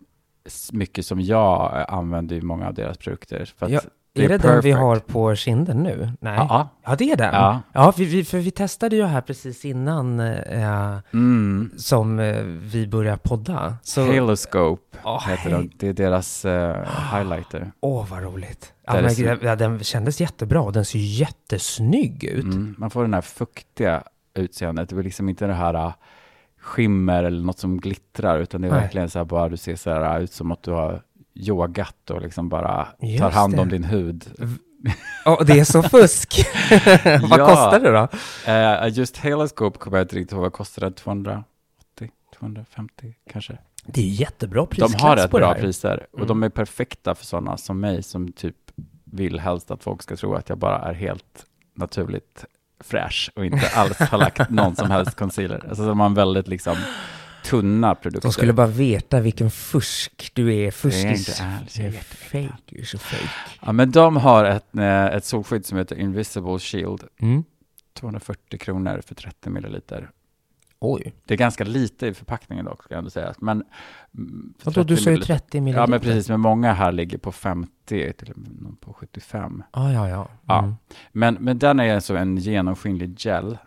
mycket 0.71 1.05
som 1.05 1.21
jag 1.21 1.85
använder 1.87 2.35
i 2.35 2.41
många 2.41 2.67
av 2.67 2.73
deras 2.73 2.97
produkter. 2.97 3.53
För 3.57 3.65
att 3.65 3.71
Ja, 3.71 3.81
är 4.15 4.29
det 4.29 4.37
den 4.37 4.55
vi 4.61 4.61
perfect. 4.71 4.77
har 4.77 4.99
på 4.99 5.35
kinden 5.35 5.83
nu? 5.83 6.09
Nej. 6.19 6.35
Ja, 6.35 6.69
Ja, 6.85 6.95
det 6.95 7.11
är 7.11 7.17
den. 7.17 7.33
ja. 7.33 7.61
Ja, 7.73 7.93
vi, 7.97 8.05
vi, 8.05 8.23
för 8.23 8.37
vi 8.37 8.51
testade 8.51 8.95
ju 8.95 9.03
här 9.05 9.21
precis 9.21 9.65
innan 9.65 10.19
eh, 10.19 10.97
Mm. 11.13 11.71
som 11.77 12.19
eh, 12.19 12.35
vi 12.43 12.87
började 12.87 13.17
podda. 13.17 13.77
Så, 13.83 14.05
Haloscope 14.05 14.97
Åh, 15.03 15.27
heter 15.29 15.43
hej. 15.43 15.51
de. 15.51 15.71
Det 15.77 15.87
är 15.87 15.93
deras 15.93 16.45
eh, 16.45 16.75
highlighter. 17.13 17.71
Åh, 17.79 18.07
vad 18.11 18.23
roligt. 18.23 18.73
Ja, 18.85 18.93
men, 18.93 19.15
så- 19.15 19.37
ja, 19.41 19.55
den 19.55 19.79
kändes 19.83 20.21
jättebra 20.21 20.61
och 20.61 20.73
den 20.73 20.85
ser 20.85 20.99
jättesnygg 20.99 22.23
ut. 22.23 22.43
Mm. 22.43 22.75
Man 22.77 22.89
får 22.89 23.01
den 23.01 23.13
här 23.13 23.21
fuktiga 23.21 24.03
utseendet. 24.33 24.89
Det 24.89 24.95
är 24.95 25.03
liksom 25.03 25.29
inte 25.29 25.47
det 25.47 25.53
här 25.53 25.93
skimmer 26.59 27.23
eller 27.23 27.45
något 27.45 27.59
som 27.59 27.77
glittrar, 27.79 28.39
utan 28.39 28.61
det 28.61 28.67
är 28.67 28.71
Nej. 28.71 28.81
verkligen 28.81 29.09
så 29.09 29.19
här 29.19 29.25
bara 29.25 29.49
du 29.49 29.57
ser 29.57 29.75
så 29.75 29.89
här 29.89 30.19
ut 30.19 30.31
som 30.31 30.51
att 30.51 30.63
du 30.63 30.71
har 30.71 31.01
yogat 31.35 32.09
och 32.09 32.21
liksom 32.21 32.49
bara 32.49 32.87
Just 32.99 33.19
tar 33.21 33.31
hand 33.31 33.59
om 33.59 33.69
det. 33.69 33.75
din 33.75 33.83
hud. 33.83 34.25
Ja, 35.25 35.41
det 35.47 35.59
är 35.59 35.63
så 35.63 35.83
fusk. 35.89 36.45
vad 37.29 37.39
Ja. 37.39 37.47
kostar 37.47 37.79
det 37.79 37.91
då? 37.91 38.07
Eh, 38.51 38.97
just 38.97 39.17
Haloscope 39.17 39.77
kommer 39.79 39.97
jag 39.97 40.05
inte 40.05 40.15
riktigt 40.15 40.31
ihåg, 40.31 40.41
vad 40.41 40.53
kostar 40.53 40.81
det? 40.89 40.91
280? 40.95 41.45
250 42.39 43.13
kanske? 43.31 43.57
Det 43.85 44.01
är 44.01 44.05
jättebra 44.05 44.61
De 44.61 44.67
prisklass 44.67 45.01
har 45.01 45.15
rätt 45.15 45.31
bra 45.31 45.53
priser 45.53 46.05
och 46.11 46.17
Mm. 46.19 46.27
de 46.27 46.43
är 46.43 46.49
perfekta 46.49 47.15
för 47.15 47.25
sådana 47.25 47.57
som 47.57 47.79
mig 47.79 48.03
som 48.03 48.31
typ 48.31 48.55
vill 49.03 49.39
helst 49.39 49.71
att 49.71 49.83
folk 49.83 50.01
ska 50.03 50.15
tro 50.15 50.33
att 50.35 50.49
jag 50.49 50.57
bara 50.57 50.79
är 50.79 50.93
helt 50.93 51.45
naturligt 51.75 52.45
fräsch 52.79 53.31
och 53.35 53.45
inte 53.45 53.69
alls 53.75 53.99
har 53.99 54.17
lagt 54.17 54.49
någon 54.49 54.75
som 54.75 54.91
helst 54.91 55.15
concealer. 55.15 55.65
Alltså 55.69 55.85
de 55.87 56.01
en 56.01 56.13
väldigt 56.13 56.47
liksom 56.47 56.77
tunna 57.43 57.95
produkter. 57.95 58.27
De 58.29 58.33
skulle 58.33 58.53
bara 58.53 58.67
veta 58.67 59.19
vilken 59.19 59.51
fusk 59.51 60.31
du 60.33 60.55
är. 60.55 60.71
Fuskis. 60.71 61.29
inte 61.29 61.43
alls, 61.43 61.79
jag 61.79 61.87
är 61.87 61.91
fake. 61.91 62.53
Du 62.65 62.79
är 62.81 62.85
så 62.85 62.97
fake. 62.97 63.29
Ja, 63.65 63.71
men 63.71 63.91
de 63.91 64.17
har 64.17 64.45
ett, 64.45 64.75
eh, 64.77 65.05
ett 65.05 65.25
solskydd 65.25 65.65
som 65.65 65.77
heter 65.77 65.95
Invisible 65.99 66.59
Shield. 66.59 67.03
Mm. 67.19 67.43
240 67.99 68.57
kronor 68.59 69.01
för 69.05 69.15
30 69.15 69.49
milliliter. 69.49 70.09
Oj. 70.79 71.13
Det 71.25 71.33
är 71.33 71.37
ganska 71.37 71.63
lite 71.63 72.07
i 72.07 72.13
förpackningen 72.13 72.65
dock, 72.65 72.83
ska 72.83 72.93
jag 72.93 72.97
ändå 72.97 73.09
säga. 73.09 73.33
Men, 73.39 73.63
mm, 74.17 74.53
Vadå, 74.63 74.83
du 74.83 74.95
30 74.95 75.03
sa 75.03 75.09
ju 75.09 75.15
milliliter- 75.17 75.25
30 75.39 75.61
milliliter. 75.61 75.81
Ja, 75.81 75.87
men 75.87 75.99
precis. 75.99 76.29
Men 76.29 76.39
många 76.39 76.73
här 76.73 76.91
ligger 76.91 77.17
på 77.17 77.31
50, 77.31 78.13
till 78.13 78.33
på 78.79 78.93
75. 78.93 79.63
Ah, 79.71 79.91
ja, 79.91 80.09
ja. 80.09 80.27
Ja. 80.47 80.59
Mm. 80.59 80.75
Men, 81.11 81.37
men 81.39 81.59
den 81.59 81.79
är 81.79 81.95
alltså 81.95 82.15
en 82.17 82.37
genomskinlig 82.37 83.15
gel. 83.19 83.57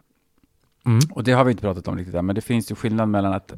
Mm. 0.86 0.98
Och 1.10 1.24
det 1.24 1.32
har 1.32 1.44
vi 1.44 1.50
inte 1.50 1.60
pratat 1.60 1.88
om 1.88 1.96
riktigt 1.98 2.14
än, 2.14 2.26
men 2.26 2.34
det 2.34 2.40
finns 2.40 2.70
ju 2.70 2.74
skillnad 2.74 3.08
mellan 3.08 3.32
att 3.32 3.52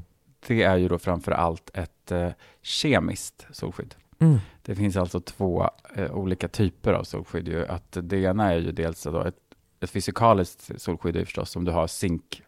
det 0.46 0.62
är 0.62 0.76
ju 0.76 0.88
då 0.88 0.98
framför 0.98 1.32
allt 1.32 1.70
ett 1.74 2.12
eh, 2.12 2.28
kemiskt 2.62 3.46
solskydd. 3.50 3.94
Mm. 4.18 4.38
Det 4.62 4.74
finns 4.74 4.96
alltså 4.96 5.20
två 5.20 5.70
eh, 5.94 6.12
olika 6.12 6.48
typer 6.48 6.92
av 6.92 7.04
solskydd. 7.04 7.48
Ju. 7.48 7.66
Att 7.66 7.96
det 8.02 8.18
ena 8.18 8.52
är 8.52 8.58
ju 8.58 8.72
dels 8.72 9.02
då 9.02 9.22
ett, 9.22 9.36
ett 9.80 9.90
fysikaliskt 9.90 10.70
solskydd 10.80 11.16
är 11.16 11.24
förstås 11.24 11.56
om 11.56 11.64
du 11.64 11.72
har 11.72 11.86
zink, 11.86 12.42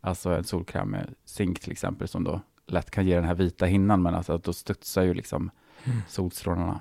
alltså 0.00 0.30
en 0.30 0.44
solkräm 0.44 0.90
med 0.90 1.14
zink 1.24 1.60
till 1.60 1.72
exempel, 1.72 2.08
som 2.08 2.24
då 2.24 2.40
lätt 2.66 2.90
kan 2.90 3.06
ge 3.06 3.14
den 3.14 3.24
här 3.24 3.34
vita 3.34 3.66
hinnan, 3.66 4.02
men 4.02 4.14
alltså 4.14 4.32
att 4.32 4.44
då 4.44 4.52
studsar 4.52 5.02
ju 5.02 5.14
liksom 5.14 5.50
Mm. 5.86 5.98
solstrålarna 6.08 6.80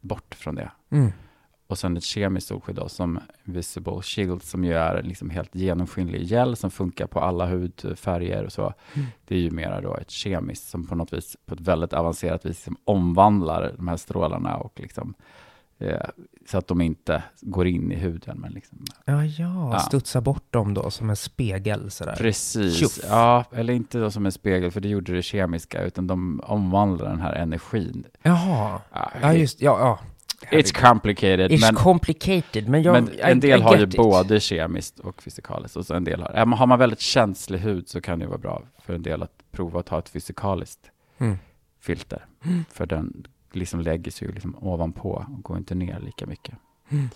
bort 0.00 0.34
från 0.34 0.54
det. 0.54 0.70
Mm. 0.90 1.12
Och 1.72 1.78
sen 1.78 1.96
ett 1.96 2.04
kemiskt 2.04 2.46
solskydd 2.48 2.76
då, 2.76 2.88
som 2.88 3.20
Visible 3.44 4.02
Shield, 4.02 4.42
som 4.42 4.64
ju 4.64 4.72
är 4.74 5.02
liksom 5.02 5.30
helt 5.30 5.54
genomskinlig 5.54 6.22
gel 6.22 6.56
som 6.56 6.70
funkar 6.70 7.06
på 7.06 7.20
alla 7.20 7.46
hudfärger 7.46 8.44
och 8.44 8.52
så. 8.52 8.74
Mm. 8.94 9.06
Det 9.24 9.34
är 9.34 9.38
ju 9.40 9.50
mera 9.50 9.80
då 9.80 9.96
ett 9.96 10.10
kemiskt 10.10 10.68
som 10.68 10.86
på 10.86 10.94
något 10.94 11.12
vis, 11.12 11.36
på 11.46 11.54
ett 11.54 11.60
väldigt 11.60 11.92
avancerat 11.92 12.44
vis, 12.44 12.50
liksom 12.50 12.76
omvandlar 12.84 13.72
de 13.76 13.88
här 13.88 13.96
strålarna 13.96 14.56
och 14.56 14.80
liksom, 14.80 15.14
eh, 15.78 16.00
så 16.48 16.58
att 16.58 16.66
de 16.66 16.80
inte 16.80 17.22
går 17.40 17.66
in 17.66 17.92
i 17.92 17.96
huden. 17.96 18.38
Men 18.40 18.52
liksom, 18.52 18.78
Ja, 19.04 19.24
ja, 19.24 19.70
Ja. 19.72 19.78
studsa 19.78 20.20
bort 20.20 20.52
dem 20.52 20.74
då 20.74 20.90
som 20.90 21.10
en 21.10 21.16
spegel 21.16 21.90
sådär. 21.90 22.14
precis, 22.18 22.76
Tjoff. 22.76 22.98
ja, 23.08 23.44
eller 23.52 23.74
inte 23.74 23.98
då 23.98 24.10
som 24.10 24.26
en 24.26 24.32
spegel, 24.32 24.70
för 24.70 24.80
det 24.80 24.88
gjorde 24.88 25.12
det 25.14 25.22
kemiska, 25.22 25.82
utan 25.82 26.06
de 26.06 26.40
omvandlar 26.44 27.08
den 27.08 27.20
här 27.20 27.32
energin. 27.34 28.04
Jaha, 28.22 28.80
Ja, 28.92 29.10
ja 29.22 29.34
just, 29.34 29.60
ja, 29.62 29.78
ja. 29.80 29.98
It's 30.50 30.72
complicated, 30.90 31.50
It's 31.50 31.60
men 31.60 31.74
complicated, 31.74 32.68
men 32.68 32.82
jag... 32.82 32.92
Men 32.92 33.14
I- 33.14 33.20
en 33.20 33.40
del 33.40 33.60
I 33.60 33.62
har 33.62 33.76
ju 33.76 33.82
it. 33.84 33.96
både 33.96 34.40
kemiskt 34.40 34.98
och 34.98 35.22
fysikaliskt. 35.22 35.76
Och 35.76 35.86
så 35.86 35.94
en 35.94 36.04
del 36.04 36.20
har, 36.22 36.46
har 36.56 36.66
man 36.66 36.78
väldigt 36.78 37.00
känslig 37.00 37.58
hud 37.58 37.88
så 37.88 38.00
kan 38.00 38.18
det 38.18 38.26
vara 38.26 38.38
bra 38.38 38.62
för 38.84 38.94
en 38.94 39.02
del 39.02 39.22
att 39.22 39.32
prova 39.52 39.80
att 39.80 39.88
ha 39.88 39.98
ett 39.98 40.08
fysikaliskt 40.08 40.80
Mm. 41.18 41.38
filter. 41.80 42.24
För 42.70 42.86
den 42.86 43.26
liksom 43.52 43.80
lägger 43.80 44.10
sig 44.10 44.28
ju 44.28 44.34
liksom 44.34 44.56
ovanpå 44.60 45.26
och 45.36 45.42
går 45.42 45.56
inte 45.58 45.74
ner 45.74 46.00
lika 46.00 46.26
mycket. 46.26 46.54
Mm. 46.90 47.08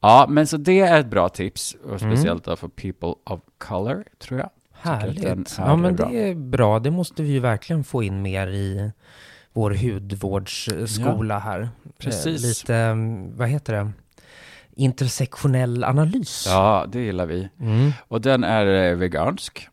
Ja, 0.00 0.26
men 0.28 0.46
så 0.46 0.56
det 0.56 0.80
är 0.80 1.00
ett 1.00 1.06
bra 1.10 1.28
tips. 1.28 1.76
Och 1.84 2.02
Mm. 2.02 2.14
speciellt 2.14 2.44
då 2.44 2.56
för 2.56 2.68
people 2.68 3.14
of 3.24 3.40
color, 3.58 4.04
tror 4.18 4.40
jag. 4.40 4.50
Härligt. 4.72 5.24
är 5.24 5.44
Ja, 5.58 5.76
men 5.76 5.96
det 5.96 6.28
är 6.30 6.34
bra. 6.34 6.78
Det 6.78 6.90
måste 6.90 7.22
vi 7.22 7.28
ju 7.32 7.40
verkligen 7.40 7.84
få 7.84 8.02
in 8.02 8.22
mer 8.22 8.46
i 8.46 8.92
vår 9.52 9.70
hudvårdsskola 9.70 11.38
här. 11.38 11.68
Precis. 11.98 12.42
Eh, 12.42 12.48
Lite, 12.48 12.74
mm, 12.76 13.36
vad 13.36 13.48
heter 13.48 13.72
det? 13.72 13.92
Intersektionell 14.72 15.84
analys. 15.84 16.44
Ja, 16.48 16.86
det 16.92 17.00
gillar 17.00 17.26
vi. 17.26 17.48
Mm. 17.60 17.92
Och 18.08 18.20
den 18.20 18.44
är 18.44 18.90
eh, 18.90 18.96
vegansk, 18.96 19.68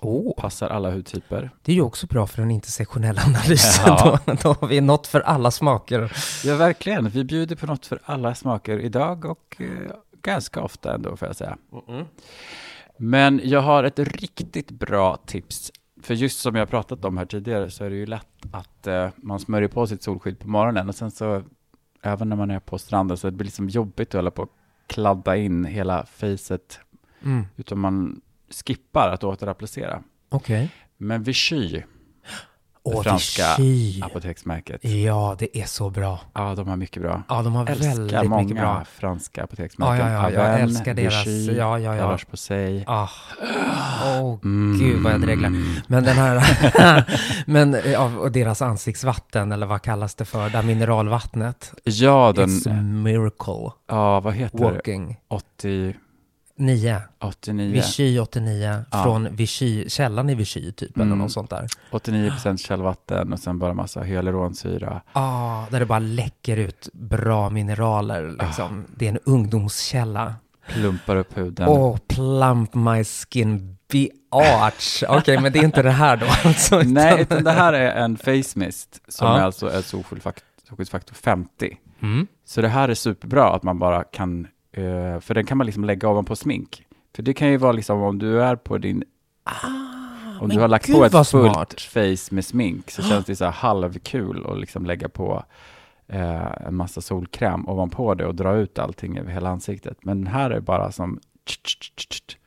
Åh, 0.00 0.34
passar 0.36 0.68
alla 0.68 0.90
hudtyper. 0.90 1.50
det 1.62 1.72
är 1.72 1.76
ju 1.76 1.82
också 1.82 2.06
bra 2.06 2.26
för 2.26 2.42
en 2.42 2.50
intersektionell 2.50 3.18
analys. 3.18 3.80
Ja. 3.86 4.18
då, 4.26 4.34
då 4.42 4.56
har 4.60 4.68
vi 4.68 4.80
något 4.80 5.06
för 5.06 5.20
alla 5.20 5.50
smaker. 5.50 6.12
Ja, 6.44 6.56
verkligen. 6.56 7.08
Vi 7.08 7.24
bjuder 7.24 7.56
på 7.56 7.66
något 7.66 7.86
för 7.86 8.00
alla 8.04 8.34
smaker 8.34 8.78
idag 8.78 9.24
och 9.24 9.56
eh, 9.58 9.66
ganska 10.22 10.60
ofta 10.62 10.94
ändå, 10.94 11.16
får 11.16 11.28
jag 11.28 11.36
säga. 11.36 11.56
Men 12.96 13.40
jag 13.44 13.60
har 13.60 13.84
ett 13.84 13.98
riktigt 13.98 14.70
bra 14.70 15.16
tips. 15.26 15.72
För 16.02 16.14
just 16.14 16.40
som 16.40 16.54
jag 16.54 16.68
pratat 16.68 17.04
om 17.04 17.16
här 17.16 17.24
tidigare 17.26 17.70
så 17.70 17.84
är 17.84 17.90
det 17.90 17.96
ju 17.96 18.06
lätt 18.06 18.26
att 18.52 18.86
eh, 18.86 19.08
man 19.16 19.40
smörjer 19.40 19.68
på 19.68 19.86
sitt 19.86 20.02
solskydd 20.02 20.38
på 20.38 20.48
morgonen 20.48 20.88
och 20.88 20.94
sen 20.94 21.10
så, 21.10 21.42
även 22.02 22.28
när 22.28 22.36
man 22.36 22.50
är 22.50 22.60
på 22.60 22.78
stranden, 22.78 23.16
så 23.16 23.26
det 23.26 23.36
blir 23.36 23.44
liksom 23.44 23.68
jobbigt 23.68 24.08
att 24.08 24.14
hålla 24.18 24.30
på 24.30 24.42
och 24.42 24.50
kladda 24.86 25.36
in 25.36 25.64
hela 25.64 26.06
facet, 26.06 26.80
Mm. 27.24 27.44
utan 27.56 27.78
man 27.78 28.20
skippar 28.66 29.08
att 29.08 29.24
återapplicera. 29.24 30.02
Okej. 30.28 30.70
Men 30.96 31.22
Vichy, 31.22 31.82
Åh, 32.84 33.02
franska 33.02 33.42
Vichy. 33.58 34.02
apoteksmärket, 34.02 34.84
Ja, 34.84 35.36
det 35.38 35.58
är 35.58 35.64
så 35.66 35.90
bra. 35.90 36.20
ja, 36.34 36.54
de 36.54 36.68
har 36.68 36.76
mycket 36.76 37.02
bra. 37.02 37.22
Ja, 37.28 37.42
de 37.42 37.54
har 37.54 37.70
älskar 37.70 37.88
väldigt 37.96 38.30
många 38.30 38.42
mycket 38.42 38.56
bra. 38.56 38.84
franska 38.98 39.40
Ja, 39.40 39.44
apoteksmärken. 39.44 40.06
ja, 40.06 40.12
ja, 40.12 40.30
jag 40.30 40.40
Aven, 40.40 40.60
älskar 40.60 40.94
deras, 40.94 41.26
Vichy, 41.26 41.56
ja, 41.56 41.78
ja, 41.78 41.96
ja. 41.96 42.06
La 42.06 42.12
Roche-Posay. 42.14 42.84
Ah. 42.86 43.08
Åh, 44.20 44.38
Mm. 44.44 44.78
gud 44.78 45.02
vad 45.02 45.12
jag 45.12 45.20
dreglar. 45.20 45.52
Men 45.86 46.04
den 46.04 46.16
här, 46.16 46.42
men 47.46 47.76
ja, 47.92 48.04
och 48.18 48.32
deras 48.32 48.62
ansiktsvatten, 48.62 49.52
eller 49.52 49.66
vad 49.66 49.82
kallas 49.82 50.14
det 50.14 50.24
för, 50.24 50.50
det 50.50 50.56
här 50.56 50.62
mineralvattnet. 50.62 51.72
Ja, 51.84 52.32
den, 52.36 52.48
It's 52.48 52.70
a 52.78 52.82
miracle 52.82 53.70
ja, 53.88 54.20
vad 54.20 54.34
heter 54.34 54.58
det? 54.58 54.64
walking. 54.64 55.16
80, 55.28 55.94
9, 56.62 57.00
89, 57.20 57.72
Vichy 57.72 58.18
89, 58.18 58.84
Ja. 58.90 59.02
från 59.02 59.36
Vichy, 59.36 59.88
källan 59.88 60.30
i 60.30 60.34
Vichy 60.34 60.72
typ, 60.72 60.96
Mm. 60.96 61.08
eller 61.08 61.16
något 61.16 61.32
sånt 61.32 61.50
där. 61.50 61.66
89% 61.90 62.56
källvatten 62.60 63.32
och 63.32 63.38
sen 63.38 63.58
bara 63.58 63.74
massa 63.74 64.00
hyaluronsyra. 64.02 65.00
Ah, 65.12 65.64
där 65.70 65.80
det 65.80 65.86
bara 65.86 65.98
läcker 65.98 66.56
ut 66.56 66.88
bra 66.92 67.50
mineraler 67.50 68.36
liksom. 68.46 68.84
Ah. 68.88 68.92
Det 68.96 69.06
är 69.06 69.10
en 69.10 69.18
ungdomskälla. 69.24 70.34
Plumpar 70.68 71.16
upp 71.16 71.36
huden. 71.38 71.68
Åh, 71.68 71.96
plump 72.08 72.74
my 72.74 73.04
skin 73.04 73.76
be 73.92 74.08
arch. 74.30 75.02
Okej, 75.08 75.40
men 75.40 75.52
det 75.52 75.58
är 75.58 75.64
inte 75.64 75.82
det 75.82 75.90
här 75.90 76.16
då 76.16 76.26
alltså. 76.44 76.76
utan- 76.80 76.92
Nej, 76.94 77.20
utan 77.22 77.44
det 77.44 77.50
här 77.52 77.72
är 77.72 77.90
en 78.04 78.16
face 78.16 78.58
mist 78.58 79.00
som 79.08 79.26
Ja. 79.26 79.38
är 79.38 79.42
alltså 79.42 79.66
är 79.66 79.82
solskyddsfaktor 79.82 81.14
50. 81.14 81.76
Mm. 82.02 82.26
Så 82.44 82.62
det 82.62 82.68
här 82.68 82.88
är 82.88 82.94
superbra 82.94 83.54
att 83.54 83.62
man 83.62 83.78
bara 83.78 84.04
kan, 84.04 84.46
eh, 84.72 85.20
för 85.20 85.34
den 85.34 85.46
kan 85.46 85.58
man 85.58 85.66
liksom 85.66 85.84
lägga 85.84 86.08
ovanpå 86.08 86.36
smink. 86.36 86.84
För 87.14 87.22
det 87.22 87.34
kan 87.34 87.50
ju 87.50 87.56
vara 87.56 87.72
liksom 87.72 88.02
om 88.02 88.18
du 88.18 88.42
är 88.42 88.56
på 88.56 88.78
din, 88.78 89.04
om 90.40 90.48
men 90.48 90.56
du 90.56 90.60
har 90.60 90.68
lagt 90.68 90.86
gud 90.86 90.96
på 90.96 91.04
ett 91.04 91.12
fullt 91.12 91.52
smart. 91.52 91.80
face 91.80 92.34
med 92.34 92.44
smink 92.44 92.90
så 92.90 93.02
känns 93.02 93.26
det 93.26 93.36
så 93.36 93.44
här 93.44 93.52
halvkul 93.68 94.46
att 94.46 94.58
liksom 94.60 94.86
lägga 94.86 95.08
på 95.08 95.44
eh, 96.08 96.66
en 96.66 96.74
massa 96.74 97.00
solkräm 97.00 97.68
ovanpå 97.68 98.14
det 98.14 98.26
och 98.26 98.34
dra 98.34 98.54
ut 98.56 98.78
allting 98.78 99.18
över 99.18 99.32
hela 99.32 99.50
ansiktet. 99.50 99.98
Men 100.02 100.26
här 100.26 100.50
är 100.50 100.54
det 100.54 100.60
bara 100.60 100.92
som 100.92 101.20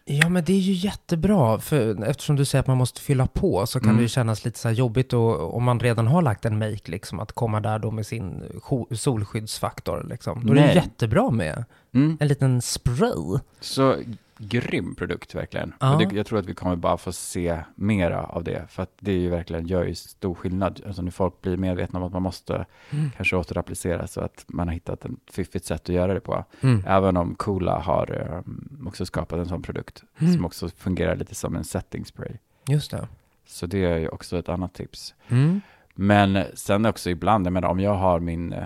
Ja, 0.08 0.30
men 0.30 0.44
det 0.44 0.54
är 0.54 0.60
ju 0.60 0.74
jättebra, 0.74 1.60
för 1.60 2.04
eftersom 2.04 2.36
du 2.36 2.46
säger 2.46 2.60
att 2.60 2.68
man 2.68 2.78
måste 2.78 3.02
fylla 3.02 3.28
på 3.28 3.66
så 3.68 3.80
kan 3.80 3.90
Mm. 3.90 3.98
det 3.98 4.02
ju 4.04 4.10
kännas 4.10 4.46
lite 4.46 4.60
så 4.60 4.68
här 4.68 4.76
jobbigt 4.76 5.14
och, 5.14 5.56
om 5.56 5.64
man 5.64 5.80
redan 5.80 6.08
har 6.08 6.22
lagt 6.22 6.46
en 6.46 6.60
make, 6.60 6.92
liksom, 6.92 7.20
att 7.20 7.32
komma 7.32 7.60
där 7.60 7.80
då 7.80 7.92
med 7.92 8.06
sin 8.06 8.44
solskyddsfaktor. 8.92 10.06
Liksom. 10.10 10.46
Då 10.46 10.52
är 10.52 10.56
det 10.56 10.62
Nej. 10.62 10.76
jättebra 10.76 11.30
med 11.30 11.66
mm. 11.96 12.18
en 12.20 12.28
liten 12.28 12.62
spray. 12.62 13.40
Så 13.60 13.96
grym 14.38 14.96
produkt 14.96 15.36
verkligen. 15.36 15.74
Ja. 15.80 15.96
Det, 16.10 16.16
jag 16.16 16.26
tror 16.26 16.40
att 16.40 16.46
vi 16.46 16.54
kommer 16.54 16.76
bara 16.76 16.98
få 16.98 17.12
se 17.12 17.60
mera 17.76 18.24
av 18.24 18.44
det. 18.44 18.66
För 18.70 18.84
att 18.84 18.92
det 19.00 19.12
är 19.12 19.18
ju 19.18 19.30
verkligen 19.30 19.68
gör 19.68 19.84
ju 19.86 19.96
stor 19.96 20.34
skillnad. 20.36 20.82
Alltså 20.88 21.02
när 21.02 21.12
folk 21.12 21.42
blir 21.42 21.58
medvetna 21.58 22.00
om 22.00 22.06
att 22.06 22.14
man 22.14 22.22
måste 22.22 22.66
Mm. 22.90 23.12
kanske 23.18 23.36
återapplicera 23.36 24.08
så 24.08 24.22
att 24.22 24.46
man 24.48 24.68
har 24.68 24.74
hittat 24.74 25.06
ett 25.06 25.12
fiffigt 25.32 25.66
sätt 25.66 25.82
att 25.82 25.96
göra 25.96 26.14
det 26.14 26.20
på. 26.20 26.46
Mm. 26.62 26.84
Även 26.88 27.18
om 27.18 27.36
Coola 27.36 27.80
har 27.80 28.42
um, 28.46 28.88
också 28.88 29.06
skapat 29.06 29.40
en 29.40 29.46
sån 29.46 29.62
produkt 29.62 30.04
Mm. 30.20 30.34
som 30.34 30.46
också 30.46 30.70
fungerar 30.70 31.16
lite 31.16 31.36
som 31.36 31.56
en 31.56 31.64
setting 31.64 32.06
spray. 32.06 32.32
Just 32.68 32.92
det. 32.92 33.08
Så 33.48 33.66
det 33.66 33.86
är 33.86 33.98
ju 33.98 34.08
också 34.10 34.38
ett 34.38 34.50
annat 34.50 34.74
tips. 34.74 35.14
Mm. 35.28 35.62
Men 35.94 36.44
sen 36.54 36.86
också 36.86 37.10
ibland, 37.10 37.46
jag 37.46 37.54
menar 37.54 37.70
om 37.70 37.80
jag 37.80 37.94
har 37.96 38.20
min 38.20 38.54
eh, 38.54 38.64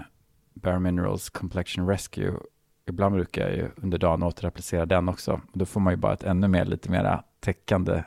Bare 0.53 0.79
Minerals 0.79 1.29
Complexion 1.29 1.87
Rescue, 1.87 2.33
ibland 2.89 3.15
brukar 3.15 3.41
jag 3.41 3.51
ju 3.51 3.67
under 3.75 3.97
dagen 3.97 4.23
återapplicera 4.23 4.85
den 4.85 5.09
också. 5.09 5.41
Då 5.53 5.65
får 5.65 5.79
man 5.79 5.93
ju 5.93 5.97
bara 5.97 6.13
ett 6.13 6.23
ännu 6.23 6.47
mer, 6.47 6.65
lite 6.65 6.91
mera 6.91 7.23
täckande 7.39 8.03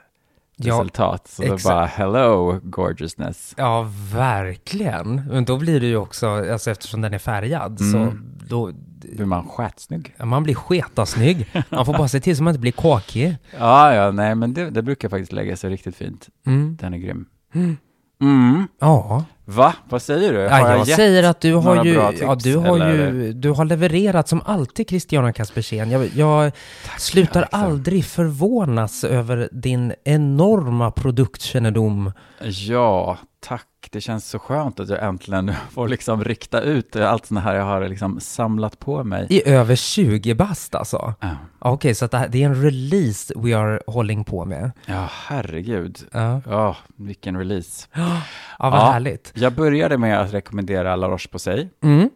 Ja, 0.56 0.74
resultat. 0.74 1.28
Så 1.28 1.42
då 1.42 1.54
exakt. 1.54 1.64
bara, 1.74 1.86
hello 1.86 2.60
gorgeousness. 2.62 3.54
Ja, 3.58 3.90
verkligen. 4.12 5.22
Men 5.30 5.44
då 5.44 5.58
blir 5.58 5.80
det 5.80 5.86
ju 5.86 5.96
också, 5.96 6.28
alltså 6.52 6.70
eftersom 6.70 7.00
den 7.00 7.14
är 7.14 7.18
färgad, 7.18 7.78
så 7.78 7.96
Mm. 7.98 8.24
då, 8.48 8.70
Blir 9.12 9.24
man 9.26 9.48
skitsnygg? 9.48 10.14
ja, 10.16 10.24
man 10.24 10.42
blir 10.42 10.54
sketasnygg. 10.54 11.50
Man 11.70 11.86
får 11.86 11.92
bara 11.92 12.08
se 12.08 12.20
till 12.20 12.36
så 12.36 12.42
man 12.42 12.50
inte 12.50 12.60
blir 12.60 12.72
kåkig. 12.72 13.36
Ja, 13.58 13.94
ja, 13.94 14.10
nej, 14.10 14.34
men 14.34 14.54
det, 14.54 14.70
det 14.70 14.82
brukar 14.82 15.08
faktiskt 15.08 15.32
lägga 15.32 15.56
sig 15.56 15.70
riktigt 15.70 15.96
fint. 15.96 16.28
Mm. 16.46 16.76
Den 16.80 16.94
är 16.94 16.98
grym. 16.98 17.26
Mm. 17.54 17.76
Mm. 18.22 18.68
Ja, 18.80 19.24
Va? 19.44 19.74
Vad 19.88 20.02
säger 20.02 20.32
du? 20.32 20.38
ja 20.40 20.50
Har 20.50 20.70
jag, 20.70 20.86
gett 20.86 20.96
säger 20.96 21.22
att 21.22 21.40
du 21.40 21.54
har 21.54 21.84
ju, 21.84 21.94
tips, 22.10 22.20
ja, 22.20 22.34
du 22.34 22.56
har 22.56 22.76
eller? 22.76 23.12
ju, 23.12 23.32
du 23.32 23.50
har 23.50 23.64
levererat 23.64 24.28
som 24.28 24.42
alltid 24.44 24.88
Christiana 24.88 25.32
Kaspersen. 25.32 25.90
Jag, 25.90 26.08
jag 26.16 26.52
slutar 26.98 27.42
Axel. 27.42 27.60
aldrig 27.60 28.04
förvånas 28.04 29.04
över 29.04 29.48
din 29.52 29.92
enorma 30.04 30.90
produktkännedom. 30.90 32.12
Ja, 32.42 33.18
tack. 33.42 33.66
Det 33.90 34.00
känns 34.00 34.28
så 34.28 34.38
skönt 34.38 34.80
att 34.80 34.88
jag 34.88 35.02
äntligen 35.04 35.52
får 35.70 35.88
liksom 35.88 36.24
rikta 36.24 36.60
ut 36.60 36.96
allt 36.96 37.26
sånt 37.26 37.40
här 37.40 37.54
jag 37.54 37.64
har 37.64 37.88
liksom 37.88 38.20
samlat 38.20 38.78
på 38.78 39.04
mig. 39.04 39.26
I 39.30 39.48
över 39.48 39.76
20 39.76 40.34
bast 40.34 40.74
alltså. 40.74 41.14
Ja, 41.20 41.36
Okej, 41.58 41.94
så 41.94 42.04
att 42.04 42.10
det, 42.10 42.18
här, 42.18 42.28
det 42.28 42.42
är 42.42 42.46
en 42.46 42.62
release 42.62 43.34
we 43.36 43.56
are 43.56 43.80
hålling 43.86 44.24
på 44.24 44.44
med. 44.44 44.70
ja 44.86 45.08
herregud. 45.10 45.98
Ja, 46.12 46.40
Ja, 46.46 46.76
vilken 46.96 47.38
release. 47.38 47.88
ja 47.92 48.20
vad 48.58 48.72
Ja. 48.74 48.90
härligt. 48.92 49.32
Jag 49.34 49.52
började 49.54 49.98
med 49.98 50.20
att 50.20 50.32
rekommendera 50.34 50.96
La 50.96 51.08
Roche-Posay, 51.08 51.68
Mm. 51.82 52.10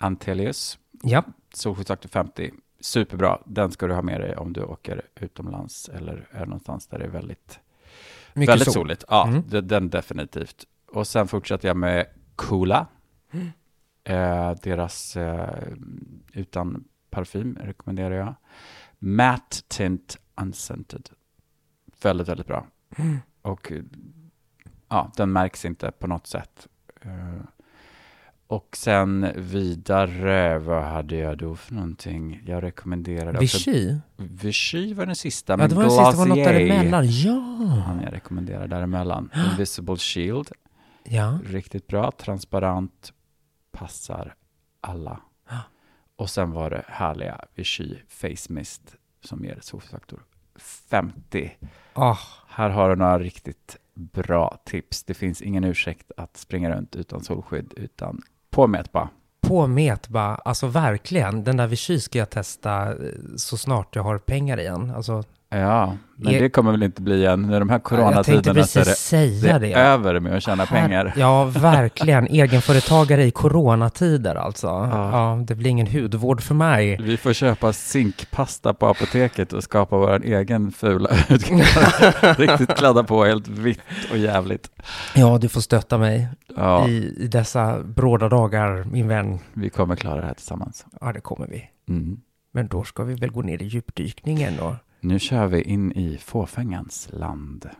Antelius, 0.00 0.78
Ja. 1.02 1.22
solskyddsfaktor 1.54 2.08
50. 2.08 2.50
superbra. 2.80 3.38
Den 3.44 3.70
ska 3.70 3.86
du 3.86 3.94
ha 3.94 4.02
med 4.02 4.20
dig 4.20 4.36
om 4.36 4.52
du 4.52 4.62
åker 4.62 5.02
utomlands 5.20 5.88
eller 5.88 6.28
är 6.32 6.46
någonstans 6.46 6.86
där 6.86 6.98
det 6.98 7.04
är 7.04 7.08
väldigt, 7.08 7.58
Mycket 8.38 8.52
väldigt 8.52 8.64
sol. 8.72 8.74
soligt. 8.74 9.04
Ja, 9.08 9.26
Mm. 9.28 9.42
det- 9.48 9.60
den 9.60 9.90
definitivt. 9.90 10.64
Och 10.92 11.06
sen 11.06 11.28
fortsätter 11.28 11.68
jag 11.68 11.76
med 11.76 12.06
Coola. 12.36 12.86
Mm. 13.30 13.46
Eh, 14.04 14.54
deras 14.62 15.16
eh, 15.16 15.68
utan 16.32 16.84
parfym 17.10 17.56
rekommenderar 17.60 18.14
jag. 18.14 18.34
Matte 18.98 19.56
Tint 19.68 20.18
Unscented. 20.40 21.08
Väldigt, 22.02 22.28
väldigt 22.28 22.46
bra. 22.46 22.66
Mm. 22.96 23.16
Och 23.42 23.72
ja, 24.88 25.12
den 25.16 25.32
märks 25.32 25.64
inte 25.64 25.90
på 25.90 26.06
något 26.06 26.26
sätt. 26.26 26.68
Eh, 27.00 27.40
och 28.48 28.76
sen 28.76 29.32
vidare, 29.36 30.58
vad 30.58 30.82
hade 30.84 31.16
jag 31.16 31.38
då 31.38 31.56
för 31.56 31.74
någonting? 31.74 32.42
Jag 32.46 32.62
rekommenderade 32.62 33.38
också... 33.38 33.70
Vichy? 33.70 33.96
Vichy 34.16 34.94
var 34.94 35.06
den 35.06 35.16
sista, 35.16 35.52
Ja, 35.52 35.56
men 35.56 35.68
det 35.68 35.74
var 35.74 35.82
den 35.82 35.90
sista, 35.90 36.12
var 36.12 36.26
något 36.26 36.36
däremellan. 36.38 37.04
Ja! 37.08 37.40
han 37.86 38.00
jag 38.02 38.12
rekommenderar 38.12 38.68
däremellan. 38.68 39.30
Invisible 39.50 39.96
Shield, 39.96 40.48
Ja. 41.04 41.38
riktigt 41.44 41.86
bra, 41.86 42.10
transparent, 42.10 43.12
passar 43.72 44.34
alla. 44.80 45.20
Ja. 45.48 45.56
Och 46.16 46.30
sen 46.30 46.50
var 46.50 46.70
det 46.70 46.84
härliga 46.88 47.44
Vichy 47.54 47.94
Face 48.08 48.52
Mist 48.52 48.96
som 49.24 49.44
ger 49.44 49.58
solfaktor 49.62 50.22
50. 50.56 51.50
Ah, 51.92 52.16
Här 52.48 52.70
har 52.70 52.90
du 52.90 52.96
några 52.96 53.18
riktigt 53.18 53.76
bra 53.94 54.58
tips. 54.64 55.04
Det 55.04 55.14
finns 55.14 55.42
ingen 55.42 55.64
ursäkt 55.64 56.12
att 56.16 56.36
springa 56.36 56.70
runt 56.76 56.96
utan 56.96 57.20
solskydd, 57.24 57.72
utan 57.76 58.22
på 58.50 58.66
Metba. 58.66 59.08
på 59.40 59.66
Metba, 59.66 60.34
alltså 60.34 60.66
verkligen. 60.66 61.44
Den 61.44 61.56
där 61.56 61.66
Vichy 61.66 62.00
ska 62.00 62.18
jag 62.18 62.30
testa 62.30 62.90
eh, 62.92 62.96
så 63.36 63.56
snart 63.56 63.96
jag 63.96 64.02
har 64.02 64.18
pengar 64.18 64.60
igen. 64.60 64.92
Alltså, 64.96 65.22
Ja, 65.50 65.96
men 66.16 66.34
E- 66.34 66.40
det 66.40 66.48
kommer 66.50 66.70
väl 66.70 66.82
inte 66.82 67.02
bli 67.02 67.16
igen. 67.16 67.42
När 67.42 67.60
de 67.60 67.68
här 67.68 67.78
coronatiderna 67.78 68.64
så 68.64 68.80
är 68.80 68.84
det, 68.84 68.90
säga 68.90 69.58
det 69.58 69.72
över 69.74 70.20
med 70.20 70.36
att 70.36 70.42
tjäna 70.42 70.64
Här- 70.64 70.80
pengar. 70.82 71.12
Ja, 71.16 71.44
verkligen. 71.44 72.26
Egenföretagare 72.30 73.24
i 73.24 73.30
coronatider 73.30 74.34
alltså. 74.34 74.66
Ja. 74.66 75.10
Ja. 75.12 75.44
det 75.46 75.54
blir 75.54 75.70
ingen 75.70 75.86
hudvård 75.86 76.40
för 76.42 76.54
mig. 76.54 76.98
Vi 77.02 77.16
får 77.16 77.32
köpa 77.32 77.72
zinkpasta 77.72 78.74
på 78.74 78.86
apoteket 78.86 79.52
och 79.52 79.62
skapa 79.64 79.96
vår 79.98 80.24
egen 80.24 80.72
fula. 80.72 81.10
Riktigt 82.38 82.76
kladda 82.76 83.04
på, 83.04 83.24
helt 83.24 83.48
vitt 83.48 83.80
och 84.10 84.18
jävligt. 84.18 84.70
Ja, 85.14 85.38
du 85.38 85.48
får 85.48 85.60
stötta 85.60 85.98
mig 85.98 86.28
Ja, 86.56 86.88
i, 86.88 87.14
i 87.18 87.26
dessa 87.28 87.82
bråda 87.82 88.28
dagar, 88.28 88.84
min 88.92 89.08
vän. 89.08 89.38
vi 89.54 89.70
kommer 89.70 89.96
klara 89.96 90.20
det 90.20 90.26
här 90.26 90.34
tillsammans. 90.34 90.86
Ja, 91.00 91.12
det 91.12 91.20
kommer 91.20 91.46
vi. 91.46 91.64
Mm. 91.88 92.20
Men 92.52 92.68
då 92.68 92.84
ska 92.84 93.02
vi 93.04 93.14
väl 93.14 93.30
gå 93.30 93.42
ner 93.42 93.62
i 93.62 93.66
djupdykningen 93.66 94.60
och... 94.60 94.74
Nu 95.00 95.18
kör 95.18 95.46
vi 95.46 95.62
in 95.62 95.92
i 95.92 96.18
fåfängans 96.18 97.08
land. 97.12 97.70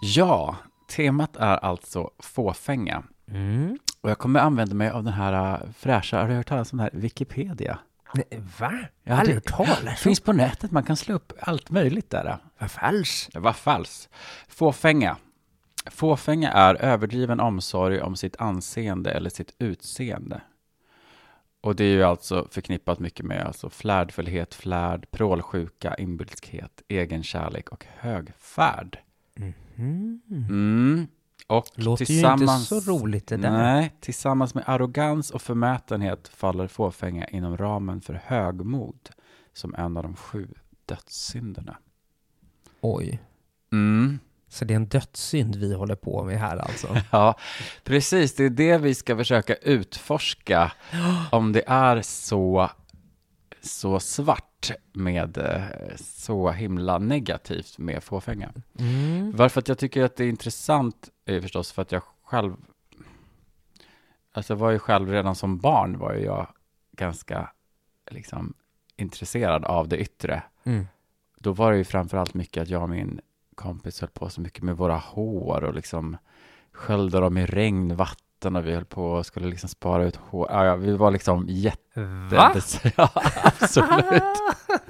Ja, 0.00 0.56
temat 0.96 1.36
är 1.36 1.56
alltså 1.64 2.10
fåfänga. 2.18 3.02
Mm. 3.30 3.78
Och 4.00 4.10
jag 4.10 4.18
kommer 4.18 4.40
använda 4.40 4.74
mig 4.74 4.90
av 4.90 5.04
den 5.04 5.12
här 5.12 5.54
äh, 5.62 5.70
fräscha, 5.78 6.20
har 6.20 6.28
du 6.28 6.34
hört 6.34 6.46
talas 6.48 6.72
om 6.72 6.76
det 6.78 6.82
här, 6.84 6.90
Wikipedia? 6.94 7.78
Nej, 8.14 8.42
va? 8.58 8.72
Ja, 9.04 9.14
Aldrig 9.16 9.36
det- 9.36 9.50
hört 9.56 9.66
talas. 9.66 10.00
Finns 10.00 10.20
på 10.20 10.32
nätet, 10.32 10.70
man 10.70 10.82
kan 10.82 10.96
slå 10.96 11.14
upp 11.14 11.32
allt 11.40 11.70
möjligt 11.70 12.10
där. 12.10 12.38
Vad 12.58 12.70
falskt. 12.70 13.36
Var 13.36 13.52
falskt. 13.52 14.08
Fåfänga. 14.48 15.16
Fåfänga 15.90 16.52
är 16.52 16.74
överdriven 16.74 17.40
omsorg 17.40 18.00
om 18.00 18.16
sitt 18.16 18.36
anseende 18.36 19.10
eller 19.10 19.30
sitt 19.30 19.54
utseende. 19.58 20.40
Och 21.60 21.76
det 21.76 21.84
är 21.84 21.92
ju 21.92 22.02
alltså 22.02 22.48
förknippat 22.50 22.98
mycket 22.98 23.26
med 23.26 23.46
alltså 23.46 23.70
flärdfullhet, 23.70 24.54
flärd, 24.54 25.10
prålsjuka, 25.10 25.94
inbilskhet, 25.94 26.82
egenkärlek 26.88 27.68
och 27.68 27.86
högfärd. 27.98 28.98
Mm. 29.36 30.20
Mm. 30.28 31.06
Och 31.46 31.66
Låter 31.74 32.04
tillsammans, 32.04 32.72
ju 32.72 32.76
inte 32.76 32.86
så 32.86 32.92
roligt 32.92 33.26
det 33.26 33.36
där. 33.36 33.50
Nej, 33.50 33.96
tillsammans 34.00 34.54
med 34.54 34.64
arrogans 34.66 35.30
och 35.30 35.42
förmätenhet 35.42 36.28
faller 36.28 36.66
fåfänga 36.66 37.26
inom 37.26 37.56
ramen 37.56 38.00
för 38.00 38.20
högmod 38.24 39.10
som 39.52 39.74
en 39.74 39.96
av 39.96 40.02
de 40.02 40.16
sju 40.16 40.48
dödssynderna. 40.86 41.78
Oj. 42.80 43.20
Mm. 43.72 44.18
Så 44.48 44.64
det 44.64 44.74
är 44.74 44.76
en 44.76 44.88
dödssynd 44.88 45.56
vi 45.56 45.74
håller 45.74 45.94
på 45.94 46.24
med 46.24 46.38
här 46.38 46.56
alltså? 46.56 46.96
Ja, 47.10 47.38
precis. 47.84 48.34
Det 48.34 48.44
är 48.44 48.50
det 48.50 48.78
vi 48.78 48.94
ska 48.94 49.16
försöka 49.16 49.54
utforska. 49.54 50.72
Om 51.32 51.52
det 51.52 51.64
är 51.66 52.02
så, 52.02 52.70
så 53.60 54.00
svart 54.00 54.70
med 54.92 55.38
eh, 55.38 55.96
så 55.96 56.50
himla 56.50 56.98
negativt 56.98 57.78
med 57.78 58.02
fåfänga. 58.02 58.52
Mm. 58.78 59.32
Varför 59.36 59.60
att 59.60 59.68
jag 59.68 59.78
tycker 59.78 60.04
att 60.04 60.16
det 60.16 60.24
är 60.24 60.28
intressant 60.28 61.08
är 61.24 61.40
förstås 61.40 61.72
för 61.72 61.82
att 61.82 61.92
jag 61.92 62.02
själv, 62.24 62.56
alltså 64.32 64.52
jag 64.52 64.58
var 64.58 64.70
ju 64.70 64.78
själv 64.78 65.10
redan 65.10 65.34
som 65.34 65.58
barn 65.58 65.98
var 65.98 66.14
ju 66.14 66.24
jag 66.24 66.46
ganska 66.92 67.50
liksom 68.10 68.54
intresserad 68.96 69.64
av 69.64 69.88
det 69.88 69.98
yttre. 69.98 70.42
Mm. 70.64 70.86
Då 71.38 71.52
var 71.52 71.72
det 71.72 71.78
ju 71.78 71.84
framförallt 71.84 72.34
mycket 72.34 72.62
att 72.62 72.68
jag 72.68 72.82
och 72.82 72.90
min 72.90 73.20
kompis 73.58 74.00
höll 74.00 74.10
på 74.10 74.30
så 74.30 74.40
mycket 74.40 74.62
med 74.62 74.76
våra 74.76 74.96
hår 74.96 75.64
och 75.64 75.74
liksom 75.74 76.16
sköljde 76.72 77.20
dem 77.20 77.38
i 77.38 77.46
regnvatten 77.46 78.56
och 78.56 78.66
vi 78.66 78.74
höll 78.74 78.84
på 78.84 79.04
och 79.12 79.26
skulle 79.26 79.46
liksom 79.48 79.68
spara 79.68 80.04
ut 80.04 80.16
hår. 80.16 80.46
Ja, 80.50 80.64
ja, 80.64 80.76
vi 80.76 80.96
var 80.96 81.10
liksom 81.10 81.44
jätte... 81.48 82.00
Va? 82.30 82.54
Ja, 82.96 83.10
absolut. 83.44 84.22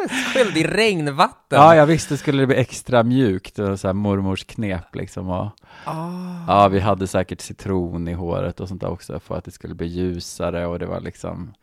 Sköljd 0.35 0.57
i 0.57 0.65
regnvatten? 0.67 1.59
Ja, 1.59 1.77
jag 1.77 1.87
visste 1.87 2.17
skulle 2.17 2.43
det 2.43 2.47
bli 2.47 2.57
extra 2.57 3.03
mjukt. 3.03 3.57
Det 3.57 3.63
var 3.63 3.77
så 3.77 3.89
här 3.89 3.93
mormors 3.95 4.45
knep 4.45 4.95
liksom. 4.95 5.29
Och, 5.29 5.51
Ah. 5.85 6.45
ja, 6.49 6.69
vi 6.69 6.81
hade 6.81 7.07
säkert 7.07 7.41
citron 7.41 8.09
i 8.09 8.13
håret 8.13 8.61
och 8.61 8.69
sånt 8.69 8.81
där 8.81 8.91
också 8.91 9.21
för 9.21 9.39
att 9.39 9.45
det 9.45 9.51
skulle 9.51 9.75
bli 9.75 9.87
ljusare 9.87 10.67
och 10.67 10.79
det 10.79 10.87
var 10.87 11.01
liksom... 11.01 11.55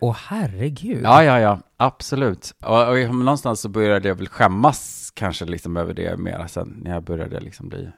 Åh 0.00 0.16
herregud. 0.28 1.02
Ja, 1.04 1.24
ja, 1.24 1.40
ja, 1.40 1.58
absolut. 1.76 2.54
Och, 2.64 2.88
och 2.88 3.14
någonstans 3.14 3.60
så 3.60 3.68
började 3.68 4.08
jag 4.08 4.14
väl 4.14 4.28
skämmas 4.28 5.12
kanske 5.14 5.44
liksom 5.44 5.76
över 5.76 5.94
det 5.94 6.16
mer 6.16 6.46
sen 6.46 6.80
när 6.82 6.90
jag 6.90 7.02
började 7.02 7.40
liksom 7.40 7.68
bli... 7.68 7.90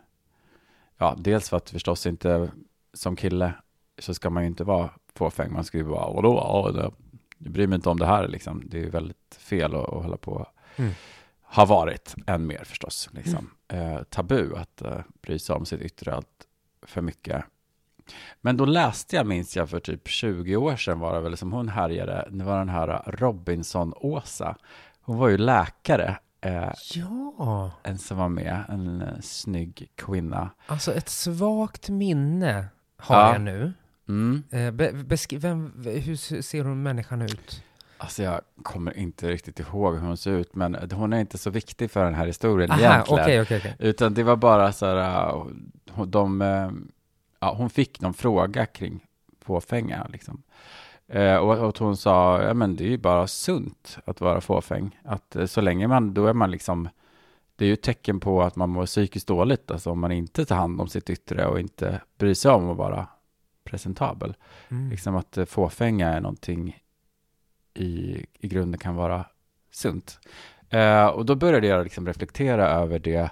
Ja, 0.98 1.16
dels 1.18 1.48
för 1.48 1.56
att 1.56 1.70
förstås 1.70 2.06
inte 2.06 2.50
som 2.94 3.16
kille 3.16 3.52
så 3.98 4.14
ska 4.14 4.30
man 4.30 4.42
ju 4.42 4.46
inte 4.46 4.64
vara 4.64 4.90
fåfäng. 5.14 5.52
Man 5.52 5.64
ska 5.64 5.78
ju 5.78 5.84
vara, 5.84 6.12
vadå, 6.12 6.34
ja, 6.34 6.70
det, 6.72 6.90
jag 7.38 7.52
bryr 7.52 7.66
mig 7.66 7.76
inte 7.76 7.88
om 7.88 7.98
det 7.98 8.06
här 8.06 8.28
liksom. 8.28 8.62
Det 8.66 8.78
är 8.78 8.82
ju 8.82 8.90
väldigt 8.90 9.36
fel 9.38 9.74
att, 9.74 9.88
att 9.88 10.02
hålla 10.02 10.16
på. 10.16 10.46
Mm. 10.76 10.92
Har 11.42 11.66
varit 11.66 12.14
än 12.26 12.46
mer 12.46 12.64
förstås, 12.64 13.08
liksom. 13.12 13.50
Eh, 13.68 14.02
tabu 14.02 14.56
att 14.56 14.82
eh, 14.82 15.00
bry 15.22 15.38
sig 15.38 15.56
om 15.56 15.66
sitt 15.66 15.80
yttre 15.80 16.14
allt 16.14 16.46
för 16.82 17.00
mycket. 17.00 17.44
Men 18.40 18.56
då 18.56 18.64
läste 18.64 19.16
jag, 19.16 19.26
minns 19.26 19.56
jag, 19.56 19.70
för 19.70 19.80
typ 19.80 20.08
20 20.08 20.56
år 20.56 20.76
sedan 20.76 21.00
var 21.00 21.14
det 21.14 21.20
väl 21.20 21.36
som 21.36 21.52
hon 21.52 21.68
härjade. 21.68 22.28
Det 22.30 22.44
var 22.44 22.58
den 22.58 22.68
här 22.68 23.02
Robinson-Åsa. 23.06 24.56
Hon 25.02 25.18
var 25.18 25.28
ju 25.28 25.38
läkare, 25.38 26.16
eh, 26.40 26.70
Ja, 26.94 27.72
en 27.82 27.98
som 27.98 28.18
var 28.18 28.28
med, 28.28 28.64
en 28.68 29.02
eh, 29.02 29.20
snygg 29.20 29.88
kvinna. 29.94 30.50
alltså 30.66 30.94
ett 30.94 31.08
svagt 31.08 31.88
minne 31.88 32.66
har 32.96 33.16
Ja. 33.16 33.32
jag 33.32 33.40
nu. 33.40 33.72
Mm. 34.08 34.42
Eh, 34.50 34.70
be, 34.70 34.92
vem, 35.38 35.72
hur 35.84 36.16
se- 36.16 36.42
ser 36.42 36.64
hon 36.64 36.82
människan 36.82 37.22
ut? 37.22 37.62
Alltså 38.00 38.22
jag 38.22 38.40
kommer 38.62 38.96
inte 38.98 39.28
riktigt 39.28 39.60
ihåg 39.60 39.94
hur 39.94 40.00
hon 40.06 40.16
ser 40.16 40.30
ut, 40.30 40.54
men 40.54 40.76
hon 40.92 41.12
är 41.12 41.20
inte 41.20 41.38
så 41.38 41.50
viktig 41.50 41.90
för 41.90 42.04
den 42.04 42.14
här 42.14 42.26
historien 42.26 42.70
Aha, 42.70 42.80
egentligen. 42.80 43.22
okej, 43.22 43.40
okej, 43.42 43.58
okej. 43.58 43.76
Utan 43.78 44.14
det 44.14 44.22
var 44.22 44.36
bara 44.36 44.72
så 44.72 44.86
här, 44.86 45.28
uh, 45.36 45.46
hon- 45.90 46.10
de, 46.10 46.42
eh, 46.42 46.70
ja, 47.40 47.54
hon 47.58 47.70
fick 47.70 48.00
någon 48.00 48.14
fråga 48.14 48.66
kring 48.66 49.06
fåfänga 49.40 50.06
liksom. 50.12 50.42
Eh, 51.08 51.36
och, 51.36 51.68
och 51.68 51.78
hon 51.78 51.96
sa, 51.96 52.42
ja 52.42 52.54
men 52.54 52.76
det 52.76 52.84
är 52.84 52.88
ju 52.88 52.98
bara 52.98 53.26
sunt 53.26 53.98
att 54.04 54.20
vara 54.20 54.40
fåfäng. 54.40 55.00
Att 55.04 55.36
eh, 55.36 55.46
så 55.46 55.60
länge 55.60 55.86
man, 55.86 56.14
då 56.14 56.26
är 56.26 56.32
man 56.32 56.50
liksom, 56.50 56.88
det 57.56 57.64
är 57.64 57.66
ju 57.66 57.74
ett 57.74 57.82
tecken 57.82 58.20
på 58.20 58.42
att 58.42 58.56
man 58.56 58.70
mår 58.70 58.86
psykiskt 58.86 59.28
dåligt, 59.28 59.70
alltså 59.70 59.90
om 59.90 60.00
man 60.00 60.12
inte 60.12 60.44
tar 60.44 60.56
hand 60.56 60.80
om 60.80 60.88
sitt 60.88 61.10
yttre 61.10 61.46
och 61.46 61.60
inte 61.60 62.00
bryr 62.18 62.34
sig 62.34 62.50
om 62.50 62.70
att 62.70 62.76
vara 62.76 63.06
presentabel. 63.64 64.36
Mm. 64.68 64.90
Liksom 64.90 65.16
att 65.16 65.38
eh, 65.38 65.44
fåfänga 65.44 66.08
är 66.08 66.20
någonting 66.20 66.82
i, 67.74 68.26
i 68.38 68.48
grunden 68.48 68.78
kan 68.78 68.94
vara 68.94 69.24
sunt. 69.70 70.20
Eh, 70.70 71.06
och 71.06 71.26
då 71.26 71.34
började 71.34 71.66
jag 71.66 71.84
liksom 71.84 72.06
reflektera 72.06 72.68
över 72.68 72.98
det, 72.98 73.30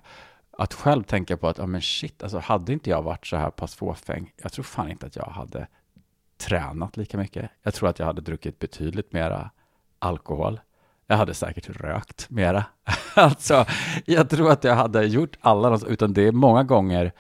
att 0.59 0.75
själv 0.75 1.03
tänka 1.03 1.37
på 1.37 1.49
att, 1.49 1.59
ja 1.59 1.67
men 1.67 1.83
shit, 1.83 2.23
alltså 2.23 2.39
hade 2.39 2.73
inte 2.73 2.91
jag 2.91 3.03
varit 3.03 3.27
så 3.27 3.37
här 3.37 3.51
pass 3.51 3.75
fåfäng, 3.75 4.33
jag 4.43 4.53
tror 4.53 4.63
fan 4.63 4.91
inte 4.91 5.07
att 5.07 5.17
jag 5.17 5.25
hade 5.27 5.67
tränat 6.39 6.97
lika 6.97 7.19
mycket. 7.19 7.51
Jag 7.63 7.75
tror 7.75 7.89
att 7.89 7.99
jag 7.99 8.07
hade 8.07 8.21
druckit 8.21 8.59
betydligt 8.59 9.13
mera 9.13 9.51
alkohol. 9.99 10.61
Jag 11.07 11.17
hade 11.17 11.35
säkert 11.35 11.71
rökt 11.71 12.31
mera. 12.31 12.65
alltså, 13.15 13.65
jag 14.05 14.31
tror 14.31 14.51
att 14.51 14.65
jag 14.65 14.75
hade 14.75 15.05
gjort 15.05 15.37
alla 15.41 15.79
utan 15.87 16.13
det 16.13 16.23
är 16.23 16.33
många 16.33 16.63
gånger 16.63 17.13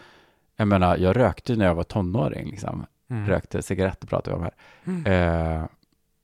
Jag 0.57 0.68
menar, 0.68 0.96
jag 0.96 1.16
rökte 1.16 1.57
när 1.57 1.64
jag 1.64 1.75
var 1.75 1.83
tonåring, 1.83 2.51
liksom. 2.51 2.87
Mm. 3.11 3.27
Rökte 3.27 3.62
cigaretter 3.62 4.07
pratar 4.07 4.33
vi 4.33 4.37
om 4.37 4.42
här. 4.42 4.55
Mm. 4.85 5.07
Eh, 5.07 5.66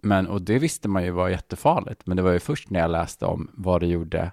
men, 0.03 0.27
och 0.27 0.43
det 0.43 0.59
visste 0.59 0.89
man 0.89 1.05
ju 1.05 1.11
var 1.11 1.29
jättefarligt, 1.29 2.07
men 2.07 2.17
det 2.17 2.23
var 2.23 2.33
ju 2.33 2.41
först 2.41 2.71
när 2.71 2.81
jag 2.81 2.91
läste 2.91 3.27
om 3.27 3.51
vad 3.55 3.81
det 3.81 3.87
gjorde. 3.87 4.31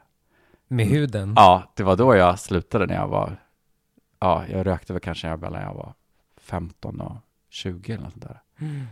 Med 0.72 0.86
huden? 0.86 1.34
Ja, 1.36 1.72
det 1.76 1.84
var 1.84 1.96
då 1.96 2.16
jag 2.16 2.40
slutade 2.40 2.86
när 2.86 2.96
jag 2.96 3.08
var, 3.08 3.38
ja, 4.20 4.44
jag 4.50 4.66
rökte 4.66 4.94
väl 4.94 5.00
kanske 5.00 5.36
mellan 5.36 5.62
jag 5.62 5.74
var 5.74 5.94
15 6.38 7.02
och 7.02 7.16
20 7.50 7.94
eller 7.94 8.04
något 8.04 8.12
sånt 8.14 8.28
där. 8.28 8.42
Mm. 8.60 8.86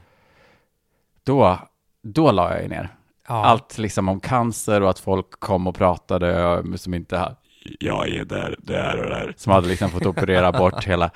Då, 1.24 1.60
då 2.02 2.32
la 2.32 2.54
jag 2.54 2.62
ju 2.64 2.68
ner. 2.70 2.90
Ja. 3.28 3.46
Allt 3.46 3.78
liksom 3.78 4.10
om 4.10 4.20
cancer 4.20 4.82
och 4.82 4.90
att 4.90 5.00
folk 5.00 5.32
kom 5.32 5.68
och 5.68 5.76
pratade 5.76 6.64
som 6.78 6.94
inte 6.94 7.36
jag 7.80 8.10
är 8.10 8.26
där, 8.26 8.56
där 8.60 9.04
och 9.04 9.10
där, 9.10 9.34
som 9.38 9.54
hade 9.54 9.68
liksom 9.68 9.90
fått 9.90 10.06
operera 10.06 10.52
bort 10.52 10.86
hela, 10.86 11.12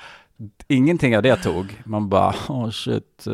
ingenting 0.68 1.16
av 1.16 1.22
det 1.22 1.36
tog. 1.36 1.82
Man 1.84 2.08
bara, 2.08 2.34
åh 2.48 2.64
oh 2.64 2.70
shit, 2.70 3.26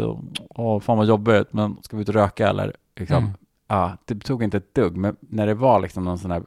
oh, 0.50 0.80
fan 0.80 0.98
vad 0.98 1.06
jobbigt, 1.06 1.52
men 1.52 1.82
ska 1.82 1.96
vi 1.96 2.02
ut 2.02 2.08
och 2.08 2.14
röka 2.14 2.48
eller? 2.48 2.76
Liksom, 2.96 3.16
Mm. 3.16 3.30
ja, 3.66 3.96
det 4.04 4.14
tog 4.14 4.42
inte 4.42 4.56
ett 4.56 4.74
dugg, 4.74 4.96
men 4.96 5.16
när 5.20 5.46
det 5.46 5.54
var 5.54 5.80
liksom 5.80 6.04
någon 6.04 6.18
sån 6.18 6.30
här 6.30 6.42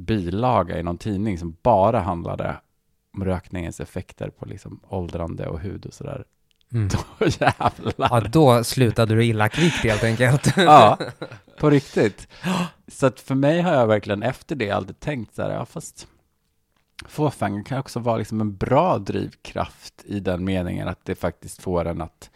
bilaga 0.00 0.78
i 0.78 0.82
någon 0.82 0.98
tidning 0.98 1.38
som 1.38 1.56
bara 1.62 2.00
handlade 2.00 2.60
om 3.14 3.24
rökningens 3.24 3.80
effekter 3.80 4.30
på 4.30 4.44
liksom 4.44 4.80
åldrande 4.88 5.46
och 5.46 5.60
hud 5.60 5.86
och 5.86 5.94
sådär, 5.94 6.24
Mm. 6.72 6.88
då 7.18 7.26
jävlar. 7.26 8.08
Ja, 8.10 8.20
då 8.20 8.64
slutade 8.64 9.14
du 9.14 9.24
illa 9.24 9.48
kvickt 9.48 9.84
helt 9.84 10.04
enkelt. 10.04 10.56
Ja, 10.56 10.98
på 11.58 11.70
riktigt. 11.70 12.28
Så 12.88 13.06
att 13.06 13.20
för 13.20 13.34
mig 13.34 13.60
har 13.60 13.72
jag 13.72 13.86
verkligen 13.86 14.22
efter 14.22 14.56
det 14.56 14.70
alltid 14.70 15.00
tänkt 15.00 15.34
så 15.34 15.42
här, 15.42 15.50
ja 15.50 15.64
fast 15.64 16.08
fåfängan 17.06 17.64
kan 17.64 17.78
också 17.78 18.00
vara 18.00 18.16
liksom 18.16 18.40
en 18.40 18.56
bra 18.56 18.98
drivkraft 18.98 20.04
i 20.04 20.20
den 20.20 20.44
meningen 20.44 20.88
att 20.88 21.04
det 21.04 21.14
faktiskt 21.14 21.62
får 21.62 21.84
en 21.84 22.00
att 22.00 22.30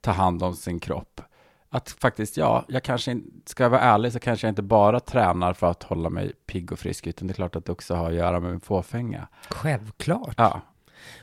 ta 0.00 0.10
hand 0.10 0.42
om 0.42 0.56
sin 0.56 0.80
kropp. 0.80 1.20
Att 1.68 1.90
faktiskt, 1.90 2.36
ja, 2.36 2.64
jag 2.68 2.82
kanske, 2.82 3.20
ska 3.46 3.62
jag 3.62 3.70
vara 3.70 3.80
ärlig 3.80 4.12
så 4.12 4.18
kanske 4.18 4.46
jag 4.46 4.52
inte 4.52 4.62
bara 4.62 5.00
tränar 5.00 5.52
för 5.52 5.70
att 5.70 5.82
hålla 5.82 6.10
mig 6.10 6.32
pigg 6.46 6.72
och 6.72 6.78
frisk, 6.78 7.06
utan 7.06 7.28
det 7.28 7.32
är 7.32 7.34
klart 7.34 7.56
att 7.56 7.64
det 7.64 7.72
också 7.72 7.94
har 7.94 8.08
att 8.08 8.14
göra 8.14 8.40
med 8.40 8.50
min 8.50 8.60
fåfänga. 8.60 9.28
Självklart. 9.50 10.34
Ja, 10.36 10.60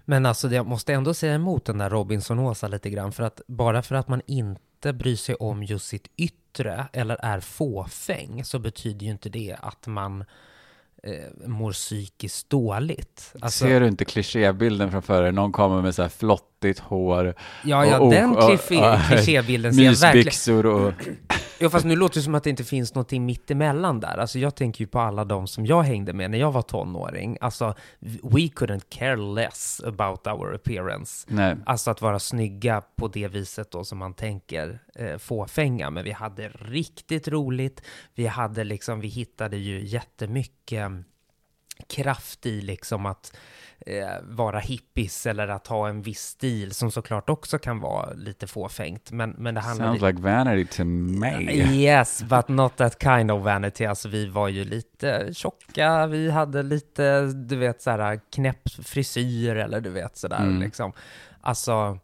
Men 0.06 0.26
alltså, 0.26 0.48
jag 0.48 0.68
måste 0.68 0.94
ändå 0.94 1.14
säga 1.14 1.34
emot 1.34 1.66
den 1.66 1.78
där 1.78 1.90
Robinson-Åsa 1.90 2.68
lite 2.68 2.90
grann, 2.90 3.12
för 3.12 3.24
att 3.24 3.42
bara 3.48 3.82
för 3.82 3.96
att 3.96 4.08
man 4.08 4.22
inte 4.28 4.94
bryr 4.94 5.16
sig 5.16 5.36
om 5.36 5.64
just 5.64 5.88
sitt 5.88 6.08
yttre 6.18 6.88
eller 6.94 7.16
är 7.16 7.40
fåfäng 7.40 8.44
så 8.46 8.60
betyder 8.60 9.06
ju 9.06 9.12
inte 9.12 9.30
det 9.30 9.56
att 9.62 9.88
man 9.88 10.26
eh, 11.04 11.48
mår 11.48 11.72
psykiskt 11.72 12.50
dåligt. 12.50 13.34
Alltså, 13.42 13.66
ser 13.66 13.80
du 13.80 13.88
inte 13.88 14.06
klichébilden 14.06 14.92
framför 14.92 15.24
dig? 15.24 15.32
Någon 15.32 15.52
kommer 15.52 15.82
med 15.82 15.96
så 15.96 16.02
här 16.02 16.10
flottigt 16.64 16.80
hår, 16.80 17.34
ja, 17.64 17.86
ja, 17.86 18.00
och- 18.00 18.12
den 18.12 18.36
klichébilden 19.08 19.74
ser 19.74 19.84
jag 19.84 19.96
verkligen... 19.96 20.66
och... 20.66 20.94
Jo, 21.60 21.70
fast 21.70 21.86
nu 21.86 21.96
låter 21.96 22.16
det 22.16 22.24
som 22.24 22.36
att 22.36 22.44
det 22.44 22.50
inte 22.50 22.64
finns 22.64 22.96
någonting 22.96 23.26
mittemellan 23.26 24.00
där. 24.00 24.18
Alltså 24.18 24.40
jag 24.40 24.56
tänker 24.56 24.82
ju 24.82 24.88
på 24.88 25.00
alla 25.00 25.26
de 25.26 25.48
som 25.48 25.66
jag 25.66 25.84
hängde 25.84 26.14
med 26.14 26.32
när 26.32 26.38
jag 26.38 26.52
var 26.52 26.62
tonåring. 26.62 27.38
Alltså, 27.42 27.76
we 28.00 28.40
couldn't 28.40 28.84
care 28.90 29.16
less 29.16 29.82
about 29.86 30.28
our 30.28 30.56
appearance. 30.56 31.28
Nej. 31.30 31.56
Alltså 31.66 31.92
att 31.92 32.02
vara 32.02 32.20
snygga 32.20 32.82
på 32.96 33.08
det 33.08 33.28
viset 33.28 33.72
då 33.72 33.84
som 33.84 33.98
man 33.98 34.14
tänker 34.14 34.80
eh, 34.96 35.18
fåfänga. 35.18 35.90
Men 35.90 36.04
vi 36.04 36.12
hade 36.12 36.50
riktigt 36.50 37.28
roligt. 37.28 37.82
Vi 38.16 38.28
hade 38.28 38.64
liksom, 38.64 39.00
vi 39.00 39.08
hittade 39.08 39.58
ju 39.58 39.86
jättemycket 39.86 40.92
kraft 41.88 42.46
i 42.46 42.62
liksom 42.62 43.06
att 43.06 43.36
eh, 43.86 44.08
vara 44.24 44.60
hippies 44.60 45.26
eller 45.26 45.48
att 45.48 45.68
ha 45.68 45.90
en 45.90 46.02
viss 46.02 46.22
stil 46.22 46.72
som 46.74 46.92
såklart 46.92 47.30
också 47.30 47.60
kan 47.60 47.80
vara 47.80 48.14
lite 48.14 48.48
fåfängt. 48.48 49.12
Men, 49.12 49.30
men 49.30 49.56
det 49.56 49.62
handlar 49.62 49.88
Sounds 49.88 50.02
like 50.02 50.22
vanity 50.22 50.66
to 50.66 50.84
me. 50.86 51.54
Yes, 51.54 52.24
but 52.24 52.48
not 52.48 52.78
that 52.78 53.02
kind 53.04 53.32
of 53.32 53.44
vanity. 53.44 53.86
Alltså 53.86 54.10
vi 54.10 54.26
var 54.26 54.48
ju 54.48 54.64
lite 54.64 55.30
tjocka, 55.34 56.08
vi 56.08 56.32
hade 56.32 56.64
lite, 56.64 57.22
du 57.26 57.56
vet, 57.56 57.82
så 57.82 57.90
här 57.92 58.20
knäpp 58.32 58.70
frisyr 58.70 59.56
eller 59.56 59.82
du 59.82 59.90
vet 59.90 60.18
sådär 60.18 60.44
Mm. 60.44 60.62
liksom. 60.62 60.94
Alltså, 61.42 62.00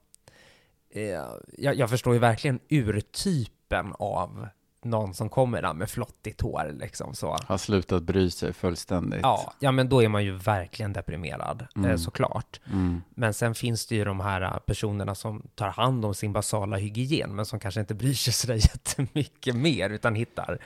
eh, 0.93 1.23
jag, 1.57 1.75
jag 1.75 1.89
förstår 1.89 2.13
ju 2.13 2.19
verkligen 2.19 2.59
urtypen 2.69 3.93
av 3.99 4.47
någon 4.83 5.13
som 5.13 5.29
kommer 5.29 5.61
där 5.61 5.73
med 5.73 5.89
flottigt 5.89 6.41
hår 6.41 6.75
liksom 6.79 7.15
så. 7.15 7.37
Har 7.45 7.57
slutat 7.57 8.03
bry 8.03 8.29
sig 8.31 8.53
fullständigt. 8.53 9.19
Ja, 9.23 9.53
ja 9.59 9.71
men 9.71 9.89
då 9.89 10.03
är 10.03 10.07
man 10.09 10.23
ju 10.23 10.31
verkligen 10.31 10.93
deprimerad, 10.93 11.61
eh, 11.75 11.83
Mm. 11.83 11.97
såklart. 11.97 12.59
Mm. 12.71 13.01
Men 13.15 13.33
sen 13.33 13.55
finns 13.55 13.87
det 13.87 13.95
ju 13.95 14.05
de 14.05 14.19
här 14.19 14.41
eh, 14.41 14.57
personerna 14.57 15.15
som 15.15 15.43
tar 15.55 15.67
hand 15.69 16.05
om 16.05 16.13
sin 16.15 16.33
basala 16.33 16.77
hygien, 16.77 17.35
men 17.35 17.45
som 17.45 17.59
kanske 17.59 17.79
inte 17.79 17.93
bryr 17.95 18.13
sig 18.13 18.33
sådär 18.33 18.55
jättemycket 18.55 19.55
mer, 19.55 19.89
utan 19.89 20.15
hittar 20.15 20.59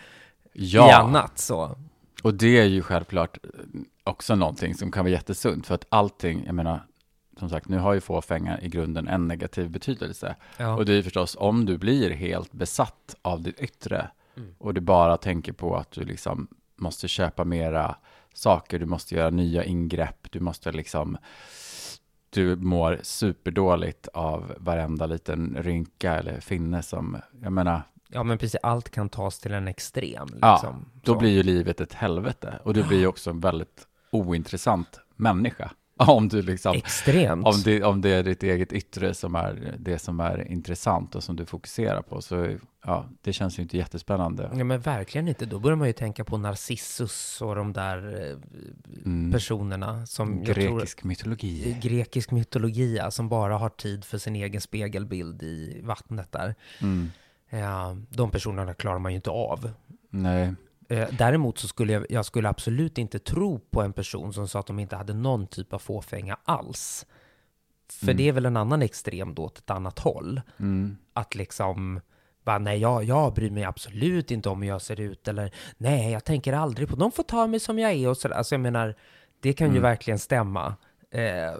i 0.53 0.65
Ja, 0.65 0.95
annat 1.01 1.39
så. 1.39 1.75
och 2.23 2.33
det 2.33 2.59
är 2.59 2.65
ju 2.65 2.81
självklart 2.81 3.37
eh, 3.43 3.49
också 4.03 4.35
någonting 4.35 4.75
som 4.75 4.91
kan 4.91 5.03
vara 5.05 5.11
jättesunt, 5.11 5.67
för 5.67 5.75
att 5.75 5.85
allting, 5.89 6.43
jag 6.45 6.55
menar, 6.55 6.83
som 7.43 7.49
sagt, 7.49 7.69
nu 7.69 7.77
har 7.77 7.93
ju 7.93 8.01
fåfänga 8.01 8.61
i 8.61 8.69
grunden 8.69 9.07
en 9.07 9.27
negativ 9.27 9.69
betydelse. 9.69 10.35
Ja. 10.57 10.75
Och 10.75 10.85
det 10.85 10.91
är 10.93 10.95
ju 10.95 11.03
förstås 11.03 11.35
om 11.39 11.65
du 11.65 11.77
blir 11.77 12.09
helt 12.09 12.51
besatt 12.51 13.15
av 13.21 13.41
ditt 13.41 13.59
yttre 13.59 14.07
Mm. 14.37 14.55
och 14.57 14.73
du 14.73 14.81
bara 14.81 15.17
tänker 15.17 15.53
på 15.53 15.75
att 15.77 15.91
du 15.91 16.03
liksom 16.03 16.47
måste 16.75 17.07
köpa 17.07 17.43
mera 17.43 17.95
saker, 18.33 18.79
du 18.79 18.85
måste 18.85 19.15
göra 19.15 19.29
nya 19.29 19.63
ingrepp, 19.63 20.31
du 20.31 20.39
måste 20.39 20.71
liksom 20.71 21.17
du 22.29 22.55
mår 22.55 22.99
superdåligt 23.03 24.07
av 24.07 24.53
varenda 24.57 25.05
liten 25.05 25.57
rynka 25.59 26.15
eller 26.15 26.39
finne 26.39 26.81
som, 26.83 27.17
jag 27.41 27.53
menar, 27.53 27.81
ja, 28.07 28.23
men 28.23 28.37
precis, 28.37 28.59
allt 28.63 28.89
kan 28.89 29.09
tas 29.09 29.39
till 29.39 29.53
en 29.53 29.67
extrem. 29.67 30.25
Liksom. 30.27 30.39
Ja, 30.41 30.75
då 31.03 31.13
Så. 31.13 31.19
blir 31.19 31.29
ju 31.31 31.43
livet 31.43 31.81
ett 31.81 31.93
helvete. 31.93 32.59
Och 32.63 32.73
du 32.73 32.83
blir 32.83 32.99
ju 32.99 33.07
också 33.07 33.29
en 33.29 33.39
väldigt 33.39 33.87
ointressant 34.11 34.99
människa. 35.15 35.71
Om 36.07 36.27
du 36.27 36.41
liksom, 36.41 36.75
Extremt. 36.75 37.45
om 37.45 37.61
det, 37.65 37.83
om 37.83 38.01
det 38.01 38.09
är 38.09 38.23
ditt 38.23 38.43
eget 38.43 38.73
yttre 38.73 39.13
som 39.13 39.35
är 39.35 39.75
det 39.79 39.99
som 39.99 40.19
är 40.19 40.51
intressant 40.51 41.15
och 41.15 41.23
som 41.23 41.35
du 41.35 41.45
fokuserar 41.45 42.01
på. 42.01 42.21
Så 42.21 42.57
ja, 42.85 43.05
det 43.21 43.33
känns 43.33 43.59
ju 43.59 43.63
inte 43.63 43.77
jättespännande. 43.77 44.49
Ja, 44.57 44.63
men 44.63 44.79
verkligen 44.81 45.27
inte. 45.27 45.45
Då 45.45 45.59
börjar 45.59 45.75
man 45.75 45.87
ju 45.87 45.93
tänka 45.93 46.23
på 46.23 46.37
Narcissus 46.37 47.41
och 47.41 47.55
de 47.55 47.73
där 47.73 48.29
eh, 48.31 48.37
Mm. 49.05 49.31
personerna 49.31 50.05
som 50.05 50.43
jag 50.45 50.55
tror... 50.55 50.75
Grekisk 50.77 51.03
mytologi. 51.03 51.77
Grekisk 51.81 52.31
mytologi, 52.31 52.95
ja, 52.97 53.11
som 53.11 53.29
bara 53.29 53.57
har 53.57 53.69
tid 53.69 54.05
för 54.05 54.17
sin 54.17 54.35
egen 54.35 54.61
spegelbild 54.61 55.43
i 55.43 55.81
vattnet 55.83 56.31
där. 56.31 56.55
Mm. 56.81 57.11
Ja, 57.49 57.97
de 58.09 58.31
personerna 58.31 58.73
klarar 58.73 58.99
man 58.99 59.11
ju 59.11 59.15
inte 59.15 59.29
av. 59.29 59.71
Nej, 60.09 60.53
Däremot 61.17 61.57
så 61.57 61.67
skulle 61.67 61.93
jag, 61.93 62.05
jag 62.09 62.25
skulle 62.25 62.49
absolut 62.49 62.97
inte 62.97 63.19
tro 63.19 63.59
på 63.59 63.81
en 63.81 63.93
person 63.93 64.33
som 64.33 64.47
sa 64.47 64.59
att 64.59 64.67
de 64.67 64.79
inte 64.79 64.95
hade 64.95 65.13
någon 65.13 65.47
typ 65.47 65.73
av 65.73 65.79
fåfänga 65.79 66.37
alls. 66.43 67.05
För 67.91 68.05
Mm. 68.05 68.17
det 68.17 68.27
är 68.27 68.31
väl 68.31 68.45
en 68.45 68.57
annan 68.57 68.81
extrem 68.81 69.35
då 69.35 69.43
åt 69.43 69.57
ett 69.57 69.69
annat 69.69 69.99
håll. 69.99 70.41
mm. 70.59 70.97
Att 71.13 71.35
liksom, 71.35 72.01
bara, 72.45 72.57
nej 72.57 72.77
jag, 72.79 73.03
jag 73.03 73.33
bryr 73.33 73.49
mig 73.51 73.63
absolut 73.63 74.31
inte 74.31 74.49
om 74.49 74.61
hur 74.61 74.69
jag 74.69 74.81
ser 74.81 74.99
ut. 74.99 75.27
Eller 75.27 75.51
nej, 75.77 76.11
jag 76.11 76.23
tänker 76.23 76.53
aldrig 76.53 76.89
på, 76.89 76.95
de 76.95 77.11
får 77.11 77.23
ta 77.23 77.47
mig 77.47 77.59
som 77.59 77.79
jag 77.79 77.91
är 77.91 78.09
och 78.09 78.17
sådär. 78.17 78.35
Alltså 78.35 78.55
jag 78.55 78.59
menar, 78.61 78.95
det 79.39 79.53
kan 79.53 79.67
ju 79.67 79.71
Mm. 79.71 79.81
verkligen 79.83 80.19
stämma. 80.19 80.75
Eh, 81.11 81.53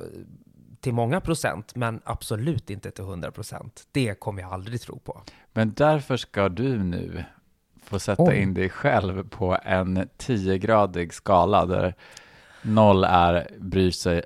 till 0.81 0.93
många 0.93 1.21
procent, 1.21 1.75
men 1.75 2.01
absolut 2.03 2.69
inte 2.69 2.91
till 2.91 3.03
hundra 3.03 3.31
procent. 3.31 3.87
Det 3.91 4.19
kommer 4.19 4.41
jag 4.41 4.53
aldrig 4.53 4.81
tro 4.81 4.99
på. 4.99 5.21
Men 5.53 5.73
därför 5.73 6.17
ska 6.17 6.49
du 6.49 6.83
nu 6.83 7.23
få 7.93 7.99
sätta 7.99 8.23
Oj. 8.23 8.35
in 8.35 8.53
dig 8.53 8.69
själv 8.69 9.29
på 9.29 9.57
en 9.63 9.97
10-gradig 9.97 11.13
skala 11.13 11.65
där 11.65 11.93
noll 12.61 13.03
är 13.03 13.47
bryr 13.59 13.91
sig 13.91 14.23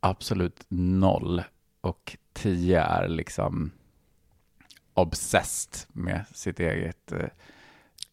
absolut 0.00 0.64
noll 0.68 1.42
och 1.80 2.16
10 2.32 2.80
är 2.80 3.08
liksom 3.08 3.70
obsessed 4.94 5.86
med 5.92 6.24
sitt 6.34 6.60
eget 6.60 7.12
eh, 7.12 7.28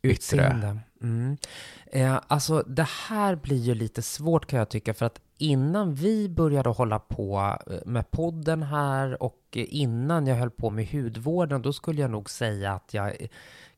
yttre. 0.02 0.80
Mm. 1.02 1.38
Eh, 1.86 2.20
alltså 2.28 2.64
det 2.68 2.88
här 3.08 3.36
blir 3.36 3.58
ju 3.58 3.76
lite 3.76 4.02
svårt 4.02 4.46
kan 4.46 4.60
jag 4.60 4.70
tycka 4.70 4.94
för 4.94 5.06
att 5.06 5.20
innan 5.38 5.94
vi 5.96 6.30
började 6.30 6.70
hålla 6.70 7.00
på 7.00 7.58
eh, 7.68 7.78
med 7.86 8.12
podden 8.12 8.64
här 8.64 9.24
och 9.24 9.42
innan 9.54 10.28
jag 10.28 10.36
höll 10.36 10.50
på 10.52 10.70
med 10.70 10.88
hudvården 10.88 11.62
då 11.62 11.74
skulle 11.74 12.02
jag 12.02 12.12
nog 12.12 12.30
säga 12.30 12.74
att 12.74 12.94
jag 12.94 13.22
eh, 13.22 13.28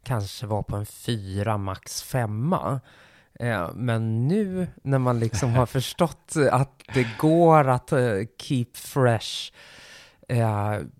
kanske 0.03 0.45
var 0.45 0.63
på 0.63 0.75
en 0.75 0.85
fyra, 0.85 1.57
max 1.57 2.03
femma. 2.03 2.81
Eh, 3.33 3.69
Men 3.73 4.27
nu 4.27 4.67
när 4.83 4.99
man 4.99 5.19
liksom 5.19 5.51
har 5.53 5.65
förstått 5.79 6.33
att 6.51 6.83
det 6.93 7.07
går 7.19 7.67
att 7.69 7.89
keep 8.41 8.65
fresh 8.73 9.51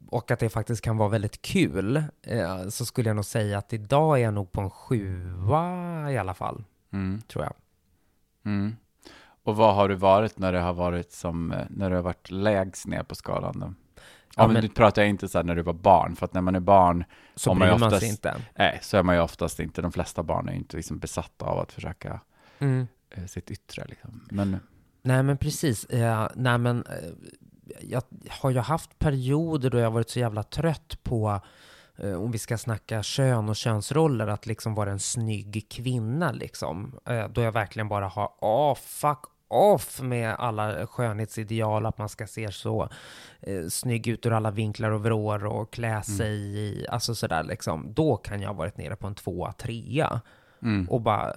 och 0.10 0.32
att 0.32 0.40
det 0.40 0.50
faktiskt 0.50 0.82
kan 0.82 0.98
vara 0.98 1.10
väldigt 1.10 1.42
kul 1.42 2.04
så 2.70 2.86
skulle 2.86 3.10
jag 3.10 3.16
nog 3.16 3.26
säga 3.26 3.58
att 3.58 3.74
idag 3.74 4.18
är 4.20 4.24
jag 4.24 4.34
nog 4.34 4.52
på 4.52 4.62
en 4.62 4.70
sjua 4.70 6.12
i 6.12 6.18
alla 6.18 6.34
fall, 6.34 6.64
Mm, 6.94 7.22
tror 7.22 7.44
jag. 7.44 7.54
mm. 8.46 8.76
Och 9.44 9.56
vad 9.56 9.76
har 9.76 9.90
du 9.90 9.96
varit 9.96 10.38
när 10.40 10.52
det 10.54 10.60
har 10.60 10.74
varit 10.74 11.12
som, 11.12 11.52
eh, 11.52 11.66
när 11.70 11.90
du 11.90 11.96
har 11.96 12.04
varit 12.04 12.32
lägst 12.32 12.88
ner 12.88 13.04
på 13.04 13.16
skalan 13.16 13.60
då? 13.60 13.66
Ja, 13.66 14.04
Ja, 14.36 14.48
men 14.48 14.54
men- 14.54 14.64
nu 14.64 14.70
pratar 14.70 15.02
jag 15.02 15.10
inte 15.10 15.28
så 15.28 15.38
här 15.38 15.44
när 15.46 15.56
du 15.56 15.62
var 15.62 15.74
barn, 15.74 16.16
för 16.16 16.26
att 16.26 16.34
när 16.34 16.42
man 16.42 16.56
är 16.56 16.60
barn, 16.60 17.04
Så 17.36 17.50
man 17.54 17.60
bryr 17.60 17.70
man 17.72 17.84
oftast- 17.84 18.00
sig 18.00 18.10
inte. 18.10 18.36
nej, 18.58 18.80
så 18.82 18.98
är 18.98 19.04
man 19.04 19.16
ju 19.16 19.22
oftast 19.22 19.60
inte, 19.60 19.82
de 19.82 19.92
flesta 19.92 20.24
barn 20.24 20.48
är 20.48 20.52
ju 20.52 20.58
inte 20.58 20.78
liksom 20.78 21.00
besatta 21.00 21.46
av 21.46 21.60
att 21.60 21.72
försöka 21.72 22.20
Mm. 22.60 22.88
eh, 23.10 23.26
sitt 23.26 23.52
yttre 23.52 23.86
liksom. 23.90 24.28
Men, 24.32 24.60
Nej 25.02 25.24
men 25.24 25.38
precis. 25.38 25.86
Eh, 25.86 26.28
nej 26.36 26.58
men 26.58 26.84
eh, 26.86 27.10
jag 27.82 28.02
har 28.30 28.50
ju 28.50 28.60
haft 28.60 29.00
perioder 29.00 29.70
då 29.70 29.78
jag 29.78 29.92
varit 29.92 30.10
så 30.10 30.20
jävla 30.20 30.44
trött 30.44 30.98
på 31.04 31.42
om 32.04 32.32
vi 32.32 32.38
ska 32.38 32.58
snacka 32.58 33.04
kön 33.04 33.50
och 33.50 33.56
könsroller, 33.56 34.28
att 34.28 34.46
liksom 34.46 34.76
vara 34.76 34.92
en 34.92 35.00
snygg 35.00 35.66
kvinna 35.70 36.32
liksom. 36.32 37.00
Eh, 37.06 37.28
då 37.28 37.42
jag 37.42 37.52
verkligen 37.52 37.88
bara 37.88 38.08
har, 38.08 38.32
åh 38.40 38.76
fuck 38.76 39.20
off 39.48 40.02
med 40.02 40.36
alla 40.40 40.88
skönhetsideal, 40.88 41.86
att 41.86 41.98
man 41.98 42.10
ska 42.10 42.28
se 42.28 42.52
så 42.52 42.90
eh, 43.42 43.68
snygg 43.68 44.08
ut 44.08 44.26
ur 44.26 44.34
alla 44.34 44.52
vinklar 44.52 44.92
och 44.92 45.04
vrår 45.04 45.46
och 45.46 45.74
klä 45.74 46.04
sig 46.04 46.58
i, 46.58 46.86
alltså 46.90 47.16
sådär 47.16 47.44
liksom. 47.44 47.94
Då 47.94 48.18
kan 48.18 48.42
jag 48.42 48.50
ha 48.50 48.54
varit 48.54 48.78
nere 48.78 48.96
på 48.96 49.08
en 49.08 49.16
tvåa, 49.16 49.52
trea 49.52 50.22
mm, 50.62 50.90
och 50.90 51.02
bara, 51.02 51.34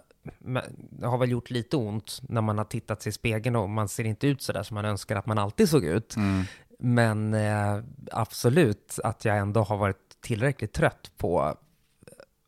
det 0.91 1.07
har 1.07 1.19
väl 1.19 1.31
gjort 1.31 1.51
lite 1.51 1.77
ont 1.77 2.21
när 2.23 2.41
man 2.41 2.59
har 2.59 2.65
tittat 2.65 3.03
sig 3.03 3.11
i 3.11 3.13
spegeln 3.13 3.57
och 3.57 3.71
man 3.71 3.89
ser 3.89 4.05
inte 4.05 4.27
ut 4.27 4.43
sådär 4.43 4.63
som 4.63 4.75
man 4.75 4.85
önskar 4.85 5.17
att 5.17 5.27
man 5.27 5.39
alltid 5.39 5.69
såg 5.69 5.85
ut. 5.85 6.17
mm, 6.17 6.45
Men 6.79 7.35
eh, 7.35 7.83
absolut 8.13 8.99
att 9.05 9.25
jag 9.25 9.39
ändå 9.39 9.63
har 9.63 9.77
varit 9.77 10.12
tillräckligt 10.23 10.73
trött 10.73 11.13
på 11.17 11.57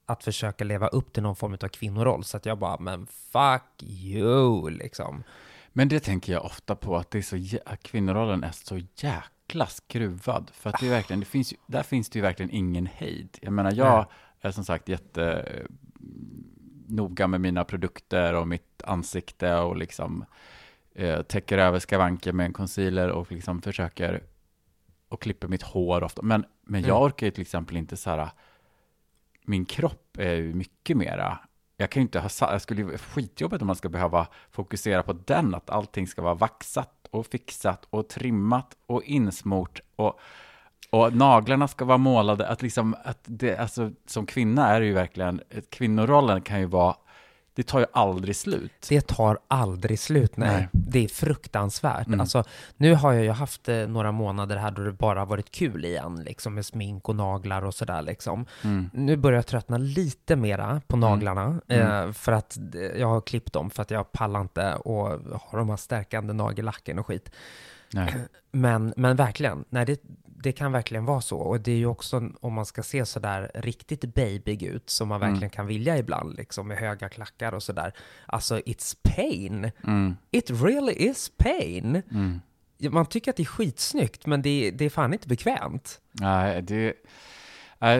att 0.07 0.25
försöka 0.25 0.65
leva 0.65 0.89
upp 0.89 1.13
till 1.13 1.23
någon 1.23 1.37
form 1.37 1.53
av 1.53 1.69
kvinnoroll. 1.69 2.25
Så 2.25 2.37
att 2.37 2.47
jag 2.47 2.59
bara, 2.59 2.79
men 2.79 3.07
fuck 3.07 3.83
you, 3.83 4.71
liksom. 4.71 5.23
Men 5.73 5.89
det 5.89 6.01
tänker 6.01 6.33
jag 6.33 6.45
ofta 6.45 6.77
på, 6.77 6.97
att 6.97 7.11
det 7.11 7.19
är 7.19 7.23
så, 7.23 7.59
att 7.67 7.83
kvinnorollen 7.83 8.45
är 8.45 8.51
så 8.53 8.81
jäkla 8.97 9.67
skruvad. 9.67 10.51
För 10.55 10.71
att 10.71 10.81
det 10.81 10.87
är 10.87 10.91
verkligen, 10.91 11.21
det 11.21 11.27
finns 11.27 11.55
där 11.67 11.83
finns 11.83 12.11
det 12.11 12.19
ju 12.19 12.23
verkligen 12.23 12.51
ingen 12.51 12.87
hejd. 12.87 13.39
Jag 13.41 13.53
menar, 13.53 13.73
jag 13.73 13.97
Nej. 13.97 14.07
är 14.41 14.51
som 14.51 14.65
sagt 14.65 14.89
jätte 14.89 15.25
eh, 15.33 15.67
noga 16.87 17.27
med 17.27 17.41
mina 17.41 17.65
produkter 17.65 18.35
och 18.35 18.49
mitt 18.49 18.83
ansikte 18.85 19.55
och 19.55 19.77
liksom 19.77 20.25
eh, 20.95 21.23
täcker 21.23 21.59
över 21.59 21.79
skavanker 21.79 22.33
med 22.33 22.47
en 22.47 22.53
concealer 22.53 23.09
och 23.09 23.33
liksom 23.33 23.63
försöker 23.63 24.23
och 25.15 25.23
klipper 25.23 25.49
mitt 25.49 25.63
hår 25.63 26.05
ofta. 26.05 26.23
Men, 26.23 26.45
men 26.63 26.81
jag 26.81 26.97
Mm. 26.97 27.03
orkar 27.03 27.27
ju 27.27 27.31
till 27.31 27.43
exempel 27.43 27.77
inte 27.77 27.97
så 27.97 28.11
här, 28.11 28.31
min 29.45 29.65
kropp 29.65 30.17
är 30.19 30.35
ju 30.35 30.55
mycket 30.55 30.97
mera 30.97 31.39
jag 31.77 31.91
kan 31.91 32.01
ju 32.01 32.03
inte 32.03 32.21
ha, 32.21 32.29
jag 32.41 32.63
skulle 32.63 32.83
ju 32.83 32.99
skitjobbigt 32.99 33.63
om 33.63 33.67
man 33.67 33.77
ska 33.77 33.89
behöva 33.89 34.27
fokusera 34.51 35.03
på 35.03 35.13
den, 35.13 35.55
att 35.55 35.71
allting 35.71 36.07
ska 36.07 36.23
vara 36.23 36.35
vaxat 36.35 37.07
och 37.11 37.27
fixat 37.27 37.87
och 37.91 38.09
trimmat 38.09 38.77
och 38.87 39.03
insmort 39.03 39.81
och, 39.97 40.21
och 40.91 41.17
naglarna 41.17 41.69
ska 41.69 41.85
vara 41.85 41.99
målade, 41.99 42.49
att 42.49 42.63
liksom, 42.63 42.97
att 43.05 43.21
det, 43.25 43.57
alltså 43.57 43.91
som 44.07 44.27
kvinna 44.27 44.69
är 44.69 44.81
det 44.81 44.87
ju 44.87 44.93
verkligen, 44.93 45.41
kvinnorollen 45.71 46.43
kan 46.43 46.61
ju 46.61 46.67
vara, 46.67 46.97
det 47.55 47.63
tar 47.63 47.81
ju 47.81 47.87
aldrig 47.93 48.37
slut. 48.37 48.73
Det 48.89 49.07
tar 49.07 49.39
aldrig 49.49 49.99
slut, 49.99 50.37
nej. 50.37 50.49
Nej. 50.57 50.69
Det 50.73 51.05
är 51.05 51.09
fruktansvärt. 51.09 52.07
Mm. 52.07 52.21
Alltså, 52.21 52.45
nu 52.77 52.95
har 52.95 53.13
jag 53.13 53.25
ju 53.25 53.31
haft 53.31 53.69
eh, 53.69 53.77
några 53.77 54.13
månader 54.13 54.57
här 54.57 54.71
då 54.71 54.83
det 54.83 54.93
bara 54.93 55.25
varit 55.25 55.51
kul 55.51 55.85
igen, 55.85 56.23
liksom 56.25 56.55
med 56.55 56.67
smink 56.67 57.09
och 57.09 57.17
naglar 57.17 57.65
och 57.65 57.75
sådär 57.75 58.03
liksom. 58.03 58.47
Mm. 58.65 58.91
Nu 58.93 59.17
börjar 59.17 59.39
jag 59.39 59.47
tröttna 59.47 59.79
lite 59.79 60.37
mera 60.37 60.83
på 60.87 60.97
naglarna, 60.97 61.61
Mm. 61.69 62.07
eh, 62.09 62.13
för 62.13 62.33
att 62.33 62.59
jag 62.97 63.07
har 63.09 63.21
klippt 63.21 63.53
dem 63.53 63.71
för 63.71 63.83
att 63.83 63.91
jag 63.91 64.13
pallar 64.13 64.41
inte 64.41 64.75
och 64.75 65.07
har 65.41 65.59
de 65.59 65.69
här 65.69 65.77
stärkande 65.77 66.33
nagellacken 66.33 66.99
och 66.99 67.07
skit. 67.07 67.31
Nej. 67.93 68.15
Men, 68.53 68.95
men 68.97 69.17
verkligen, 69.17 69.65
nej, 69.69 69.87
det, 69.87 70.01
det 70.45 70.53
kan 70.53 70.73
verkligen 70.73 71.05
vara 71.05 71.21
så. 71.21 71.39
Och 71.39 71.61
det 71.61 71.73
är 71.73 71.77
ju 71.77 71.87
också, 71.87 72.31
om 72.41 72.53
man 72.53 72.67
ska 72.67 72.83
se 72.83 73.07
sådär 73.07 73.51
riktigt 73.55 74.15
babyg 74.15 74.63
ut, 74.63 74.91
som 74.91 75.09
man 75.09 75.23
Mm. 75.23 75.31
verkligen 75.33 75.51
kan 75.51 75.67
vilja 75.67 75.99
ibland, 75.99 76.37
liksom 76.37 76.69
med 76.69 76.77
höga 76.79 77.09
klackar 77.09 77.53
och 77.55 77.63
sådär. 77.63 77.93
Alltså, 78.27 78.59
it's 78.59 78.97
pain. 79.03 79.71
Mm. 79.87 80.17
It 80.31 80.51
really 80.51 80.93
is 80.93 81.31
pain. 81.37 82.03
Mm. 82.11 82.41
Man 82.91 83.07
tycker 83.07 83.31
att 83.31 83.37
det 83.37 83.43
är 83.43 83.45
skitsnyggt, 83.45 84.27
men 84.27 84.43
det, 84.43 84.71
det 84.71 84.85
är 84.85 84.91
fan 84.91 85.13
inte 85.13 85.29
bekvämt. 85.29 86.01
Nej, 86.13 86.63
det, 86.63 86.95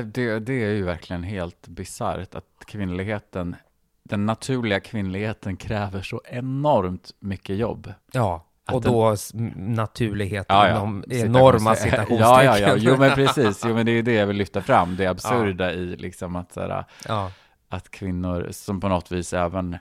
det, 0.05 0.39
det 0.39 0.53
är 0.65 0.71
ju 0.71 0.85
verkligen 0.85 1.23
helt 1.23 1.69
bisarrt 1.69 2.35
att 2.35 2.45
kvinnligheten, 2.67 3.57
den 4.03 4.27
naturliga 4.27 4.81
kvinnligheten 4.81 5.57
kräver 5.57 6.03
så 6.03 6.21
enormt 6.25 7.11
mycket 7.21 7.57
jobb. 7.57 7.93
Ja, 8.13 8.47
och 8.73 8.81
då 8.83 9.11
s- 9.11 9.35
m- 9.35 9.53
naturlighet 9.57 10.47
Ja, 10.49 10.69
ja. 10.69 10.77
inom 10.77 11.05
enorma 11.09 11.75
Citations- 11.75 11.75
citationstecken. 11.83 12.19
Ja, 12.19 12.45
ja, 12.45 12.59
ja, 12.59 12.75
jo 12.79 12.97
men 12.97 13.15
precis, 13.15 13.63
jo 13.67 13.75
men 13.75 13.87
det 13.87 13.93
är 13.93 14.03
det 14.03 14.13
jag 14.15 14.27
vill 14.27 14.37
lyfta 14.37 14.61
fram, 14.63 14.97
det 14.97 15.07
absurda 15.07 15.73
i 15.73 15.97
liksom 15.97 16.37
att, 16.37 16.53
så 16.53 16.61
här, 16.61 16.85
ja. 17.09 17.31
att 17.69 17.91
kvinnor 17.91 18.49
som 18.51 18.81
på 18.81 18.89
något 18.89 19.13
vis 19.13 19.33
även, 19.33 19.77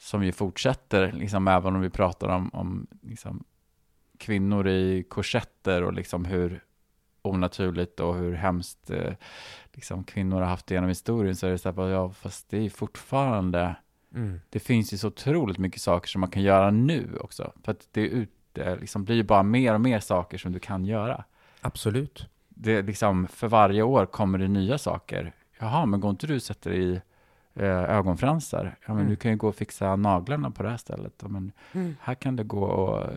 som 0.00 0.24
ju 0.24 0.32
fortsätter, 0.32 1.12
liksom 1.12 1.48
även 1.48 1.74
om 1.74 1.80
vi 1.80 1.90
pratar 1.90 2.28
om, 2.28 2.50
om 2.52 2.86
liksom, 3.02 3.44
kvinnor 4.18 4.68
i 4.68 5.02
korsetter 5.08 5.82
och 5.82 5.92
liksom 5.92 6.24
hur 6.24 6.64
onaturligt 7.22 8.00
och 8.00 8.14
hur 8.16 8.32
hemskt 8.34 8.90
eh, 8.90 9.12
liksom, 9.72 10.04
kvinnor 10.04 10.40
har 10.40 10.48
haft 10.48 10.66
det 10.66 10.74
genom 10.74 10.88
historien 10.88 11.36
så 11.36 11.46
är 11.46 11.50
det 11.50 11.58
så 11.58 11.72
här, 11.72 11.88
ja 11.88 12.10
fast 12.10 12.50
det 12.50 12.66
är 12.66 12.70
fortfarande, 12.70 13.74
Mm. 14.14 14.40
det 14.50 14.58
finns 14.60 14.92
ju 14.92 14.98
så 14.98 15.08
otroligt 15.08 15.58
mycket 15.58 15.80
saker 15.80 16.08
som 16.08 16.20
man 16.20 16.30
kan 16.30 16.42
göra 16.42 16.70
nu 16.70 17.08
också, 17.20 17.52
för 17.64 17.72
att 17.72 17.88
det 17.92 18.00
är 18.00 18.06
ute, 18.08 18.76
liksom, 18.76 19.04
blir 19.04 19.16
ju 19.16 19.22
bara 19.22 19.42
mer 19.42 19.74
och 19.74 19.80
mer 19.80 20.00
saker 20.00 20.38
som 20.38 20.52
du 20.52 20.58
kan 20.58 20.84
göra. 20.84 21.24
Absolut. 21.60 22.28
Det 22.48 22.82
liksom, 22.82 23.26
för 23.28 23.48
varje 23.48 23.82
år 23.82 24.06
kommer 24.06 24.38
det 24.38 24.48
nya 24.48 24.78
saker. 24.78 25.32
Jaha, 25.58 25.86
men 25.86 26.00
går 26.00 26.10
inte 26.10 26.26
du 26.26 26.36
och 26.36 26.42
sätter 26.42 26.72
i 26.72 27.00
eh, 27.54 27.64
ögonfransar? 27.68 28.76
Ja, 28.86 28.88
men 28.94 28.96
Mm. 28.96 29.10
du 29.10 29.16
kan 29.16 29.30
ju 29.30 29.36
gå 29.36 29.48
och 29.48 29.54
fixa 29.54 29.96
naglarna 29.96 30.50
på 30.50 30.62
det 30.62 30.70
här 30.70 30.76
stället. 30.76 31.12
Ja, 31.22 31.28
men 31.28 31.52
här 32.00 32.14
kan 32.14 32.36
du 32.36 32.44
gå 32.44 32.62
och 32.64 33.02
eh, 33.02 33.08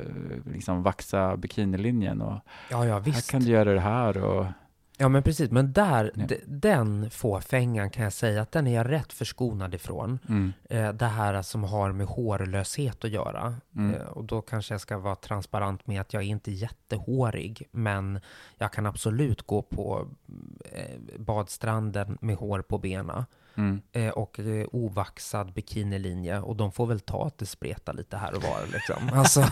liksom 0.54 0.84
vaxa 0.84 1.38
bikinilinjen 1.38 2.22
och 2.22 2.40
Ja, 2.72 2.86
ja, 2.86 3.00
här 3.00 3.32
kan 3.32 3.42
du 3.42 3.48
göra 3.52 3.74
det 3.74 3.80
här 3.80 4.18
och 4.24 4.46
Ja, 4.98 5.10
men 5.10 5.24
precis. 5.24 5.52
Men 5.52 5.74
där, 5.74 6.12
Ja. 6.16 6.26
d- 6.26 6.40
den 6.48 7.10
fåfängan 7.10 7.90
kan 7.90 8.04
jag 8.04 8.14
säga 8.14 8.42
att 8.42 8.52
den 8.52 8.68
är 8.68 8.76
jag 8.76 8.90
rätt 8.90 9.14
förskonad 9.14 9.74
ifrån. 9.76 10.20
mm, 10.30 10.54
Eh, 10.70 10.94
det 10.94 11.06
här 11.06 11.42
som 11.42 11.64
har 11.64 11.92
med 11.92 12.08
hårlöshet 12.08 13.04
att 13.06 13.12
göra. 13.12 13.56
Mm. 13.76 13.96
Eh, 13.96 14.02
och 14.08 14.24
då 14.24 14.42
kanske 14.42 14.74
jag 14.74 14.82
ska 14.82 14.98
vara 14.98 15.16
transparent 15.16 15.88
med 15.88 16.02
att 16.02 16.14
jag 16.14 16.24
är 16.24 16.28
inte 16.28 16.52
jättehårig, 16.52 17.68
men 17.72 18.20
jag 18.58 18.74
kan 18.74 18.86
absolut 18.86 19.42
gå 19.42 19.62
på 19.62 20.08
eh, 20.72 21.00
badstranden 21.20 22.18
med 22.22 22.36
hår 22.36 22.62
på 22.62 22.78
benen. 22.78 23.24
Mm. 23.58 23.82
Eh, 23.92 24.10
och 24.10 24.40
eh, 24.40 24.68
ovaxad 24.72 25.54
bikinilinje 25.54 26.40
och 26.40 26.56
de 26.56 26.72
får 26.72 26.86
väl 26.86 27.00
ta 27.00 27.28
att 27.28 27.38
det 27.38 27.46
spretar 27.46 27.94
lite 27.94 28.18
här 28.18 28.36
och 28.36 28.44
var 28.44 28.60
liksom. 28.74 29.10
Alltså, 29.14 29.46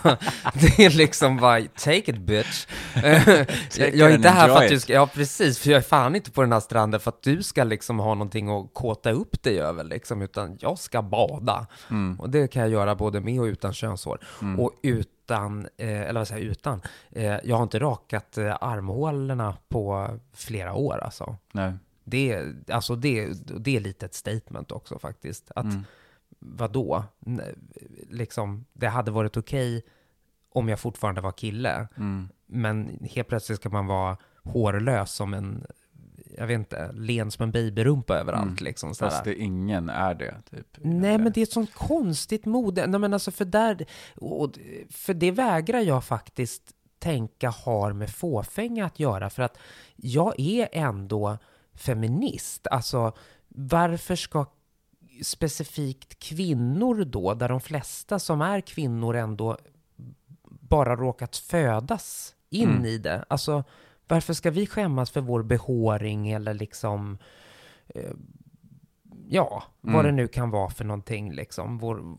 det 0.53 0.85
är 0.85 0.89
liksom 0.89 1.37
bara, 1.37 1.61
take 1.61 2.11
it 2.11 2.17
bitch. 2.17 2.67
Eh, 3.03 3.95
jag 3.95 4.11
är 4.11 4.15
inte 4.15 4.29
här 4.29 4.47
för 4.47 4.63
att 4.63 4.69
du 4.69 4.79
ska, 4.79 4.93
ja 4.93 5.07
precis, 5.07 5.59
för 5.59 5.69
jag 5.69 5.77
är 5.77 5.81
fan 5.81 6.15
inte 6.15 6.31
på 6.31 6.41
den 6.41 6.51
här 6.51 6.59
stranden 6.59 6.99
för 6.99 7.09
att 7.09 7.21
du 7.21 7.43
ska 7.43 7.63
liksom 7.63 7.99
ha 7.99 8.13
någonting 8.13 8.49
att 8.49 8.73
kåta 8.73 9.11
upp 9.11 9.43
dig 9.43 9.59
över 9.59 9.83
liksom, 9.83 10.21
utan 10.21 10.57
jag 10.61 10.79
ska 10.79 11.01
bada. 11.01 11.67
Mm. 11.89 12.19
Och 12.19 12.29
det 12.29 12.47
kan 12.47 12.61
jag 12.61 12.71
göra 12.71 12.95
både 12.95 13.21
med 13.21 13.39
och 13.39 13.45
utan 13.45 13.73
könshår. 13.73 14.19
Mm. 14.41 14.59
Och 14.59 14.71
utan, 14.83 15.67
eh, 15.77 16.01
eller 16.01 16.19
vad 16.19 16.27
säger 16.27 16.45
jag, 16.45 16.51
utan, 16.51 16.81
jag 17.43 17.55
har 17.55 17.63
inte 17.63 17.79
rakat 17.79 18.37
armhålorna 18.61 19.57
på 19.69 20.09
flera 20.33 20.73
år 20.73 20.97
alltså. 20.97 21.35
Nej. 21.51 21.73
Det, 22.03 22.45
alltså 22.69 22.95
det, 22.95 23.27
det 23.59 23.75
är 23.75 23.79
lite 23.79 24.05
ett 24.05 24.13
statement 24.13 24.71
också 24.71 24.99
faktiskt. 24.99 25.51
Att 25.55 25.65
Mm. 25.65 25.83
vadå? 26.39 27.03
Liksom, 28.09 28.65
det 28.73 28.87
hade 28.87 29.11
varit 29.11 29.37
okej 29.37 29.83
om 30.49 30.69
jag 30.69 30.79
fortfarande 30.79 31.21
var 31.21 31.31
kille. 31.31 31.87
Mm. 31.97 32.29
Men 32.45 32.99
helt 33.11 33.27
plötsligt 33.27 33.59
ska 33.59 33.69
man 33.69 33.87
vara 33.87 34.17
hårlös 34.43 35.11
som 35.11 35.33
en, 35.33 35.65
jag 36.37 36.47
vet 36.47 36.55
inte, 36.59 36.91
len 36.91 37.31
som 37.31 37.43
en 37.43 37.51
babyrumpa 37.51 38.15
överallt 38.17 38.43
Mm. 38.51 38.63
liksom. 38.63 38.95
sådär. 38.95 39.11
Fast 39.11 39.23
det, 39.23 39.35
ingen 39.35 39.89
är 39.89 40.13
det. 40.15 40.35
Typ. 40.51 40.67
Nej, 40.81 41.17
men 41.17 41.31
det 41.31 41.39
är 41.41 41.43
ett 41.43 41.51
sånt 41.51 41.73
konstigt 41.73 42.45
mode. 42.45 42.87
Nej, 42.87 42.99
men 42.99 43.13
alltså 43.13 43.31
för, 43.31 43.45
där, 43.45 43.85
och, 44.15 44.51
för 44.89 45.13
det 45.13 45.31
vägrar 45.31 45.79
jag 45.79 46.03
faktiskt 46.03 46.63
tänka 46.99 47.49
har 47.49 47.93
med 47.93 48.09
fåfänga 48.09 48.85
att 48.85 48.99
göra. 48.99 49.29
För 49.29 49.43
att 49.43 49.57
jag 49.95 50.39
är 50.39 50.69
ändå 50.71 51.37
feminist. 51.81 52.67
Alltså, 52.67 53.13
varför 53.47 54.15
ska 54.15 54.45
specifikt 55.23 56.19
kvinnor 56.19 57.03
då, 57.05 57.33
där 57.33 57.49
de 57.49 57.61
flesta 57.61 58.19
som 58.19 58.41
är 58.41 58.61
kvinnor 58.61 59.15
ändå 59.15 59.57
bara 60.43 60.95
råkat 60.95 61.37
födas 61.37 62.35
in 62.49 62.69
Mm. 62.69 62.85
i 62.85 62.97
det? 62.97 63.25
Alltså, 63.27 63.63
varför 64.07 64.33
ska 64.33 64.51
vi 64.51 64.67
skämmas 64.67 65.11
för 65.11 65.21
vår 65.21 65.43
behåring 65.43 66.29
eller 66.31 66.53
liksom 66.53 67.17
eh, 67.87 68.11
ja, 69.27 69.63
vad 69.81 69.93
Mm. 69.93 70.05
det 70.05 70.11
nu 70.21 70.27
kan 70.27 70.49
vara 70.49 70.69
för 70.69 70.85
någonting 70.85 71.31
liksom. 71.33 71.77
Vår, 71.77 72.17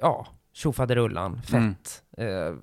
ja, 0.00 0.26
tjofaderullan, 0.52 1.42
fett. 1.42 2.02
Eh, 2.18 2.54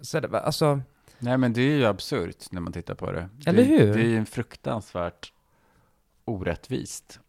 så 0.00 0.20
det, 0.20 0.40
alltså, 0.40 0.80
Nej, 1.18 1.38
men 1.38 1.52
det 1.52 1.60
är 1.60 1.76
ju 1.76 1.84
absurt 1.86 2.52
när 2.52 2.60
man 2.60 2.72
tittar 2.72 2.94
på 2.94 3.12
det. 3.12 3.28
Eller 3.46 3.58
det, 3.64 3.68
hur? 3.68 3.94
Det 3.94 4.00
är 4.00 4.04
ju 4.08 4.16
en 4.18 4.26
fruktansvärt 4.26 5.32
orättvist 6.26 7.20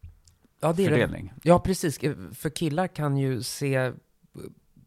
ja 0.60 0.74
det 0.74 0.86
är 0.86 0.90
det. 0.90 0.96
fördelning. 0.96 1.34
Ja, 1.44 1.60
precis. 1.60 2.00
För 2.34 2.50
killar 2.50 2.88
kan 2.88 3.18
ju 3.18 3.44
se 3.44 3.92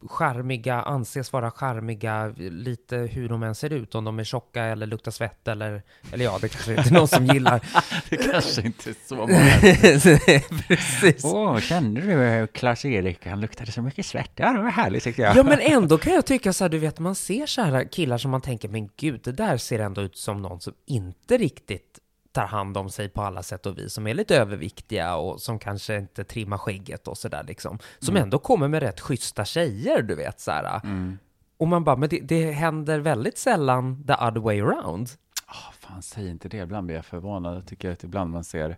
charmiga, 0.09 0.81
anses 0.81 1.33
vara 1.33 1.51
charmiga, 1.51 2.33
lite 2.37 2.97
hur 2.97 3.29
de 3.29 3.43
än 3.43 3.55
ser 3.55 3.73
ut, 3.73 3.95
om 3.95 4.03
de 4.03 4.19
är 4.19 4.23
tjocka 4.23 4.63
eller 4.63 4.85
luktar 4.85 5.11
svett 5.11 5.47
eller, 5.47 5.83
eller 6.11 6.25
ja, 6.25 6.37
det 6.41 6.49
kanske 6.49 6.71
inte 6.71 6.89
är 6.89 6.93
någon 6.93 7.07
som 7.07 7.25
gillar. 7.25 7.61
Det 8.09 8.17
kanske 8.17 8.61
inte 8.61 8.89
är 8.89 8.95
så 9.05 9.15
många. 9.15 10.59
precis. 10.67 11.25
Åh, 11.25 11.59
kände 11.59 12.01
du 12.01 12.47
Klas-Erik? 12.47 13.25
Han 13.27 13.41
luktade 13.41 13.71
så 13.71 13.81
mycket 13.81 14.05
svett. 14.05 14.31
Ja, 14.35 14.53
det 14.53 14.61
var 14.61 14.69
härligt 14.69 15.03
tyckte 15.03 15.21
jag. 15.21 15.35
Ja, 15.35 15.43
men 15.43 15.59
ändå 15.59 15.97
kan 15.97 16.13
jag 16.13 16.25
tycka 16.25 16.53
så 16.53 16.63
här, 16.63 16.69
du 16.69 16.79
vet, 16.79 16.99
man 16.99 17.15
ser 17.15 17.45
så 17.45 17.61
här 17.61 17.83
killar 17.91 18.17
som 18.17 18.31
man 18.31 18.41
tänker, 18.41 18.69
men 18.69 18.89
gud, 18.97 19.21
det 19.23 19.31
där 19.31 19.57
ser 19.57 19.79
ändå 19.79 20.01
ut 20.01 20.17
som 20.17 20.41
någon 20.41 20.61
som 20.61 20.73
inte 20.85 21.37
riktigt 21.37 22.00
tar 22.31 22.45
hand 22.45 22.77
om 22.77 22.89
sig 22.89 23.09
på 23.09 23.21
alla 23.21 23.43
sätt 23.43 23.65
och 23.65 23.77
vis, 23.77 23.93
som 23.93 24.07
är 24.07 24.13
lite 24.13 24.37
överviktiga 24.37 25.15
och 25.15 25.41
som 25.41 25.59
kanske 25.59 25.97
inte 25.97 26.23
trimmar 26.23 26.57
skägget 26.57 27.07
och 27.07 27.17
sådär 27.17 27.43
liksom. 27.47 27.79
Som 27.99 28.15
ändå 28.15 28.39
kommer 28.39 28.67
med 28.67 28.83
rätt 28.83 28.99
schyssta 28.99 29.45
tjejer, 29.45 30.01
du 30.01 30.15
vet 30.15 30.39
så 30.39 30.51
här. 30.51 30.81
Mm. 30.83 31.17
Och 31.57 31.67
man 31.67 31.83
bara, 31.83 31.95
men 31.95 32.09
det, 32.09 32.19
det 32.19 32.51
händer 32.51 32.99
väldigt 32.99 33.37
sällan 33.37 34.03
the 34.07 34.13
other 34.13 34.39
way 34.39 34.61
around. 34.61 35.09
Ah, 35.45 35.71
fan, 35.79 36.01
säg 36.01 36.29
inte 36.29 36.49
det. 36.49 36.57
Ibland 36.57 36.85
blir 36.85 36.95
jag 36.95 37.05
förvånad. 37.05 37.55
Jag 37.55 37.65
tycker 37.67 37.91
att 37.91 38.03
ibland 38.03 38.31
man 38.31 38.43
ser 38.43 38.77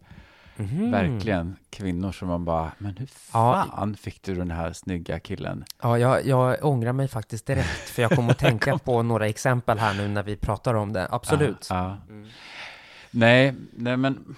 Mhm. 0.55 0.91
verkligen 0.91 1.55
kvinnor 1.69 2.11
som 2.11 2.27
man 2.27 2.45
bara, 2.45 2.71
men 2.77 2.97
hur 2.97 3.09
Ja. 3.33 3.65
fan 3.71 3.95
fick 3.95 4.21
du 4.23 4.35
den 4.35 4.51
här 4.51 4.73
snygga 4.73 5.19
killen? 5.19 5.65
Ja, 5.81 5.97
jag, 5.97 6.25
jag 6.25 6.65
ångrar 6.65 6.93
mig 6.93 7.07
faktiskt 7.07 7.45
direkt, 7.45 7.89
för 7.89 8.01
jag 8.01 8.11
kommer 8.11 8.31
att 8.31 8.39
tänka 8.49 8.77
på 8.77 9.03
några 9.03 9.27
exempel 9.27 9.79
här 9.79 9.93
nu 9.93 10.07
när 10.07 10.23
vi 10.23 10.35
pratar 10.35 10.73
om 10.73 10.93
det. 10.93 11.07
Absolut. 11.11 11.67
Ja, 11.69 11.97
ja. 12.09 12.13
Nej, 13.13 13.55
nej 13.71 13.97
men 13.97 14.35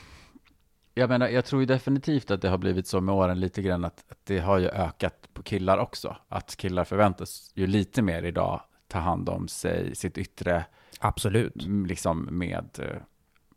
jag 0.93 1.09
menar, 1.09 1.27
jag 1.27 1.45
tror 1.45 1.61
ju 1.61 1.65
definitivt 1.65 2.31
att 2.31 2.41
det 2.41 2.49
har 2.49 2.57
blivit 2.57 2.87
så 2.87 3.01
med 3.01 3.15
åren 3.15 3.39
lite 3.39 3.61
grann 3.61 3.85
att, 3.85 4.03
att 4.09 4.19
det 4.23 4.39
har 4.39 4.57
ju 4.57 4.67
ökat 4.67 5.33
på 5.33 5.43
killar 5.43 5.77
också. 5.77 6.17
Att 6.29 6.55
killar 6.55 6.83
förväntas 6.83 7.51
ju 7.53 7.67
lite 7.67 8.01
mer 8.01 8.23
idag 8.23 8.61
ta 8.87 8.99
hand 8.99 9.29
om 9.29 9.47
sig, 9.47 9.95
sitt 9.95 10.17
yttre, 10.17 10.65
Absolut. 10.99 11.65
liksom 11.65 12.27
med, 12.31 12.79
eh, 12.79 13.01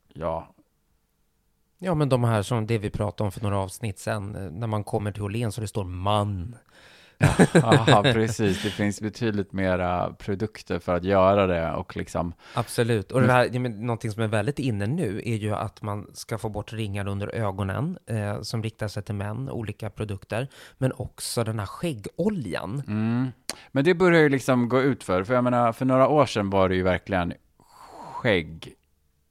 ja, 0.08 0.54
Ja, 1.80 1.94
men 1.94 2.08
de 2.08 2.24
här 2.24 2.42
som 2.42 2.66
det 2.66 2.78
vi 2.78 2.90
pratade 2.90 3.26
om 3.26 3.32
för 3.32 3.40
några 3.40 3.58
avsnitt 3.58 3.98
sen, 3.98 4.36
eh, 4.36 4.50
när 4.50 4.66
man 4.66 4.84
kommer 4.84 5.12
till 5.12 5.22
Åhléns 5.22 5.54
så 5.54 5.60
det 5.60 5.68
står 5.68 5.84
man. 5.84 6.56
ja, 7.54 8.02
precis. 8.02 8.62
Det 8.62 8.70
finns 8.70 9.00
betydligt 9.00 9.52
mera 9.52 10.12
produkter 10.12 10.78
för 10.78 10.96
att 10.96 11.04
göra 11.04 11.46
det 11.46 11.72
och 11.72 11.96
liksom, 11.96 12.32
Absolut. 12.54 13.12
Och 13.12 13.20
det 13.20 13.32
här, 13.32 13.58
men 13.58 13.86
någonting 13.86 14.10
som 14.10 14.22
är 14.22 14.28
väldigt 14.28 14.58
inne 14.58 14.86
nu 14.86 15.22
är 15.24 15.36
ju 15.36 15.54
att 15.54 15.82
man 15.82 16.10
ska 16.12 16.38
få 16.38 16.48
bort 16.48 16.72
ringar 16.72 17.08
under 17.08 17.34
ögonen 17.34 17.98
eh, 18.06 18.40
som 18.40 18.62
riktar 18.62 18.88
sig 18.88 19.02
till 19.02 19.14
män, 19.14 19.50
olika 19.50 19.90
produkter. 19.90 20.48
Men 20.78 20.92
också 20.92 21.44
den 21.44 21.58
här 21.58 21.66
skäggoljan. 21.66 22.82
mm. 22.86 23.28
Men 23.72 23.84
det 23.84 23.94
börjar 23.94 24.20
ju 24.20 24.28
liksom 24.28 24.68
gå 24.68 24.80
ut 24.82 25.04
för, 25.04 25.24
för 25.24 25.34
jag 25.34 25.44
menar, 25.44 25.72
för 25.72 25.84
några 25.84 26.08
år 26.08 26.26
sedan 26.26 26.50
var 26.50 26.68
det 26.68 26.74
ju 26.74 26.82
verkligen 26.82 27.32
skägg 28.12 28.74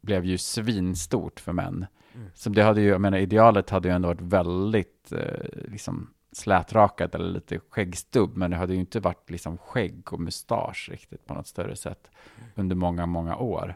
blev 0.01 0.25
ju 0.25 0.37
svinstort 0.37 1.39
för 1.39 1.53
män. 1.53 1.85
Så 2.33 2.49
det 2.49 2.63
hade 2.63 2.81
ju, 2.81 2.87
jag 2.87 3.01
menar, 3.01 3.17
idealet 3.17 3.69
hade 3.69 3.87
ju 3.87 3.95
ändå 3.95 4.07
varit 4.07 4.21
väldigt 4.21 5.11
eh, 5.11 5.71
liksom 5.71 6.09
slätrakat 6.37 7.15
eller 7.15 7.29
lite 7.29 7.59
skäggstubb, 7.69 8.37
men 8.37 8.51
det 8.51 8.57
hade 8.57 8.73
ju 8.73 8.79
inte 8.79 8.99
varit 8.99 9.29
liksom 9.29 9.57
skägg 9.57 10.13
och 10.13 10.19
mustasch 10.19 10.89
riktigt 10.91 11.25
på 11.25 11.33
något 11.33 11.47
större 11.47 11.75
sätt 11.75 12.11
under 12.55 12.75
många, 12.75 13.05
många 13.05 13.35
år. 13.35 13.75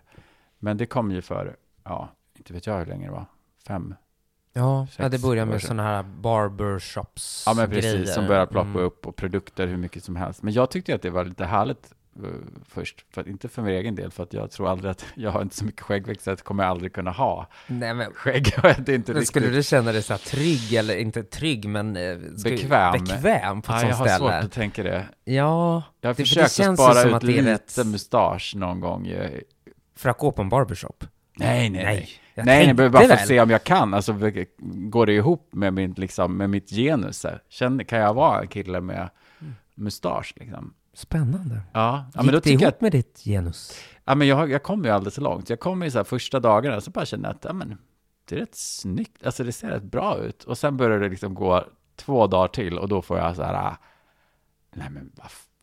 Men 0.60 0.78
det 0.78 0.86
kom 0.86 1.12
ju 1.12 1.22
för, 1.22 1.56
ja, 1.84 2.10
inte 2.38 2.54
vet 2.54 2.68
jag 2.68 2.78
hur 2.80 2.86
länge 2.86 3.06
det 3.06 3.12
var, 3.12 3.26
fem? 3.68 3.96
Ja, 4.54 4.88
ja 4.98 5.04
det 5.06 5.12
Sex 5.12 5.24
börjar 5.24 5.46
år 5.46 5.50
med 5.50 5.62
sådana 5.62 5.84
här 5.84 6.04
barbershops 6.04 7.44
Ja, 7.48 7.54
men 7.54 7.70
precis, 7.70 7.94
grejer. 7.94 8.06
som 8.06 8.28
börjar 8.28 8.46
ploppa 8.46 8.70
Mm. 8.70 8.82
upp 8.82 9.08
och 9.08 9.16
produkter 9.16 9.68
hur 9.68 9.78
mycket 9.78 10.04
som 10.04 10.16
helst. 10.16 10.44
Men 10.44 10.54
jag 10.54 10.70
tyckte 10.72 10.96
att 10.96 11.02
det 11.02 11.10
var 11.10 11.26
lite 11.26 11.46
härligt 11.46 11.94
först, 12.68 13.06
för 13.14 13.22
att, 13.22 13.28
inte 13.28 13.50
för 13.50 13.62
min 13.62 13.74
egen 13.76 13.96
del, 13.96 14.12
för 14.12 14.24
att 14.24 14.34
jag 14.34 14.52
tror 14.52 14.70
aldrig 14.70 14.92
att 14.92 15.06
jag 15.16 15.32
har 15.32 15.42
inte 15.42 15.56
så 15.56 15.66
mycket 15.66 15.82
skäggväxt, 15.82 16.24
så 16.24 16.32
att 16.32 16.42
kommer 16.42 16.64
jag 16.64 16.72
aldrig 16.72 16.94
kunna 16.94 17.12
ha 17.12 17.48
Nej, 17.68 17.94
men 17.94 18.12
skägg. 18.14 18.44
det 18.62 18.90
är 18.92 18.96
inte 18.96 19.14
Men 19.14 19.26
skulle 19.26 19.46
riktigt... 19.46 19.60
du 19.60 19.64
känna 19.64 19.92
dig 19.92 20.04
så 20.04 20.14
här 20.14 20.18
trygg, 20.20 20.74
eller 20.74 20.98
inte 20.98 21.24
trygg, 21.24 21.70
men 21.70 21.96
eh, 21.98 22.18
ska- 22.38 22.50
Bekväm. 22.50 22.92
bekväm 22.92 23.62
på 23.62 23.74
ett 23.74 23.82
Ja, 23.82 23.88
jag 23.88 23.98
sånt 23.98 24.10
har 24.10 24.18
svårt 24.18 24.28
ställe? 24.30 24.46
att 24.46 24.52
tänka 24.52 24.84
det. 24.84 25.06
Ja, 25.24 25.34
Jag 25.34 25.44
har 25.44 25.84
Det- 26.02 26.02
för 26.02 26.08
det 26.10 26.16
försökt 26.16 26.46
att 26.46 26.52
känns 26.52 26.80
ju 26.80 26.84
spara 26.84 26.94
som 26.94 27.10
ut 27.10 27.16
att 27.16 27.22
det 27.22 27.28
är 27.28 27.42
lite 27.42 27.52
rätt- 27.82 27.88
mustasch 27.88 28.54
någon 28.56 28.80
gång. 28.80 29.06
ju. 29.06 29.42
för 29.96 30.10
att 30.10 30.18
gå 30.18 30.32
på 30.32 30.42
en 30.42 30.50
barbershop. 30.50 31.06
Nej, 31.38 31.70
nej, 31.70 31.84
nej. 31.84 32.10
jag 32.34 32.46
Nej, 32.46 32.68
jag 32.68 32.76
behöver 32.76 32.94
bara 32.94 33.02
få 33.04 33.08
väl. 33.08 33.28
se 33.28 33.42
om 33.42 33.50
jag 33.50 33.64
kan. 33.64 33.94
Alltså, 33.94 34.16
går 34.90 35.06
det 35.06 35.14
ihop 35.14 35.50
med, 35.52 35.74
min, 35.74 35.92
liksom, 35.98 36.38
med 36.38 36.50
mitt 36.50 36.70
genus? 36.70 37.24
här? 37.24 37.42
Känner, 37.50 37.84
kan 37.84 38.00
jag 38.00 38.14
vara 38.14 38.42
en 38.42 38.48
kille 38.48 38.82
med 38.82 39.10
mustasch? 39.76 40.34
Liksom? 40.36 40.74
Spännande. 41.02 41.62
Ja, 41.74 42.06
ja 42.14 42.22
Gick 42.22 42.32
men 42.32 42.42
det 42.42 42.50
ihop 42.50 42.62
jag 42.62 42.74
med 42.82 42.92
ditt 42.92 43.20
genus? 43.20 43.80
Ja, 44.06 44.16
men 44.16 44.28
jag, 44.28 44.52
jag 44.52 44.64
kommer 44.64 44.86
ju 44.86 44.92
alldeles 44.92 45.16
så 45.16 45.22
långt. 45.22 45.50
Jag 45.50 45.60
kommer 45.60 45.86
ju 45.86 45.92
så 45.92 46.00
här 46.00 46.04
första 46.04 46.40
dagarna, 46.40 46.82
så 46.82 46.92
bara 46.92 47.06
känner 47.06 47.30
jag 47.30 47.36
att 47.36 47.46
ja, 47.46 47.54
men, 47.54 47.78
det 48.30 48.36
är 48.36 48.40
rätt 48.40 48.56
snyggt. 48.56 49.26
Alltså 49.26 49.44
det 49.44 49.52
ser 49.52 49.70
rätt 49.70 49.84
bra 49.84 50.18
ut. 50.18 50.44
Och 50.44 50.58
sen 50.58 50.78
börjar 50.78 51.00
det 51.00 51.10
liksom 51.10 51.34
gå 51.34 51.66
två 51.96 52.28
dagar 52.28 52.48
till 52.48 52.78
och 52.78 52.88
då 52.88 53.02
får 53.02 53.18
jag 53.18 53.36
så 53.36 53.44
här, 53.44 53.54
ah, 53.54 53.78
nej 54.76 54.90
men 54.90 55.12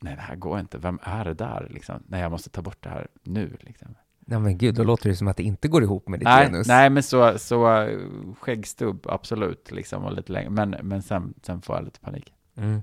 nej 0.01 0.16
det 0.16 0.22
här 0.22 0.36
går 0.36 0.61
inte. 0.61 0.78
Vem 0.78 0.99
är 1.03 1.24
det 1.24 1.34
där 1.34 1.68
liksom? 1.70 2.03
Nej, 2.07 2.20
jag 2.20 2.30
måste 2.30 2.51
ta 2.51 2.62
bort 2.62 2.82
det 2.82 2.89
här 2.89 3.07
nu 3.22 3.57
liksom. 3.61 3.95
Nej 4.20 4.39
men 4.39 4.59
gud, 4.59 4.74
då 4.74 4.84
låter 4.84 5.09
det 5.09 5.16
som 5.16 5.28
att 5.28 5.36
det 5.36 5.43
inte 5.43 5.68
går 5.68 5.82
ihop 5.82 6.09
med 6.09 6.20
ditt 6.20 6.24
Nej, 6.24 6.47
genus. 6.47 6.68
nej, 6.68 6.91
men 6.91 7.03
så, 7.03 7.39
så 7.39 7.82
eh, 7.82 7.99
skäggstubb, 8.41 9.07
absolut, 9.09 9.70
liksom, 9.70 10.05
och 10.05 10.12
lite 10.12 10.32
längre. 10.32 10.51
Men, 10.51 10.76
men 10.82 11.03
sen, 11.03 11.34
sen 11.43 11.62
får 11.62 11.76
jag 11.76 11.84
lite 11.84 12.01
panik. 12.01 12.32
Mm. 12.57 12.82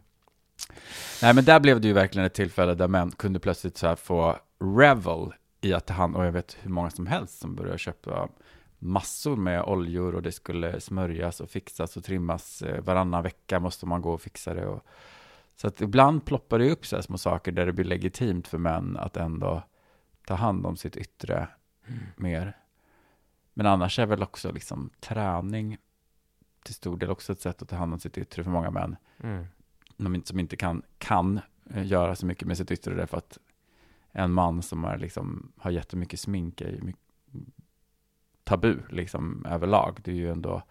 Nej, 1.21 1.33
men 1.33 1.45
där 1.45 1.59
blev 1.59 1.81
det 1.81 1.87
ju 1.87 1.93
verkligen 1.93 2.25
ett 2.25 2.33
tillfälle 2.33 2.75
där 2.75 2.87
män 2.87 3.11
kunde 3.11 3.39
plötsligt 3.39 3.77
så 3.77 3.95
få 3.95 4.37
revel 4.59 5.33
i 5.61 5.73
att 5.73 5.85
ta 5.85 5.93
hand, 5.93 6.15
och 6.15 6.25
jag 6.25 6.31
vet 6.31 6.57
hur 6.61 6.69
många 6.69 6.89
som 6.89 7.07
helst 7.07 7.39
som 7.39 7.55
började 7.55 7.77
köpa 7.77 8.29
massor 8.79 9.35
med 9.35 9.63
oljor 9.63 10.15
och 10.15 10.21
det 10.21 10.31
skulle 10.31 10.79
smörjas 10.79 11.41
och 11.41 11.49
fixas 11.49 11.97
och 11.97 12.03
trimmas. 12.03 12.61
Eh, 12.61 12.83
Varannan 12.83 13.23
vecka 13.23 13.59
måste 13.59 13.85
man 13.85 14.01
gå 14.01 14.13
och 14.13 14.21
fixa 14.21 14.53
det. 14.53 14.65
Och, 14.65 14.85
så 15.55 15.67
att 15.67 15.81
ibland 15.81 16.25
ploppar 16.25 16.59
det 16.59 16.71
upp 16.71 16.85
så 16.85 16.95
här 16.95 17.03
små 17.03 17.17
saker 17.17 17.51
där 17.51 17.65
det 17.65 17.73
blir 17.73 17.85
legitimt 17.85 18.47
för 18.47 18.57
män 18.57 18.97
att 18.97 19.17
ändå 19.17 19.63
ta 20.27 20.33
hand 20.33 20.65
om 20.65 20.77
sitt 20.77 20.97
yttre 20.97 21.47
mer. 22.15 22.57
Men 23.53 23.65
annars 23.65 23.99
är 23.99 24.05
väl 24.05 24.23
också 24.23 24.51
liksom 24.51 24.89
träning 24.99 25.77
till 26.63 26.73
stor 26.73 26.97
del 26.97 27.09
också 27.09 27.33
ett 27.33 27.41
sätt 27.41 27.61
att 27.61 27.69
ta 27.69 27.75
hand 27.75 27.93
om 27.93 27.99
sitt 27.99 28.17
yttre 28.17 28.43
för 28.43 28.51
många 28.51 28.71
män 28.71 28.95
Mm 29.23 29.45
de 29.97 30.23
som 30.25 30.39
inte 30.39 30.55
kan, 30.55 30.81
kan 30.97 31.39
eh, 31.69 31.87
göra 31.87 32.15
så 32.15 32.25
mycket 32.25 32.47
med 32.47 32.57
sitt 32.57 32.71
yttre 32.71 32.93
därför 32.93 33.17
att 33.17 33.37
en 34.11 34.31
man 34.31 34.61
som 34.61 34.85
är 34.85 34.97
liksom, 34.97 35.51
har 35.57 35.71
jättemycket 35.71 36.19
smink 36.19 36.61
är 36.61 36.71
ju 36.71 36.81
mycket 36.81 37.04
tabu 38.45 38.75
liksom 38.89 39.45
överlag. 39.49 39.99
Det 40.03 40.11
är 40.11 40.15
ju 40.15 40.31
ändå, 40.31 40.61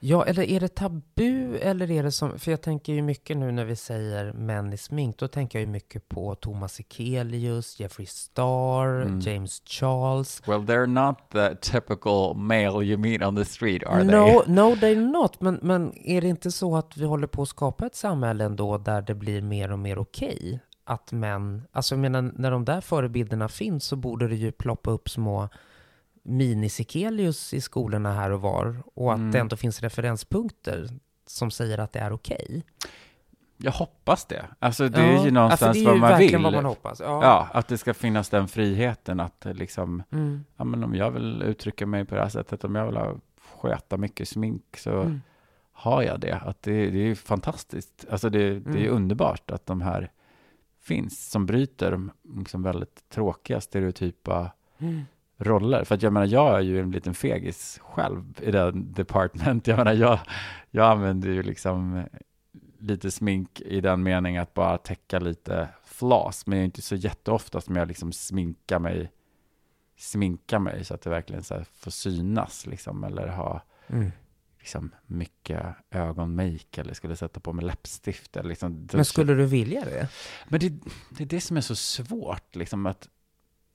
Ja, 0.00 0.24
eller 0.26 0.42
är 0.42 0.60
det 0.60 0.74
tabu 0.74 1.56
eller 1.56 1.90
är 1.90 2.02
det 2.02 2.12
som, 2.12 2.38
för 2.38 2.50
jag 2.50 2.62
tänker 2.62 2.92
ju 2.92 3.02
mycket 3.02 3.36
nu 3.36 3.52
när 3.52 3.64
vi 3.64 3.76
säger 3.76 4.32
män 4.32 4.72
i 4.72 4.76
smink, 4.76 5.18
då 5.18 5.28
tänker 5.28 5.58
jag 5.58 5.66
ju 5.66 5.72
mycket 5.72 6.08
på 6.08 6.34
Thomas 6.34 6.80
Ekelius, 6.80 7.80
Jeffrey 7.80 8.06
Star, 8.06 9.02
Mm. 9.02 9.20
James 9.20 9.62
Charles. 9.64 10.42
well 10.46 10.60
they're 10.60 10.86
not 10.86 11.16
the 11.32 11.54
typical 11.54 12.34
male 12.36 12.84
you 12.84 12.96
meet 12.98 13.22
on 13.22 13.36
the 13.36 13.44
street 13.44 13.82
are 13.86 14.04
no, 14.04 14.10
they? 14.10 14.54
no, 14.54 14.74
they're 14.74 15.10
not. 15.12 15.40
Men, 15.40 15.58
men 15.62 15.92
är 15.98 16.20
det 16.20 16.28
inte 16.28 16.50
så 16.50 16.76
att 16.76 16.96
vi 16.96 17.04
håller 17.04 17.26
på 17.26 17.42
att 17.42 17.48
skapa 17.48 17.86
ett 17.86 17.94
samhälle 17.96 18.44
ändå 18.44 18.78
där 18.78 19.02
det 19.02 19.14
blir 19.14 19.42
mer 19.42 19.72
och 19.72 19.78
mer 19.78 19.98
okej? 19.98 20.60
Att 20.84 21.12
män, 21.12 21.62
alltså 21.72 21.94
jag 21.94 22.00
menar, 22.00 22.32
när 22.36 22.50
de 22.50 22.64
där 22.64 22.80
förebilderna 22.80 23.48
finns 23.48 23.84
så 23.84 23.96
borde 23.96 24.28
det 24.28 24.36
ju 24.36 24.52
ploppa 24.52 24.90
upp 24.90 25.10
små 25.10 25.48
mini-Sekelius 26.22 27.54
i 27.54 27.60
skolorna 27.60 28.12
här 28.12 28.30
och 28.30 28.40
var. 28.40 28.82
Och 28.94 29.12
att 29.12 29.18
Mm. 29.18 29.30
det 29.30 29.38
ändå 29.38 29.56
finns 29.56 29.80
referenspunkter 29.80 30.88
som 31.26 31.50
säger 31.50 31.78
att 31.78 31.92
det 31.92 31.98
är 31.98 32.12
okej. 32.12 32.62
Jag 33.56 33.72
hoppas 33.72 34.24
det. 34.24 34.46
Alltså 34.58 34.88
det 34.88 35.00
är 35.00 35.06
ju 35.10 35.14
alltså, 35.16 35.30
någonstans 35.30 35.76
det 35.76 35.82
är 35.82 35.86
vad 35.86 35.94
ju 35.94 36.00
man 36.00 36.10
verkligen 36.10 36.32
vill. 36.40 36.44
vad 36.44 36.52
man 36.52 36.64
hoppas. 36.64 37.00
Ja. 37.00 37.24
Ja, 37.24 37.48
att 37.52 37.68
det 37.68 37.78
ska 37.78 37.94
finnas 37.94 38.28
den 38.28 38.48
friheten 38.48 39.20
att 39.20 39.46
liksom, 39.52 40.02
Mm. 40.12 40.44
ja 40.56 40.64
men 40.64 40.84
om 40.84 40.94
jag 40.94 41.10
vill 41.10 41.42
uttrycka 41.42 41.86
mig 41.86 42.04
på 42.04 42.14
det 42.14 42.20
här 42.20 42.28
sättet, 42.28 42.64
om 42.64 42.74
jag 42.74 42.86
vill 42.86 42.96
ha, 42.96 43.16
sköta 43.60 43.96
mycket 43.96 44.28
smink 44.28 44.76
så 44.76 44.90
Mm. 45.00 45.20
har 45.72 46.02
jag 46.02 46.20
det. 46.20 46.36
Att 46.36 46.62
det, 46.62 46.90
det 46.90 46.98
är 46.98 47.04
ju 47.06 47.14
fantastiskt. 47.14 48.04
Alltså 48.10 48.30
det, 48.30 48.60
det 48.60 48.70
är 48.78 48.84
Mm. 48.84 48.94
underbart 48.96 49.50
att 49.50 49.66
de 49.66 49.80
här 49.80 50.10
finns 50.80 51.30
som 51.30 51.46
bryter 51.46 51.90
de 51.90 52.10
liksom 52.36 52.62
väldigt 52.62 53.08
tråkiga 53.08 53.60
stereotypa 53.60 54.50
Mm. 54.78 55.02
Roller. 55.44 55.84
För 55.84 55.94
att 55.94 56.02
jag 56.02 56.12
menar, 56.12 56.26
jag 56.26 56.56
är 56.56 56.60
ju 56.60 56.80
en 56.80 56.90
liten 56.90 57.14
fegis 57.14 57.80
själv 57.82 58.38
i 58.42 58.50
den 58.50 58.92
department. 58.92 59.66
Jag 59.66 59.76
menar, 59.76 59.92
jag, 59.92 60.18
jag 60.70 60.90
använder 60.90 61.28
ju 61.28 61.42
liksom 61.42 62.04
lite 62.78 63.10
smink 63.10 63.60
i 63.60 63.80
den 63.80 64.02
meningen 64.02 64.42
att 64.42 64.54
bara 64.54 64.78
täcka 64.78 65.18
lite 65.18 65.68
flas, 65.84 66.46
men 66.46 66.56
det 66.58 66.62
är 66.62 66.64
inte 66.64 66.82
så 66.82 66.94
jätteofta 66.94 67.60
som 67.60 67.76
jag 67.76 67.88
liksom 67.88 68.12
sminkar 68.12 68.78
mig, 68.78 69.12
sminkar 69.98 70.58
mig 70.58 70.84
så 70.84 70.94
att 70.94 71.02
det 71.02 71.10
verkligen 71.10 71.42
så 71.42 71.64
får 71.74 71.90
synas 71.90 72.66
liksom, 72.66 73.04
eller 73.04 73.28
ha 73.28 73.62
Mm. 73.88 74.10
liksom 74.58 74.94
mycket 75.06 75.66
ögonmake 75.90 76.80
eller 76.80 76.94
skulle 76.94 77.16
sätta 77.16 77.40
på 77.40 77.52
mig 77.52 77.64
läppstift. 77.64 78.36
Eller 78.36 78.48
liksom, 78.48 78.88
Men 78.92 79.04
skulle 79.04 79.34
du 79.34 79.46
vilja 79.46 79.84
det? 79.84 80.08
men 80.48 80.60
det, 80.60 80.68
det 81.10 81.22
är 81.24 81.26
det 81.26 81.40
som 81.40 81.56
är 81.56 81.60
så 81.60 81.76
svårt, 81.76 82.56
liksom 82.56 82.86
att 82.86 83.08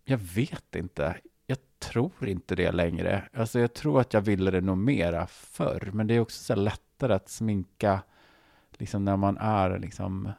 jag 0.06 0.18
vet 0.18 0.76
inte. 0.76 1.16
Jag 1.48 1.58
tror 1.80 2.28
inte 2.28 2.56
det 2.56 2.72
längre. 2.72 3.30
Alltså 3.34 3.60
jag 3.60 3.74
tror 3.74 4.02
att 4.02 4.14
jag 4.14 4.22
ville 4.22 4.52
det 4.52 4.62
nog 4.62 4.78
mera 4.78 5.28
förr, 5.28 5.90
men 5.94 6.08
det 6.08 6.14
är 6.14 6.20
också 6.20 6.44
så 6.44 6.56
lättare 6.56 7.14
att 7.14 7.30
sminka 7.30 8.02
liksom 8.72 9.06
när 9.06 9.18
man 9.18 9.38
är 9.38 9.80
liksom 9.80 10.32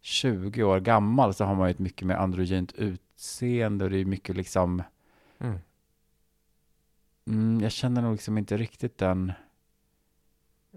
20 0.00 0.62
år 0.62 0.80
gammal 0.80 1.34
så 1.34 1.44
har 1.44 1.54
man 1.54 1.68
ju 1.68 1.70
ett 1.70 1.78
mycket 1.78 2.06
mer 2.06 2.14
androgynt 2.14 2.72
utseende 2.72 3.84
och 3.84 3.90
det 3.90 3.98
är 3.98 4.04
mycket 4.04 4.36
liksom 4.36 4.82
Mm. 5.38 5.58
Mm, 7.26 7.60
jag 7.60 7.72
känner 7.72 8.02
nog 8.02 8.12
liksom 8.12 8.38
inte 8.38 8.56
riktigt 8.56 8.98
den 8.98 9.32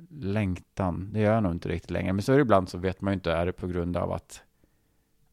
längtan. 0.10 1.10
Det 1.14 1.20
gör 1.20 1.34
jag 1.34 1.44
nog 1.44 1.52
inte 1.52 1.70
riktigt 1.70 1.92
längre. 1.92 2.14
Men 2.14 2.22
så 2.22 2.32
är 2.32 2.38
det 2.38 2.42
ibland 2.42 2.70
så 2.70 2.78
vet 2.78 3.02
man 3.02 3.14
ju 3.14 3.16
inte, 3.16 3.32
är 3.32 3.46
det 3.46 3.54
på 3.54 3.68
grund 3.68 3.98
av 3.98 4.12
att, 4.12 4.44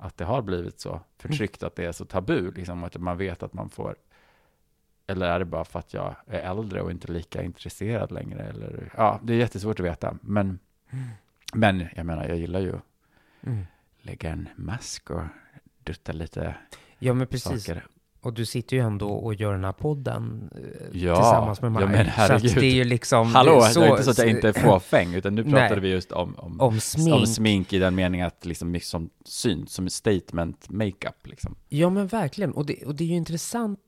att 0.04 0.16
det 0.16 0.24
har 0.24 0.42
blivit 0.42 0.80
så 0.80 1.00
förtryckt, 1.18 1.62
att 1.62 1.76
det 1.76 1.84
är 1.84 1.92
så 1.92 2.04
tabu, 2.04 2.50
liksom, 2.52 2.84
att 2.84 2.96
man 2.98 3.16
vet 3.18 3.42
att 3.42 3.52
man 3.52 3.70
får, 3.70 3.96
eller 5.06 5.26
är 5.28 5.38
det 5.38 5.44
bara 5.44 5.64
för 5.64 5.78
att 5.78 5.94
jag 5.94 6.14
är 6.26 6.40
äldre 6.40 6.82
och 6.82 6.90
inte 6.90 7.12
lika 7.12 7.42
intresserad 7.42 8.12
längre? 8.12 8.42
Eller, 8.42 8.92
ja, 8.96 9.20
det 9.22 9.32
är 9.32 9.36
jättesvårt 9.36 9.80
att 9.80 9.86
veta. 9.86 10.18
Men, 10.20 10.58
men 11.54 11.86
jag 11.96 12.06
menar, 12.06 12.28
jag 12.28 12.36
gillar 12.36 12.60
ju 12.60 12.74
Mm. 13.46 13.64
lägga 14.02 14.30
en 14.30 14.48
mask 14.56 15.10
och 15.10 15.22
dutta 15.78 16.12
lite 16.12 16.54
Ja, 16.98 17.14
men 17.14 17.26
precis. 17.26 17.64
saker. 17.64 17.86
Och 18.24 18.32
du 18.34 18.46
sitter 18.46 18.76
ju 18.76 18.82
ändå 18.82 19.08
och 19.08 19.34
gör 19.34 19.52
den 19.52 19.64
här 19.64 19.72
podden 19.72 20.50
eh, 20.54 21.00
Ja, 21.02 21.14
tillsammans 21.16 21.62
med 21.62 21.72
mig. 21.72 21.82
ja, 21.82 21.88
men 21.88 22.04
Så 22.04 22.10
herregud. 22.10 22.50
att 22.50 22.54
det 22.60 22.66
är 22.66 22.74
ju 22.74 22.84
liksom... 22.84 23.34
Hallå, 23.34 23.60
så, 23.60 23.80
det 23.80 23.86
är 23.86 23.90
inte 23.90 24.02
så 24.04 24.10
att 24.10 24.18
jag 24.18 24.28
inte 24.28 24.48
är 24.48 24.52
fåfäng, 24.52 25.14
utan 25.14 25.34
nu 25.34 25.42
pratade 25.44 25.68
Nej. 25.70 25.80
vi 25.80 25.88
just 25.88 26.12
om, 26.12 26.34
om, 26.38 26.60
Om 26.60 26.80
smink. 26.80 27.14
om 27.14 27.26
smink 27.26 27.72
i 27.72 27.78
den 27.78 27.94
meningen 27.94 28.26
att 28.26 28.44
liksom 28.46 28.70
mycket 28.70 28.88
som 28.88 29.10
syns, 29.24 29.72
som 29.72 29.88
statement 29.88 30.68
makeup 30.70 31.26
liksom. 31.26 31.56
Ja, 31.68 31.90
men 31.90 32.06
verkligen. 32.06 32.52
Och 32.52 32.66
det, 32.66 32.84
och 32.86 32.94
det 32.94 33.04
är 33.04 33.08
ju 33.08 33.14
intressant, 33.16 33.78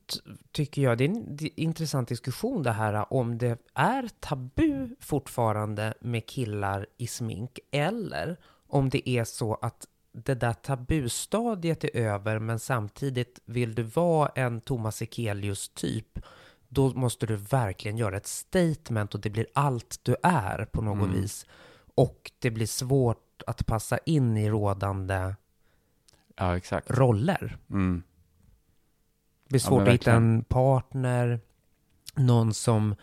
tycker 0.51 0.81
jag. 0.81 0.97
Det 0.97 1.03
är 1.03 1.09
en 1.09 1.35
det 1.35 1.45
är 1.45 1.49
en 1.49 1.53
intressant 1.63 2.07
diskussion 2.09 2.63
det 2.63 2.71
här 2.71 3.13
om 3.13 3.37
det 3.37 3.57
är 3.73 4.09
tabu 4.19 4.89
fortfarande 4.99 5.93
med 6.01 6.25
killar 6.25 6.85
i 6.97 7.07
smink 7.07 7.59
eller 7.71 8.37
om 8.69 8.89
det 8.89 9.09
är 9.09 9.23
så 9.23 9.53
att 9.61 9.87
det 10.25 10.35
där 10.35 10.53
tabustadiet 10.53 11.83
är 11.83 11.95
över 11.95 12.39
men 12.39 12.59
samtidigt 12.59 13.39
vill 13.45 13.75
du 13.75 13.83
vara 13.83 14.31
en 14.35 14.61
Thomas 14.61 15.01
Ekelius 15.01 15.69
typ 15.69 16.19
då 16.69 16.89
måste 16.93 17.25
du 17.25 17.35
verkligen 17.35 17.97
göra 17.97 18.17
ett 18.17 18.27
statement 18.27 19.13
och 19.15 19.21
det 19.21 19.29
blir 19.29 19.47
allt 19.53 19.99
du 20.03 20.15
är 20.23 20.65
på 20.65 20.81
något 20.81 21.07
Mm. 21.09 21.21
vis. 21.21 21.45
Och 21.95 22.31
det 22.39 22.51
blir 22.51 22.65
svårt 22.67 23.41
att 23.47 23.65
passa 23.65 23.97
in 23.97 24.37
i 24.37 24.49
rådande 24.49 25.35
Ja, 26.35 26.59
roller. 26.87 27.57
Mm. 27.69 28.03
Det 29.43 29.49
blir 29.49 29.61
Ja, 29.61 29.67
svårt 29.67 29.79
men 29.79 29.87
att 29.87 29.93
hitta 29.93 30.11
en 30.13 30.43
partner, 30.43 31.39
någon 32.15 32.53
som 32.53 32.95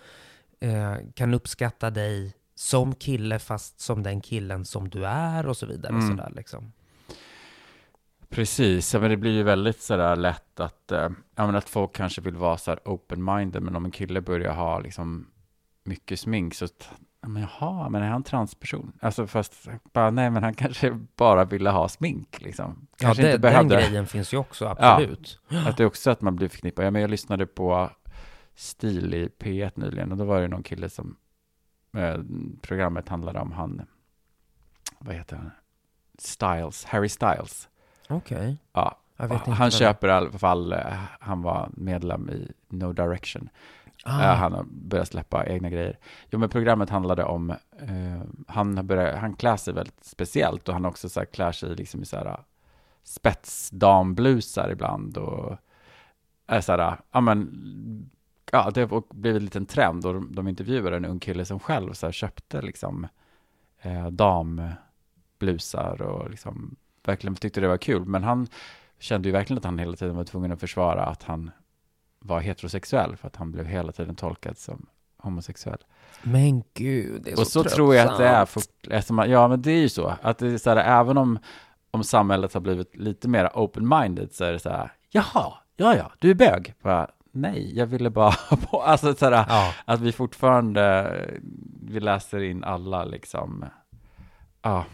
eh, 0.61 0.97
kan 1.15 1.35
uppskatta 1.35 1.91
dig 1.91 2.35
som 2.55 2.95
kille 2.95 3.39
fast 3.39 3.81
som 3.81 4.03
den 4.03 4.21
killen 4.21 4.65
som 4.65 4.89
du 4.89 5.07
är 5.07 5.47
och 5.47 5.57
så 5.57 5.67
vidare. 5.67 5.93
Mm. 5.93 6.09
Sådär, 6.09 6.33
liksom. 6.37 6.73
Precis, 8.35 8.95
ja, 8.95 9.01
men 9.01 9.11
det 9.11 9.17
blir 9.17 9.33
ju 9.33 9.43
väldigt 9.43 9.83
sådär 9.83 10.17
lätt 10.17 10.61
att, 10.61 10.93
eh, 10.93 11.09
ja, 11.35 11.47
men 11.47 11.57
att 11.57 11.69
folk 11.69 11.93
kanske 11.93 12.21
vill 12.21 12.37
vara 12.37 12.57
så 12.57 12.75
open-minded, 12.75 13.61
men 13.61 13.77
om 13.77 13.85
en 13.85 13.91
kille 13.91 14.21
börjar 14.21 14.55
ha 14.55 14.79
liksom 14.79 15.27
mycket 15.85 16.21
smink 16.21 16.55
så, 16.55 16.69
ja, 17.21 17.29
men 17.29 17.43
jaha, 17.43 17.89
men 17.89 18.03
är 18.03 18.09
han 18.09 18.23
transperson? 18.23 18.93
Alltså 19.01 19.27
fast, 19.27 19.69
bara, 19.93 20.11
nej 20.11 20.31
men 20.31 20.43
han 20.43 20.55
kanske 20.55 21.01
bara 21.17 21.45
ville 21.45 21.71
ha 21.71 21.89
smink 21.89 22.41
liksom. 22.41 22.87
Ja, 23.01 23.07
det, 23.07 23.11
inte 23.11 23.31
den 23.31 23.41
behövde. 23.41 23.75
grejen 23.75 24.07
finns 24.07 24.35
ju 24.35 24.37
också, 24.37 24.67
absolut. 24.67 25.41
Att 25.67 25.77
det 25.77 25.83
är 25.83 25.87
också 25.87 26.11
att 26.11 26.21
man 26.21 26.37
blir 26.37 26.49
förknippad. 26.49 26.85
Ja, 26.85 26.91
men 26.91 27.03
jag 27.03 27.11
lyssnade 27.11 27.47
på 27.47 27.91
Stil 28.55 29.15
i 29.15 29.29
P1 29.29 29.73
nyligen 29.75 30.13
och 30.13 30.19
då 30.19 30.25
var 30.25 30.41
det 30.41 30.49
någon 30.49 30.63
kille 30.63 30.89
som 30.91 31.17
eh, 31.97 32.19
programmet 32.63 33.09
handlade 33.09 33.41
om 33.41 33.53
han, 33.53 33.83
vad 34.99 35.15
heter 35.15 35.37
han? 35.37 35.51
Styles, 36.19 36.85
Harry 36.85 37.09
Styles. 37.09 37.69
Okej. 38.09 38.57
Ja, 38.73 38.99
vet 39.17 39.33
inte 39.33 39.51
han 39.51 39.71
köper 39.71 40.09
i 40.09 40.11
alla 40.11 40.31
fall, 40.31 40.73
eh, 40.73 40.93
han 41.21 41.43
var 41.43 41.69
medlem 41.73 42.31
i 42.31 42.53
No 42.69 42.93
Direction. 42.93 43.49
Ah, 44.05 44.23
Eh, 44.23 44.37
han 44.37 44.53
har 44.53 44.65
börjat 44.69 45.09
släppa 45.09 45.47
egna 45.47 45.71
grejer. 45.71 45.99
Jo, 46.31 46.39
men 46.39 46.49
programmet 46.49 46.91
handlade 46.91 47.25
om, 47.25 47.51
eh, 47.51 48.23
han, 48.49 48.87
börjat, 48.87 49.19
han 49.19 49.35
klär 49.35 49.57
sig 49.57 49.75
väldigt 49.75 50.05
speciellt 50.05 50.69
och 50.69 50.75
han 50.75 50.85
också 50.85 51.09
så 51.09 51.21
här, 51.21 51.27
klär 51.27 51.53
sig 51.53 51.77
liksom 51.77 52.03
i 52.03 52.07
så 52.07 52.17
här 52.17 52.41
spetsdamblusar 53.03 54.71
ibland 54.73 55.17
och 55.17 55.57
är 56.47 56.61
så 56.61 56.73
här, 56.73 56.97
ja 57.13 57.21
men, 57.21 58.11
ja 58.53 58.71
det 58.75 58.91
har 58.91 59.03
blivit 59.15 59.41
en 59.41 59.45
liten 59.45 59.67
trend 59.67 60.07
och 60.07 60.15
de, 60.15 60.35
de 60.35 60.49
intervjuade 60.49 60.97
en 60.97 61.05
ung 61.05 61.21
kille 61.21 61.45
som 61.45 61.61
själv 61.61 61.93
så 61.93 62.07
här, 62.07 62.13
köpte 62.13 62.63
liksom 62.63 63.07
eh, 63.81 64.07
damblusar 64.07 66.03
och 66.03 66.31
liksom 66.31 66.77
verkligen 67.05 67.35
tyckte 67.35 67.61
det 67.61 67.69
var 67.69 67.77
kul, 67.77 68.05
men 68.05 68.23
han 68.23 68.47
kände 68.99 69.29
ju 69.29 69.33
verkligen 69.33 69.59
att 69.59 69.65
han 69.65 69.79
hela 69.79 69.97
tiden 69.97 70.17
var 70.17 70.25
tvungen 70.25 70.53
att 70.53 70.61
försvara 70.61 71.05
att 71.05 71.23
han 71.23 71.51
var 72.19 72.41
heterosexuell 72.41 73.17
för 73.17 73.27
att 73.27 73.37
han 73.37 73.53
blev 73.53 73.67
hela 73.67 73.93
tiden 73.93 74.15
tolkad 74.15 74.59
som 74.59 74.87
homosexuell. 75.19 75.79
Men 76.23 76.63
gud, 76.75 77.23
det 77.25 77.31
är 77.31 77.41
och 77.41 77.47
så 77.47 77.63
så 77.63 77.71
tror 77.71 77.95
jag 77.95 78.09
att 78.09 78.19
det 78.19 78.27
är, 78.27 78.47
för, 78.47 78.63
eftersom 78.91 79.19
ja 79.19 79.49
men 79.49 79.63
det 79.63 79.71
är 79.71 79.81
ju 79.81 79.89
så, 79.89 80.15
att 80.23 80.39
det 80.39 80.47
är 80.47 80.59
så 80.59 80.71
här, 80.71 81.01
även 81.01 81.19
om, 81.19 81.39
om 81.91 82.05
samhället 82.05 82.55
har 82.55 82.61
blivit 82.61 82.97
lite 82.97 83.29
mer 83.29 83.51
open-minded 83.55 84.29
så 84.33 84.45
är 84.45 84.53
det 84.53 84.59
så 84.59 84.71
här, 84.71 84.93
jaha, 85.11 85.53
ja 85.77 85.97
ja, 85.97 86.13
du 86.19 86.31
är 86.31 86.35
bög. 86.35 86.75
Bara, 86.83 87.11
Nej, 87.37 87.79
jag 87.79 87.87
ville 87.87 88.11
bara 88.11 88.33
på, 88.71 88.83
alltså 88.83 89.15
så 89.15 89.31
här, 89.31 89.45
Ja, 89.49 89.75
att 89.85 90.01
vi 90.01 90.13
fortfarande, 90.13 91.11
vi 91.83 92.01
läser 92.01 92.43
in 92.43 92.65
alla 92.65 93.05
liksom, 93.05 93.65
ja, 94.63 94.85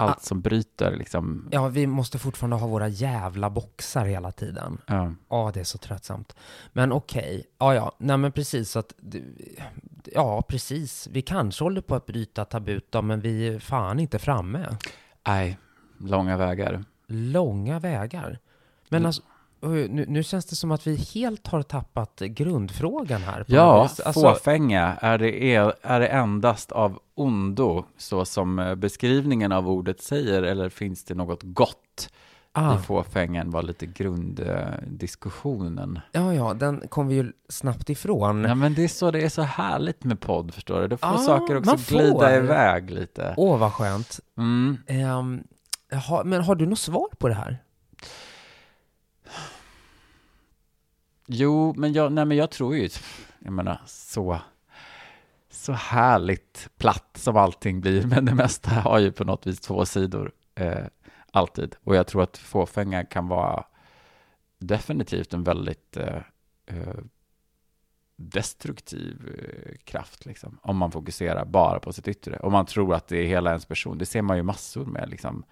allt 0.00 0.16
Ah. 0.16 0.20
som 0.20 0.40
bryter 0.40 0.96
liksom, 0.96 1.48
ja, 1.52 1.68
vi 1.68 1.86
måste 1.86 2.18
fortfarande 2.18 2.56
ha 2.56 2.66
våra 2.66 2.88
jävla 2.88 3.50
boxar 3.50 4.04
hela 4.04 4.32
tiden. 4.32 4.78
ja. 4.86 5.12
Ja, 5.28 5.50
det 5.54 5.60
är 5.60 5.64
så 5.64 5.78
tröttsamt. 5.78 6.36
Men 6.72 6.92
okej, 6.92 7.44
ja, 7.58 7.74
ja, 7.74 7.92
nej 7.98 8.16
men 8.16 8.32
precis 8.32 8.70
så 8.70 8.78
att, 8.78 8.92
ja, 10.04 10.42
precis. 10.42 11.08
Vi 11.12 11.22
kanske 11.22 11.64
håller 11.64 11.80
på 11.80 11.94
att 11.94 12.06
bryta 12.06 12.44
tabut 12.44 12.86
då, 12.92 13.02
men 13.02 13.20
vi 13.20 13.48
är 13.48 13.58
fan 13.58 14.00
inte 14.00 14.18
framme. 14.18 14.76
nej, 15.26 15.58
långa 16.00 16.36
vägar. 16.36 16.84
Långa 17.06 17.78
vägar. 17.78 18.38
Men 18.88 18.98
Mm. 18.98 19.06
alltså, 19.06 19.22
nu, 19.60 20.04
nu 20.08 20.22
känns 20.22 20.46
det 20.46 20.56
som 20.56 20.70
att 20.70 20.86
vi 20.86 20.96
helt 20.96 21.46
har 21.46 21.62
tappat 21.62 22.18
grundfrågan 22.20 23.20
här. 23.22 23.44
Ja. 23.48 23.82
Alltså, 23.82 24.12
fåfänga, 24.12 24.96
är 25.00 25.18
det, 25.18 25.54
är, 25.54 25.74
är 25.82 26.00
det 26.00 26.06
endast 26.06 26.72
av 26.72 26.98
ondo, 27.14 27.84
så 27.96 28.24
som 28.24 28.58
eh, 28.58 28.74
beskrivningen 28.74 29.52
av 29.52 29.68
ordet 29.68 30.02
säger, 30.02 30.42
eller 30.42 30.68
finns 30.68 31.04
det 31.04 31.14
något 31.14 31.40
gott 31.42 32.08
ah, 32.52 32.74
i 32.74 32.78
fåfängan, 32.78 33.50
var 33.50 33.62
lite 33.62 33.86
grunddiskussionen. 33.86 36.00
ja, 36.12 36.34
ja, 36.34 36.54
den 36.54 36.88
kom 36.88 37.08
vi 37.08 37.14
ju 37.14 37.32
snabbt 37.48 37.90
ifrån. 37.90 38.44
Ja, 38.44 38.54
men 38.54 38.74
det 38.74 38.84
är 38.84 38.88
så 38.88 39.10
det 39.10 39.24
är 39.24 39.28
så 39.28 39.42
härligt 39.42 40.04
med 40.04 40.20
podd, 40.20 40.54
förstår 40.54 40.80
du? 40.80 40.88
Då 40.88 40.96
får 40.96 41.08
Ja, 41.08 41.18
saker 41.18 41.56
också 41.56 41.76
får. 41.76 41.96
glida 41.96 42.36
iväg 42.36 42.90
lite. 42.90 43.34
Åh, 43.36 43.58
vad 43.58 43.72
skönt. 43.72 44.20
Mm. 44.38 44.78
Ehm, 44.86 45.42
jaha, 45.90 46.24
men 46.24 46.42
har 46.42 46.54
du 46.54 46.66
något 46.66 46.78
svar 46.78 47.08
på 47.18 47.28
det 47.28 47.34
här? 47.34 47.58
Jo, 51.30 51.74
men 51.76 51.92
jag, 51.92 52.12
nej, 52.12 52.24
men 52.24 52.36
jag 52.36 52.50
tror 52.50 52.76
ju, 52.76 52.88
jag 53.38 53.52
menar, 53.52 53.80
så, 53.86 54.40
så 55.50 55.72
härligt 55.72 56.68
platt 56.78 57.10
som 57.14 57.36
allting 57.36 57.80
blir, 57.80 58.06
men 58.06 58.24
det 58.24 58.34
mesta 58.34 58.70
har 58.70 58.98
ju 58.98 59.12
på 59.12 59.24
något 59.24 59.46
vis 59.46 59.60
två 59.60 59.86
sidor, 59.86 60.32
eh, 60.54 60.86
alltid. 61.32 61.76
Och 61.84 61.96
jag 61.96 62.06
tror 62.06 62.22
att 62.22 62.38
fåfänga 62.38 63.04
kan 63.04 63.28
vara 63.28 63.64
definitivt 64.58 65.34
en 65.34 65.44
väldigt 65.44 65.96
eh, 65.96 66.22
eh 66.66 67.00
destruktiv 68.16 69.38
eh, 69.38 69.76
kraft, 69.84 70.26
liksom, 70.26 70.58
om 70.62 70.76
man 70.76 70.90
fokuserar 70.90 71.44
bara 71.44 71.80
på 71.80 71.92
sitt 71.92 72.08
yttre. 72.08 72.38
Om 72.38 72.52
man 72.52 72.66
tror 72.66 72.94
att 72.94 73.08
det 73.08 73.18
är 73.18 73.26
hela 73.26 73.50
ens 73.50 73.66
person. 73.66 73.98
Det 73.98 74.06
ser 74.06 74.22
man 74.22 74.36
ju 74.36 74.42
massor 74.42 74.84
med, 74.84 75.08
liksom, 75.08 75.44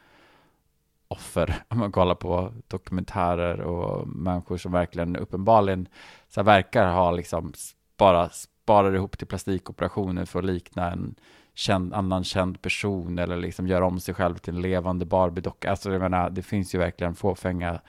offer, 1.08 1.54
om 1.68 1.78
man 1.78 1.92
kollar 1.92 2.14
på 2.14 2.52
dokumentärer 2.68 3.60
och 3.60 4.08
människor 4.08 4.56
som 4.56 4.72
verkligen 4.72 5.16
uppenbarligen 5.16 5.88
så 6.28 6.42
verkar 6.42 6.92
ha 6.92 7.10
liksom 7.10 7.52
bara 7.96 8.28
sparar 8.28 8.94
ihop 8.94 9.18
till 9.18 9.26
plastikoperationer 9.26 10.24
för 10.24 10.38
att 10.38 10.44
likna 10.44 10.92
en 10.92 11.14
känd, 11.54 11.94
annan 11.94 12.24
känd 12.24 12.62
person 12.62 13.18
eller 13.18 13.36
liksom 13.36 13.66
göra 13.66 13.86
om 13.86 14.00
sig 14.00 14.14
själv 14.14 14.36
till 14.36 14.54
en 14.54 14.62
levande 14.62 15.04
Barbie-docka. 15.04 15.70
Alltså 15.70 15.92
jag 15.92 16.00
menar, 16.00 16.30
det 16.30 16.42
finns 16.42 16.74
ju 16.74 16.78
verkligen 16.78 17.14
fåfänga 17.14 17.80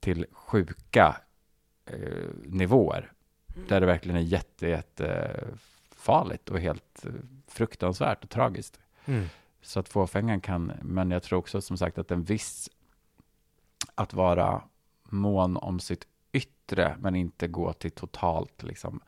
till 0.00 0.26
sjuka 0.32 1.16
eh, 1.86 2.28
nivåer. 2.44 3.12
Där 3.68 3.80
det 3.80 3.86
verkligen 3.86 4.16
är 4.16 4.20
jätte, 4.20 4.68
jätte 4.68 5.06
eh, 5.06 5.48
farligt 5.96 6.48
och 6.48 6.60
helt 6.60 7.04
eh, 7.04 7.12
fruktansvärt 7.48 8.24
och 8.24 8.30
tragiskt. 8.30 8.80
Mm. 9.04 9.26
Så 9.62 9.80
att 9.80 9.88
fåfängan 9.88 10.40
kan, 10.40 10.72
men 10.82 11.10
jag 11.10 11.22
tror 11.22 11.38
också 11.38 11.60
som 11.60 11.76
sagt 11.76 11.98
att 11.98 12.10
en 12.10 12.22
viss, 12.22 12.70
att 13.94 14.14
vara 14.14 14.62
mån 15.04 15.56
om 15.56 15.80
sitt 15.80 16.06
yttre, 16.32 16.96
men 17.00 17.16
inte 17.16 17.48
gå 17.48 17.72
till 17.72 17.90
totalt 17.90 18.62
liksom 18.62 19.00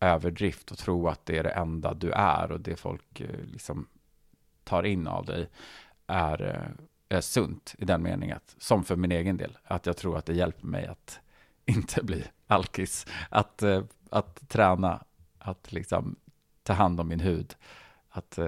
överdrift 0.00 0.70
och 0.70 0.78
tro 0.78 1.08
att 1.08 1.26
det 1.26 1.38
är 1.38 1.42
det 1.42 1.50
enda 1.50 1.94
du 1.94 2.10
är 2.12 2.52
och 2.52 2.60
det 2.60 2.76
folk 2.76 3.20
eh, 3.20 3.44
liksom 3.44 3.88
tar 4.64 4.82
in 4.82 5.06
av 5.06 5.24
dig 5.24 5.48
är, 6.06 6.42
eh, 6.42 7.16
är 7.16 7.20
sunt 7.20 7.74
i 7.78 7.84
den 7.84 8.02
meningen, 8.02 8.36
att, 8.36 8.56
som 8.58 8.84
för 8.84 8.96
min 8.96 9.12
egen 9.12 9.36
del, 9.36 9.58
att 9.64 9.86
jag 9.86 9.96
tror 9.96 10.18
att 10.18 10.26
det 10.26 10.34
hjälper 10.34 10.66
mig 10.66 10.86
att 10.86 11.20
inte 11.64 12.04
bli 12.04 12.24
alkis, 12.46 13.06
att, 13.28 13.62
eh, 13.62 13.84
att 14.10 14.48
träna, 14.48 15.04
att 15.38 15.72
liksom 15.72 16.16
ta 16.62 16.72
hand 16.72 17.00
om 17.00 17.08
min 17.08 17.20
hud, 17.20 17.54
att, 18.08 18.38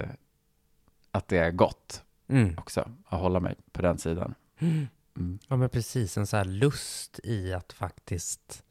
att 1.17 1.29
det 1.29 1.39
är 1.39 1.51
gott 1.51 2.03
Mm. 2.29 2.55
också, 2.59 2.89
att 3.09 3.21
hålla 3.21 3.41
mig 3.41 3.55
på 3.73 3.83
den 3.83 3.99
sidan. 3.99 4.35
Mm. 4.59 4.89
Ja, 5.49 5.57
men 5.57 5.69
precis. 5.69 6.17
En 6.17 6.27
så 6.27 6.37
här 6.37 6.45
lust 6.45 7.21
i 7.25 7.53
att 7.53 7.73
faktiskt 7.73 8.63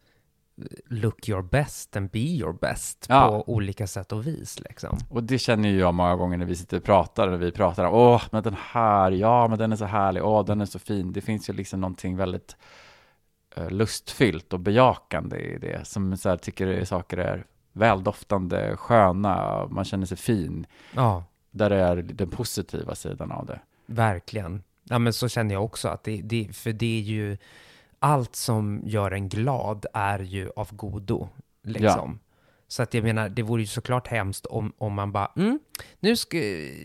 look 0.86 1.30
your 1.30 1.42
best 1.42 1.96
and 1.96 2.10
be 2.10 2.20
your 2.20 2.54
best 2.54 3.06
Ja. 3.10 3.28
på 3.28 3.54
olika 3.54 3.88
sätt 3.88 4.12
och 4.12 4.28
vis 4.28 4.60
liksom. 4.60 4.98
Och 5.10 5.24
det 5.24 5.38
känner 5.40 5.70
ju 5.70 5.80
jag 5.80 5.94
många 5.94 6.16
gånger 6.16 6.38
när 6.38 6.46
vi 6.46 6.56
sitter 6.56 6.78
och 6.78 6.84
pratar, 6.84 7.28
och 7.28 7.42
vi 7.42 7.52
pratar 7.52 7.86
om 7.86 7.94
åh, 7.94 8.22
men 8.32 8.44
den 8.44 8.56
här, 8.60 9.12
ja, 9.12 9.48
men 9.48 9.60
den 9.60 9.72
är 9.72 9.76
så 9.76 9.86
härlig, 9.86 10.24
åh, 10.26 10.46
den 10.46 10.62
är 10.62 10.66
så 10.66 10.80
fin. 10.80 11.12
Det 11.14 11.22
finns 11.22 11.50
ju 11.50 11.54
liksom 11.54 11.82
någonting 11.82 12.16
väldigt 12.18 12.56
eh, 13.56 13.70
lustfyllt 13.70 14.54
och 14.54 14.60
bejakande 14.60 15.38
i 15.38 15.58
det, 15.58 15.88
som 15.88 16.18
så 16.18 16.30
här, 16.30 16.38
tycker 16.38 16.86
saker 16.86 17.18
är 17.18 17.46
väldoftande, 17.74 18.78
sköna, 18.78 19.66
man 19.70 19.86
känner 19.86 20.06
sig 20.06 20.18
fin. 20.18 20.68
Ja, 20.94 21.24
Där 21.56 21.70
det 21.70 21.76
är 21.76 21.96
den 21.96 22.30
positiva 22.30 22.96
sidan 22.96 23.32
av 23.32 23.46
det. 23.46 23.60
verkligen. 23.86 24.64
Ja, 24.84 25.00
men 25.00 25.14
så 25.14 25.30
känner 25.30 25.54
jag 25.54 25.64
också 25.64 25.88
att 25.88 26.04
det, 26.04 26.22
det, 26.22 26.56
för 26.56 26.74
det 26.74 26.98
är 26.98 27.02
ju 27.02 27.38
allt 28.00 28.36
som 28.36 28.82
gör 28.86 29.12
en 29.12 29.30
glad 29.30 29.86
är 29.94 30.20
ju 30.20 30.50
av 30.56 30.76
godo, 30.76 31.30
liksom. 31.64 32.20
Så 32.68 32.84
att 32.84 32.94
jag 32.94 33.04
menar, 33.04 33.30
det 33.30 33.42
vore 33.44 33.62
ju 33.62 33.68
såklart 33.68 34.08
hemskt 34.08 34.46
om, 34.46 34.74
om 34.78 34.94
man 34.94 35.12
bara, 35.12 35.32
mm, 35.36 35.60
nu 36.00 36.16
ska, 36.16 36.38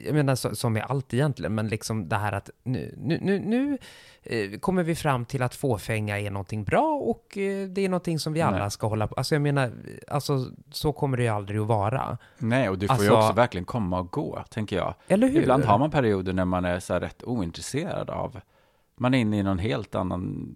jag 0.04 0.14
menar 0.14 0.34
så, 0.34 0.56
som 0.56 0.72
med 0.72 0.84
allt 0.88 1.14
egentligen, 1.14 1.54
men 1.54 1.68
liksom 1.68 2.08
det 2.08 2.16
här 2.16 2.32
att 2.32 2.50
nu, 2.62 2.94
nu, 2.98 3.18
nu, 3.22 3.38
nu 3.38 3.78
eh, 4.22 4.58
kommer 4.58 4.82
vi 4.82 4.94
fram 4.94 5.24
till 5.24 5.42
att 5.42 5.54
fåfänga 5.54 6.18
är 6.20 6.30
någonting 6.30 6.64
bra 6.64 6.92
och 6.94 7.38
eh, 7.38 7.68
det 7.68 7.84
är 7.84 7.88
någonting 7.88 8.18
som 8.18 8.32
vi 8.32 8.40
alla 8.40 8.58
Nej. 8.58 8.70
ska 8.70 8.86
hålla 8.86 9.06
på. 9.06 9.14
Alltså 9.14 9.34
jag 9.34 9.42
menar, 9.42 9.72
alltså 10.08 10.46
så 10.70 10.92
kommer 10.92 11.16
det 11.16 11.22
ju 11.22 11.28
aldrig 11.28 11.60
att 11.60 11.66
vara. 11.66 12.18
Nej, 12.38 12.68
och 12.68 12.78
det 12.78 12.86
får 12.88 12.96
ju 12.96 13.02
Alltså- 13.02 13.16
också 13.16 13.32
verkligen 13.32 13.64
komma 13.64 13.98
och 14.00 14.10
gå, 14.10 14.44
tänker 14.50 14.76
jag. 14.76 14.94
Eller 15.08 15.28
hur? 15.28 15.40
Ibland 15.40 15.64
har 15.64 15.78
man 15.78 15.90
perioder 15.90 16.32
när 16.32 16.44
man 16.44 16.64
är 16.64 16.80
så 16.80 16.92
här 16.92 17.00
rätt 17.00 17.22
ointresserad 17.24 18.10
av, 18.10 18.40
man 18.96 19.14
är 19.14 19.18
inne 19.18 19.38
i 19.38 19.42
någon 19.42 19.58
helt 19.58 19.94
annan 19.94 20.54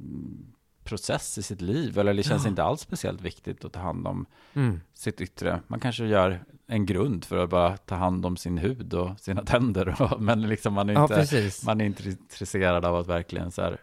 process 0.85 1.39
i 1.39 1.43
sitt 1.43 1.61
liv, 1.61 1.99
eller 1.99 2.15
det 2.15 2.23
känns 2.23 2.45
Ja. 2.45 2.49
inte 2.49 2.63
alls 2.63 2.81
speciellt 2.81 3.21
viktigt 3.21 3.65
att 3.65 3.73
ta 3.73 3.81
hand 3.81 4.07
om 4.07 4.27
Mm. 4.55 4.81
sitt 4.95 5.21
yttre. 5.21 5.61
Man 5.67 5.81
kanske 5.81 6.05
gör 6.07 6.45
en 6.67 6.87
grund 6.87 7.25
för 7.25 7.39
att 7.39 7.51
bara 7.51 7.77
ta 7.77 7.95
hand 7.95 8.27
om 8.27 8.37
sin 8.37 8.59
hud 8.59 8.95
och 8.95 9.21
sina 9.21 9.43
tänder, 9.45 10.03
och, 10.03 10.21
men 10.23 10.43
liksom 10.49 10.75
man 10.75 10.89
är 10.89 10.95
Ja, 10.95 11.03
inte, 11.03 11.15
precis. 11.15 11.65
man 11.67 11.81
är 11.81 11.85
inte 11.85 12.09
intresserad 12.09 12.85
av 12.85 12.97
att 12.97 13.07
verkligen 13.07 13.51
så 13.51 13.63
här 13.63 13.79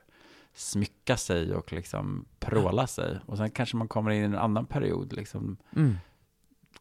smycka 0.54 1.18
sig 1.18 1.54
och 1.56 1.74
liksom 1.74 2.26
pråla 2.40 2.88
sig. 2.88 3.20
Och 3.26 3.38
sen 3.38 3.52
kanske 3.52 3.78
man 3.78 3.88
kommer 3.88 4.12
in 4.12 4.22
i 4.22 4.26
en 4.26 4.36
annan 4.38 4.66
period, 4.66 5.14
liksom, 5.14 5.58
Mm. 5.76 5.96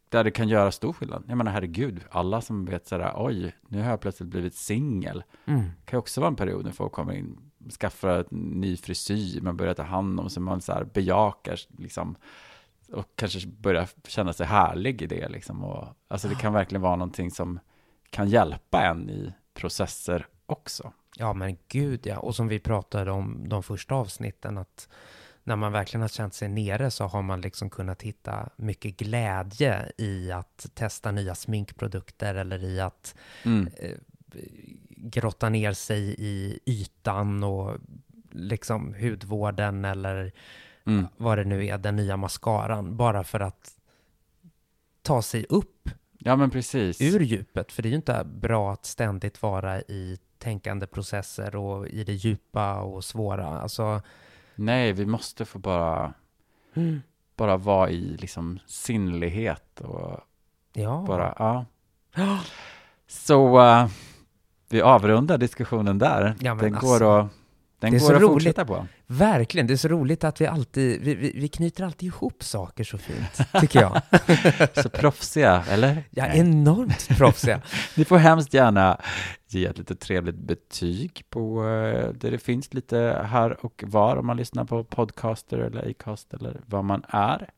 där 0.08 0.24
det 0.24 0.30
kan 0.30 0.48
göra 0.48 0.72
stor 0.72 0.92
skillnad. 0.92 1.24
Jag 1.28 1.38
menar, 1.38 1.52
herregud, 1.52 2.00
alla 2.10 2.40
som 2.40 2.64
vet 2.64 2.86
sådär, 2.86 3.12
oj, 3.16 3.56
nu 3.68 3.82
har 3.82 3.90
jag 3.90 4.00
plötsligt 4.00 4.28
blivit 4.28 4.54
singel. 4.54 5.22
Mm. 5.44 5.60
Kan 5.60 5.96
ju 5.96 5.98
också 5.98 6.20
vara 6.20 6.28
en 6.28 6.36
period 6.36 6.64
när 6.64 6.72
folk 6.72 6.92
kommer 6.92 7.12
in, 7.12 7.38
skaffar 7.80 8.08
en 8.08 8.24
ny 8.38 8.76
frisyr, 8.76 9.40
man 9.40 9.56
börjar 9.56 9.74
ta 9.74 9.82
hand 9.82 10.20
om 10.20 10.30
sig, 10.30 10.42
man 10.42 10.60
så 10.60 10.72
här 10.72 10.84
bejakar 10.84 11.60
liksom, 11.78 12.16
och 12.92 13.06
kanske 13.14 13.46
börjar 13.46 13.88
känna 14.08 14.32
sig 14.32 14.46
härlig 14.46 15.02
i 15.02 15.06
det 15.06 15.28
liksom. 15.28 15.64
Och, 15.64 15.88
alltså 16.08 16.28
det 16.28 16.34
kan 16.34 16.52
verkligen 16.52 16.82
vara 16.82 16.96
någonting 16.96 17.30
som 17.30 17.60
kan 18.10 18.28
hjälpa 18.28 18.82
en 18.82 19.10
i 19.10 19.32
processer 19.54 20.26
också. 20.46 20.92
Ja, 21.16 21.32
men 21.32 21.56
gud 21.68 22.06
ja. 22.06 22.18
Och 22.18 22.36
som 22.36 22.48
vi 22.48 22.58
pratade 22.58 23.10
om 23.10 23.48
de 23.48 23.62
första 23.62 23.94
avsnitten, 23.94 24.58
att 24.58 24.88
när 25.44 25.56
man 25.56 25.72
verkligen 25.72 26.02
har 26.02 26.08
känt 26.08 26.34
sig 26.34 26.48
nere 26.48 26.90
så 26.90 27.04
har 27.04 27.22
man 27.22 27.40
liksom 27.40 27.70
kunnat 27.70 28.02
hitta 28.02 28.48
mycket 28.56 28.96
glädje 28.96 29.92
i 29.98 30.32
att 30.32 30.66
testa 30.74 31.10
nya 31.10 31.34
sminkprodukter 31.34 32.34
eller 32.34 32.64
i 32.64 32.80
att 32.80 33.14
Mm. 33.44 33.70
Grotta 35.02 35.48
ner 35.48 35.72
sig 35.72 36.14
i 36.18 36.58
ytan 36.66 37.44
och 37.44 37.76
liksom 38.30 38.94
hudvården 39.00 39.84
eller 39.84 40.32
Mm. 40.86 41.06
vad 41.16 41.38
det 41.38 41.44
nu 41.44 41.66
är, 41.66 41.78
den 41.78 41.96
nya 41.96 42.16
mascaran, 42.16 42.96
bara 42.96 43.24
för 43.24 43.40
att 43.40 43.70
ta 45.02 45.22
sig 45.22 45.46
upp 45.48 45.88
Ja, 46.18 46.36
men 46.36 46.50
precis. 46.50 47.00
ur 47.00 47.20
djupet. 47.20 47.72
För 47.72 47.82
det 47.82 47.88
är 47.88 47.90
ju 47.90 47.96
inte 47.96 48.24
bra 48.24 48.72
att 48.72 48.84
ständigt 48.86 49.42
vara 49.42 49.80
i 49.80 50.18
tänkande 50.38 50.86
processer 50.86 51.56
och 51.56 51.88
i 51.88 52.04
det 52.04 52.12
djupa 52.12 52.80
och 52.80 53.04
svåra. 53.04 53.60
Alltså, 53.60 54.02
Nej, 54.54 54.92
vi 54.92 55.06
måste 55.06 55.44
få 55.44 55.58
bara, 55.58 56.14
bara 57.36 57.56
vara 57.56 57.90
i 57.90 58.16
liksom 58.16 58.58
sinnlighet 58.66 59.80
och 59.80 60.20
ja. 60.72 61.04
bara, 61.06 61.34
ja. 61.38 61.64
Så 63.06 63.60
uh, 63.60 63.88
vi 64.70 64.82
avrundar 64.82 65.38
diskussionen 65.38 65.98
där. 65.98 66.34
Ja, 66.40 66.54
den 66.54 66.74
alltså, 66.74 66.88
går 66.88 67.20
att, 67.20 67.28
den 67.78 67.98
går 67.98 68.14
att 68.14 68.22
roligt. 68.22 68.32
fortsätta 68.32 68.64
på. 68.64 68.86
Verkligen, 69.06 69.66
det 69.66 69.72
är 69.72 69.76
så 69.76 69.88
roligt 69.88 70.24
att 70.24 70.40
vi 70.40 70.46
alltid, 70.46 71.00
vi, 71.00 71.14
vi, 71.14 71.32
vi 71.34 71.48
knyter 71.48 71.84
alltid 71.84 72.06
ihop 72.06 72.42
saker 72.42 72.84
så 72.84 72.98
fint, 72.98 73.40
tycker 73.60 73.80
jag. 73.80 74.02
Så 74.82 74.88
proffsiga, 74.88 75.64
eller? 75.70 76.04
Ja, 76.10 76.26
Nej. 76.26 76.38
enormt 76.38 77.08
proffsiga. 77.08 77.60
Ni 77.96 78.04
får 78.04 78.16
hemskt 78.16 78.54
gärna 78.54 79.00
ge 79.48 79.66
ett 79.66 79.78
lite 79.78 79.96
trevligt 79.96 80.36
betyg 80.36 81.22
på 81.30 81.64
eh, 81.68 82.08
där 82.08 82.30
det 82.30 82.38
finns 82.38 82.74
lite 82.74 83.26
här 83.30 83.64
och 83.64 83.84
var 83.86 84.16
om 84.16 84.26
man 84.26 84.36
lyssnar 84.36 84.64
på 84.64 84.84
podcaster 84.84 85.58
eller 85.58 85.90
Acast 85.90 86.34
eller 86.34 86.60
vad 86.66 86.84
man 86.84 87.02
är. 87.08 87.50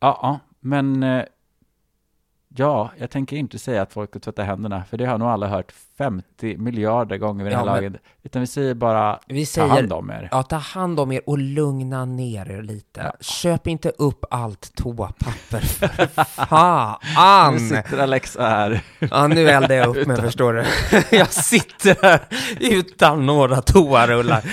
Ja, 0.00 0.18
ja, 0.22 0.40
men 0.60 1.02
eh, 1.02 1.24
ja, 2.56 2.90
jag 2.98 3.10
tänker 3.10 3.36
inte 3.36 3.58
säga 3.58 3.82
att 3.82 3.92
folk 3.92 4.10
ska 4.10 4.18
tvätta 4.18 4.42
händerna, 4.42 4.84
för 4.84 4.96
det 4.96 5.06
har 5.06 5.18
nog 5.18 5.28
alla 5.28 5.46
hört 5.48 5.72
50 5.98 6.56
miljarder 6.56 7.16
gånger 7.16 7.44
vid 7.44 7.52
det 7.52 7.56
här 7.56 7.66
Ja, 7.66 7.74
laget. 7.74 7.92
Utan 8.22 8.40
vi 8.40 8.46
säger 8.46 8.74
bara 8.74 9.18
Vi 9.26 9.46
ta 9.46 9.50
säger, 9.52 9.68
hand 9.68 9.92
om 9.92 10.10
er. 10.10 10.28
ja, 10.32 10.42
ta 10.42 10.56
hand 10.56 11.00
om 11.00 11.12
er 11.12 11.20
och 11.26 11.38
lugna 11.38 12.04
ner 12.04 12.50
er 12.50 12.62
lite. 12.62 13.12
Köp 13.20 13.66
inte 13.66 13.90
upp 13.90 14.24
allt 14.30 14.74
toapapper, 14.74 15.60
för 15.60 16.06
fan! 16.46 17.52
Nu 17.54 17.58
sitter 17.58 17.98
Alexa 17.98 18.42
här. 18.48 18.80
Ja, 18.98 19.26
nu 19.26 19.48
eldar 19.48 19.74
jag 19.74 19.96
upp 19.96 20.06
mig, 20.06 20.16
förstår 20.20 20.52
du. 20.52 20.64
Jag 21.16 21.32
sitter 21.32 21.96
här 22.02 22.20
utan 22.60 23.26
några 23.26 23.62
toarullar. 23.62 24.44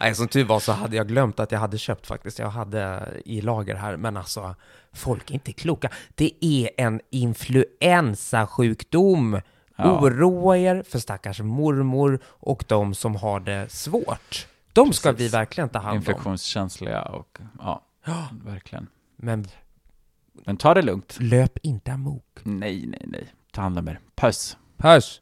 Nej, 0.00 0.14
som 0.14 0.28
tur 0.28 0.44
var 0.44 0.60
så 0.60 0.72
hade 0.72 0.96
jag 0.96 1.08
glömt 1.08 1.40
att 1.40 1.52
jag 1.52 1.58
hade 1.58 1.78
köpt 1.78 2.06
faktiskt. 2.06 2.38
Jag 2.38 2.48
hade 2.50 3.08
i 3.24 3.40
lager 3.40 3.74
här, 3.74 3.96
men 3.96 4.16
alltså, 4.16 4.54
folk 4.94 5.30
är 5.30 5.34
inte 5.34 5.52
kloka. 5.52 5.88
Det 6.14 6.32
är 6.40 6.70
en 6.76 7.00
influensasjukdom. 7.10 9.40
Ja. 9.76 10.00
Oroa 10.00 10.58
er 10.58 10.82
för 10.88 10.98
stackars 10.98 11.40
mormor 11.40 12.18
och 12.24 12.64
de 12.68 12.94
som 12.94 13.16
har 13.16 13.40
det 13.40 13.72
svårt. 13.72 14.46
De 14.72 14.92
ska 14.92 15.12
Precis. 15.12 15.26
vi 15.26 15.28
verkligen 15.36 15.68
ta 15.68 15.78
hand 15.78 15.90
om. 15.90 15.96
Infektionskänsliga 15.96 17.02
och 17.02 17.38
ja, 17.58 17.84
Ja, 18.06 18.28
verkligen. 18.44 18.86
Men 19.16 19.46
Men 20.46 20.56
ta 20.56 20.74
det 20.74 20.82
lugnt. 20.82 21.16
Löp 21.20 21.58
inte 21.62 21.92
amok. 21.92 22.38
Nej, 22.42 22.86
nej, 22.86 23.02
nej. 23.06 23.26
Ta 23.52 23.62
hand 23.62 23.78
om 23.78 23.88
er. 23.88 24.00
Puss. 24.14 24.56
Puss! 24.76 25.20